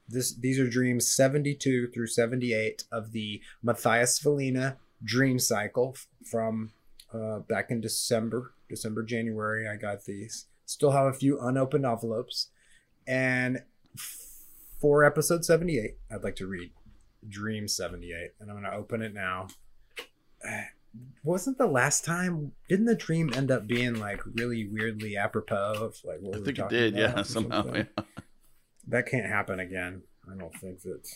This 0.09 0.35
these 0.35 0.59
are 0.59 0.69
dreams 0.69 1.07
seventy 1.09 1.55
two 1.55 1.89
through 1.89 2.09
seventy 2.09 2.53
eight 2.53 2.85
of 2.93 3.13
the 3.13 3.41
Matthias 3.63 4.21
Svalina 4.21 4.77
dream 5.05 5.39
cycle 5.39 5.97
from 6.25 6.73
uh, 7.13 7.41
back 7.41 7.71
in 7.71 7.81
December, 7.81 8.55
December, 8.69 9.03
January. 9.03 9.69
I 9.69 9.77
got 9.77 10.05
these. 10.05 10.47
Still 10.67 10.93
have 10.93 11.07
a 11.07 11.13
few 11.13 11.41
unopened 11.41 11.85
envelopes. 11.85 12.49
And 13.07 13.63
for 14.81 15.05
episode 15.05 15.45
78, 15.45 15.97
I'd 16.11 16.25
like 16.25 16.37
to 16.37 16.47
read 16.47 16.71
Dream 17.29 17.69
78. 17.69 18.33
And 18.41 18.51
I'm 18.51 18.61
going 18.61 18.71
to 18.71 18.77
open 18.77 19.03
it 19.03 19.15
now. 19.15 19.49
Wasn't 21.25 21.57
the 21.57 21.67
last 21.67 22.05
time, 22.05 22.53
didn't 22.69 22.85
the 22.85 22.95
dream 22.95 23.33
end 23.35 23.51
up 23.51 23.67
being 23.67 23.95
like 23.95 24.21
really 24.35 24.69
weirdly 24.69 25.17
apropos 25.17 25.75
of 25.81 25.97
like 26.05 26.19
what 26.21 26.37
I 26.37 26.45
think 26.45 26.59
it 26.59 26.69
did, 26.69 26.95
yeah, 26.95 27.23
somehow. 27.23 27.73
Yeah. 27.73 27.85
That 28.89 29.07
can't 29.07 29.25
happen 29.25 29.59
again. 29.59 30.03
I 30.31 30.37
don't 30.37 30.55
think 30.59 30.83
that. 30.83 31.09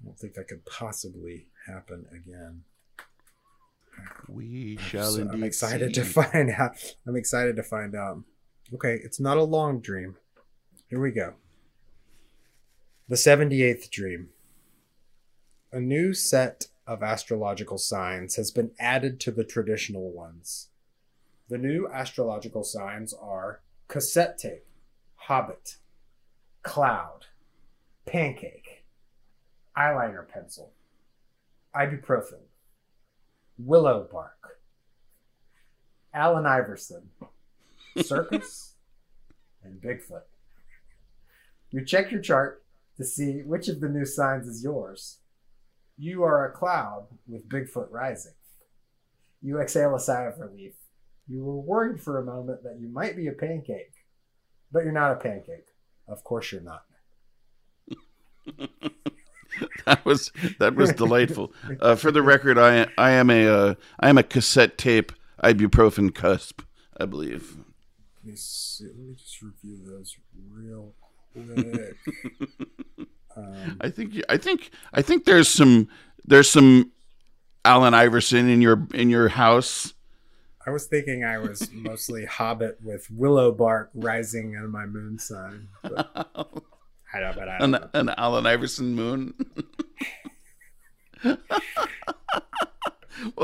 I 0.00 0.04
don't 0.04 0.18
think 0.18 0.34
that 0.34 0.46
could 0.46 0.64
possibly 0.64 1.48
happen 1.66 2.06
again. 2.12 2.62
We 4.28 4.78
shall 4.78 5.10
So. 5.12 5.28
I'm 5.30 5.42
excited 5.42 5.94
see. 5.94 6.02
to 6.02 6.04
find 6.22 6.50
out. 6.50 6.72
I'm 7.06 7.16
excited 7.16 7.56
to 7.56 7.62
find 7.62 7.94
out. 7.94 8.22
Okay, 8.74 8.98
it's 9.02 9.20
not 9.20 9.36
a 9.36 9.42
long 9.42 9.80
dream. 9.80 10.16
Here 10.88 11.00
we 11.00 11.10
go. 11.10 11.34
The 13.08 13.16
78th 13.16 13.90
dream. 13.90 14.28
A 15.72 15.80
new 15.80 16.14
set 16.14 16.66
of 16.86 17.02
astrological 17.02 17.78
signs 17.78 18.36
has 18.36 18.50
been 18.50 18.72
added 18.78 19.20
to 19.20 19.30
the 19.30 19.44
traditional 19.44 20.10
ones. 20.10 20.68
The 21.48 21.58
new 21.58 21.88
astrological 21.88 22.64
signs 22.64 23.12
are 23.12 23.60
cassette 23.88 24.38
tape, 24.38 24.64
hobbit, 25.16 25.76
cloud, 26.62 27.26
pancake, 28.06 28.84
eyeliner 29.76 30.26
pencil, 30.26 30.72
ibuprofen, 31.74 32.40
willow 33.66 34.08
bark, 34.10 34.58
Allen 36.14 36.46
Iverson, 36.46 37.10
circus, 38.02 38.74
and 39.62 39.80
Bigfoot. 39.80 40.22
You 41.70 41.84
check 41.84 42.10
your 42.10 42.20
chart 42.20 42.62
to 42.96 43.04
see 43.04 43.42
which 43.42 43.68
of 43.68 43.80
the 43.80 43.88
new 43.88 44.04
signs 44.04 44.46
is 44.46 44.62
yours. 44.62 45.18
You 45.96 46.22
are 46.22 46.46
a 46.46 46.52
cloud 46.52 47.06
with 47.26 47.48
Bigfoot 47.48 47.88
rising. 47.90 48.32
You 49.40 49.60
exhale 49.60 49.94
a 49.94 50.00
sigh 50.00 50.24
of 50.24 50.38
relief. 50.38 50.74
You 51.28 51.44
were 51.44 51.60
worried 51.60 52.00
for 52.00 52.18
a 52.18 52.24
moment 52.24 52.62
that 52.62 52.78
you 52.80 52.88
might 52.88 53.16
be 53.16 53.26
a 53.28 53.32
pancake, 53.32 53.92
but 54.70 54.84
you're 54.84 54.92
not 54.92 55.12
a 55.12 55.16
pancake. 55.16 55.66
Of 56.06 56.24
course, 56.24 56.52
you're 56.52 56.60
not. 56.60 56.84
that 59.86 60.04
was 60.04 60.32
that 60.58 60.74
was 60.74 60.92
delightful. 60.92 61.52
Uh, 61.80 61.96
for 61.96 62.10
the 62.10 62.22
record, 62.22 62.58
I 62.58 62.86
I 62.98 63.10
am 63.10 63.30
a 63.30 63.46
uh, 63.46 63.74
I 64.00 64.08
am 64.08 64.18
a 64.18 64.22
cassette 64.22 64.78
tape 64.78 65.12
ibuprofen 65.42 66.14
cusp, 66.14 66.62
I 66.98 67.06
believe. 67.06 67.56
Let 68.22 68.30
me 68.30 68.36
see. 68.36 68.86
Let 68.86 68.96
me 68.96 69.14
just 69.14 69.42
review 69.42 69.78
those 69.84 70.16
real 70.50 70.94
quick. 71.32 71.96
um, 73.36 73.78
I 73.80 73.90
think 73.90 74.22
I 74.28 74.36
think 74.36 74.70
I 74.92 75.02
think 75.02 75.24
there's 75.24 75.48
some 75.48 75.88
there's 76.24 76.48
some 76.48 76.92
Allen 77.64 77.94
Iverson 77.94 78.48
in 78.48 78.62
your 78.62 78.86
in 78.94 79.10
your 79.10 79.28
house. 79.28 79.94
I 80.64 80.70
was 80.70 80.86
thinking 80.86 81.24
I 81.24 81.38
was 81.38 81.68
mostly 81.72 82.24
Hobbit 82.24 82.78
with 82.82 83.10
willow 83.10 83.50
bark 83.50 83.90
rising 83.94 84.56
on 84.56 84.70
my 84.70 84.86
moon 84.86 85.18
sign. 85.18 85.68
But 85.82 86.28
I 87.14 87.20
don't, 87.20 87.34
but 87.34 87.48
I 87.48 87.58
don't 87.58 87.74
An, 87.74 87.90
an 87.94 88.14
Allen 88.16 88.46
Iverson 88.46 88.94
moon. 88.94 89.34
well, 91.24 91.38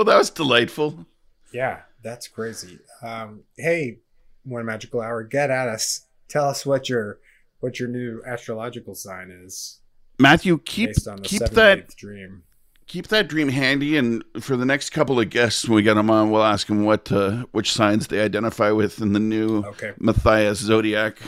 that 0.05 0.19
was 0.19 0.31
delightful. 0.31 1.07
Yeah, 1.53 1.81
that's 2.03 2.29
crazy. 2.29 2.79
Um, 3.03 3.43
hey, 3.57 3.99
one 4.45 4.65
magical 4.65 5.01
hour, 5.01 5.23
get 5.23 5.51
at 5.51 5.69
us. 5.69 6.07
Tell 6.29 6.49
us 6.49 6.67
what 6.67 6.89
your 6.89 7.19
what 7.61 7.81
your 7.81 7.89
new 7.89 8.23
astrological 8.25 8.95
sign 8.95 9.31
is 9.31 9.81
Matthew, 10.19 10.59
keep 10.59 10.91
based 10.91 11.09
on 11.09 11.17
the 11.17 11.23
keep 11.23 11.43
that 11.43 11.95
dream. 11.97 12.43
keep 12.87 13.09
that 13.09 13.29
dream 13.29 13.49
handy, 13.49 13.97
and 13.97 14.25
for 14.41 14.57
the 14.57 14.67
next 14.67 14.91
couple 14.91 15.21
of 15.21 15.31
guests, 15.31 15.69
when 15.69 15.77
we 15.77 15.83
get 15.83 15.95
them 15.95 16.11
on, 16.11 16.31
we'll 16.31 16.43
ask 16.43 16.67
them 16.67 16.85
what 16.85 17.11
uh, 17.13 17.45
which 17.53 17.73
signs 17.73 18.09
they 18.09 18.21
identify 18.21 18.71
with 18.71 19.01
in 19.01 19.13
the 19.13 19.21
new 19.21 19.63
Okay, 19.65 19.93
Matthias 19.99 20.59
zodiac. 20.59 21.19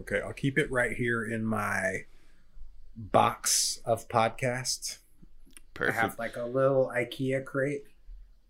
Okay, 0.00 0.20
I'll 0.20 0.32
keep 0.32 0.58
it 0.58 0.70
right 0.70 0.92
here 0.92 1.24
in 1.24 1.44
my 1.44 2.04
box 2.96 3.80
of 3.84 4.08
podcast. 4.08 4.98
I 5.80 5.90
have 5.90 6.18
like 6.18 6.36
a 6.36 6.44
little 6.44 6.92
IKEA 6.94 7.44
crate 7.44 7.82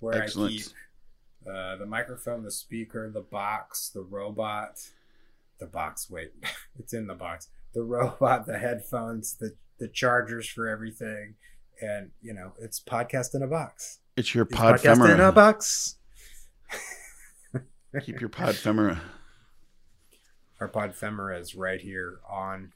where 0.00 0.22
Excellent. 0.22 0.52
I 0.52 0.56
keep 0.56 0.66
uh, 1.50 1.76
the 1.76 1.86
microphone, 1.86 2.42
the 2.42 2.50
speaker, 2.50 3.10
the 3.10 3.22
box, 3.22 3.88
the 3.88 4.02
robot, 4.02 4.90
the 5.58 5.66
box. 5.66 6.10
Wait, 6.10 6.32
it's 6.78 6.92
in 6.92 7.06
the 7.06 7.14
box. 7.14 7.48
The 7.72 7.82
robot, 7.82 8.46
the 8.46 8.58
headphones, 8.58 9.34
the 9.36 9.54
the 9.78 9.88
chargers 9.88 10.48
for 10.48 10.68
everything, 10.68 11.34
and 11.80 12.10
you 12.22 12.34
know 12.34 12.52
it's 12.60 12.78
podcast 12.80 13.34
in 13.34 13.42
a 13.42 13.46
box. 13.46 13.98
It's 14.16 14.34
your 14.34 14.44
It's 14.44 14.54
pod 14.54 14.76
podcast 14.76 14.94
in 15.12 15.20
a 15.20 15.24
femora. 15.30 15.34
box. 15.34 15.96
Keep 18.04 18.20
your 18.20 18.28
pod 18.28 18.54
femora. 18.54 19.00
Our 20.64 20.68
pod 20.68 20.94
femora 20.94 21.38
is 21.38 21.54
right 21.54 21.78
here 21.78 22.20
on 22.26 22.72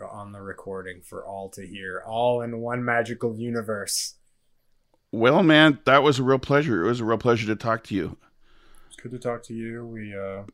on 0.00 0.32
the 0.32 0.40
recording 0.40 1.02
for 1.02 1.22
all 1.22 1.50
to 1.50 1.66
hear, 1.66 2.02
all 2.06 2.40
in 2.40 2.60
one 2.60 2.82
magical 2.82 3.36
universe. 3.36 4.14
Well, 5.12 5.42
man, 5.42 5.78
that 5.84 6.02
was 6.02 6.18
a 6.18 6.22
real 6.22 6.38
pleasure. 6.38 6.82
It 6.82 6.88
was 6.88 7.00
a 7.00 7.04
real 7.04 7.18
pleasure 7.18 7.46
to 7.48 7.54
talk 7.54 7.84
to 7.84 7.94
you. 7.94 8.16
It's 8.86 8.96
good 8.96 9.10
to 9.12 9.18
talk 9.18 9.42
to 9.44 9.52
you. 9.54 9.84
We 9.84 10.16
uh 10.16 10.44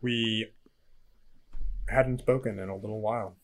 we 0.00 0.52
hadn't 1.88 2.20
spoken 2.20 2.60
in 2.60 2.68
a 2.68 2.76
little 2.76 3.00
while, 3.00 3.34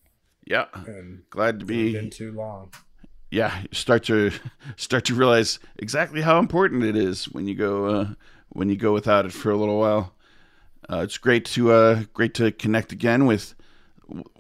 Yeah, 0.47 0.67
and 0.87 1.29
glad 1.29 1.59
to 1.59 1.67
be. 1.67 1.93
been 1.95 2.09
too 2.11 2.31
long. 2.31 2.71
yeah, 3.33 3.63
you 3.63 3.69
start 3.73 4.05
to 4.05 4.31
start 4.77 5.07
to 5.07 5.15
realize 5.17 5.59
exactly 5.77 6.21
how 6.21 6.39
important 6.39 6.85
it 6.85 6.95
is 6.95 7.25
when 7.25 7.49
you 7.49 7.57
go 7.57 7.87
uh, 7.87 8.09
when 8.51 8.69
you 8.69 8.77
go 8.77 8.93
without 8.93 9.27
it 9.27 9.33
for 9.33 9.51
a 9.51 9.57
little 9.57 9.81
while. 9.81 10.15
Uh, 10.91 11.03
it's 11.03 11.19
great 11.19 11.45
to 11.45 11.71
uh, 11.71 12.03
great 12.13 12.35
to 12.35 12.51
connect 12.51 12.91
again 12.93 13.27
with 13.27 13.55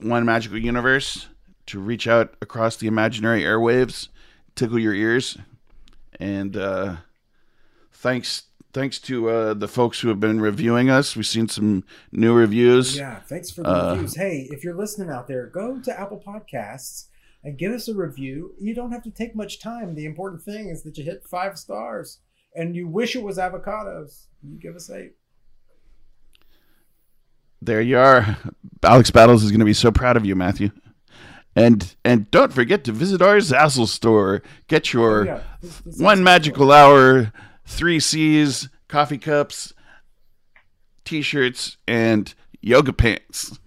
one 0.00 0.24
magical 0.24 0.58
universe 0.58 1.28
to 1.66 1.78
reach 1.78 2.08
out 2.08 2.34
across 2.42 2.76
the 2.76 2.88
imaginary 2.88 3.42
airwaves, 3.42 4.08
tickle 4.56 4.78
your 4.78 4.94
ears, 4.94 5.38
and 6.18 6.56
uh, 6.56 6.96
thanks 7.92 8.44
thanks 8.72 8.98
to 8.98 9.28
uh, 9.28 9.54
the 9.54 9.68
folks 9.68 10.00
who 10.00 10.08
have 10.08 10.18
been 10.18 10.40
reviewing 10.40 10.90
us. 10.90 11.14
We've 11.14 11.26
seen 11.26 11.48
some 11.48 11.84
new 12.10 12.34
reviews. 12.34 12.96
Yeah, 12.96 13.20
thanks 13.20 13.50
for 13.50 13.62
the 13.62 13.68
Uh, 13.68 13.92
reviews. 13.92 14.16
Hey, 14.16 14.48
if 14.50 14.64
you're 14.64 14.76
listening 14.76 15.10
out 15.10 15.28
there, 15.28 15.46
go 15.46 15.78
to 15.80 16.00
Apple 16.00 16.22
Podcasts 16.24 17.06
and 17.44 17.58
give 17.58 17.72
us 17.72 17.88
a 17.88 17.94
review. 17.94 18.54
You 18.60 18.74
don't 18.74 18.92
have 18.92 19.02
to 19.04 19.10
take 19.10 19.34
much 19.34 19.60
time. 19.60 19.94
The 19.94 20.04
important 20.04 20.42
thing 20.42 20.68
is 20.68 20.82
that 20.82 20.98
you 20.98 21.04
hit 21.04 21.24
five 21.28 21.58
stars 21.58 22.18
and 22.54 22.74
you 22.76 22.86
wish 22.88 23.16
it 23.16 23.22
was 23.22 23.38
avocados. 23.38 24.26
You 24.42 24.58
give 24.58 24.76
us 24.76 24.90
eight. 24.90 25.14
There 27.70 27.80
you 27.80 27.98
are. 27.98 28.36
Alex 28.82 29.12
Battles 29.12 29.44
is 29.44 29.52
going 29.52 29.60
to 29.60 29.64
be 29.64 29.74
so 29.74 29.92
proud 29.92 30.16
of 30.16 30.26
you, 30.26 30.34
Matthew. 30.34 30.70
And 31.54 31.94
and 32.04 32.28
don't 32.32 32.52
forget 32.52 32.82
to 32.82 32.90
visit 32.90 33.22
our 33.22 33.36
Zazzle 33.36 33.86
store. 33.86 34.42
Get 34.66 34.92
your 34.92 35.20
Oh, 35.20 35.24
yeah, 35.24 35.42
this- 35.62 35.78
this 35.82 35.98
one 36.00 36.24
magical 36.24 36.72
hour, 36.72 37.32
three 37.64 38.00
C's, 38.00 38.68
coffee 38.88 39.18
cups, 39.18 39.72
t-shirts, 41.04 41.76
and 41.86 42.34
yoga 42.60 42.92
pants. 42.92 43.60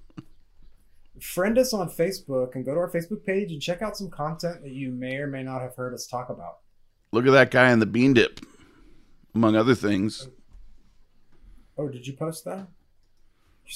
Friend 1.22 1.58
us 1.58 1.74
on 1.74 1.88
Facebook 1.90 2.56
and 2.56 2.66
go 2.66 2.74
to 2.74 2.80
our 2.82 2.92
Facebook 2.92 3.24
page 3.26 3.54
and 3.54 3.62
check 3.62 3.82
out 3.82 3.96
some 3.96 4.10
content 4.10 4.64
that 4.64 4.74
you 4.74 4.92
may 4.92 5.16
or 5.16 5.28
may 5.28 5.44
not 5.44 5.62
have 5.62 5.78
heard 5.78 5.94
us 5.94 6.08
talk 6.08 6.28
about. 6.30 6.58
Look 7.14 7.26
at 7.26 7.32
that 7.32 7.52
guy 7.52 7.72
in 7.72 7.80
the 7.80 7.86
bean 7.86 8.14
dip, 8.14 8.42
among 9.34 9.56
other 9.56 9.76
things. 9.76 10.28
Oh, 11.78 11.88
did 11.88 12.06
you 12.06 12.12
post 12.12 12.44
that? 12.44 12.68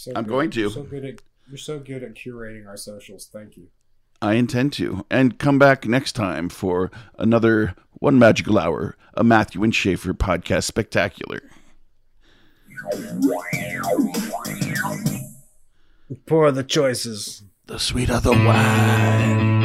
You're 0.06 0.14
so 0.14 0.18
I'm 0.18 0.24
good- 0.26 0.30
going 0.30 0.52
to. 0.52 0.60
You're 0.62 0.70
so 0.70 0.84
good 0.84 1.06
at 1.06 1.22
you're 1.50 1.58
so 1.58 1.80
good 1.80 2.04
at 2.04 2.14
curating 2.14 2.68
our 2.68 2.78
socials. 2.78 3.30
Thank 3.32 3.58
you. 3.58 3.68
I 4.22 4.34
intend 4.34 4.74
to. 4.74 5.06
And 5.10 5.38
come 5.40 5.58
back 5.58 5.86
next 5.88 6.12
time 6.14 6.50
for 6.50 6.92
another 7.18 7.74
One 7.94 8.20
Magical 8.20 8.60
Hour, 8.60 8.96
a 9.14 9.24
Matthew 9.24 9.64
and 9.64 9.72
Shafee 9.74 10.12
podcast 10.18 10.64
spectacular. 10.66 11.42
Pour 16.26 16.52
the 16.52 16.64
choices. 16.64 17.44
The 17.66 17.80
sweet 17.80 18.10
of 18.10 18.24
the 18.24 18.32
wine. 18.32 19.57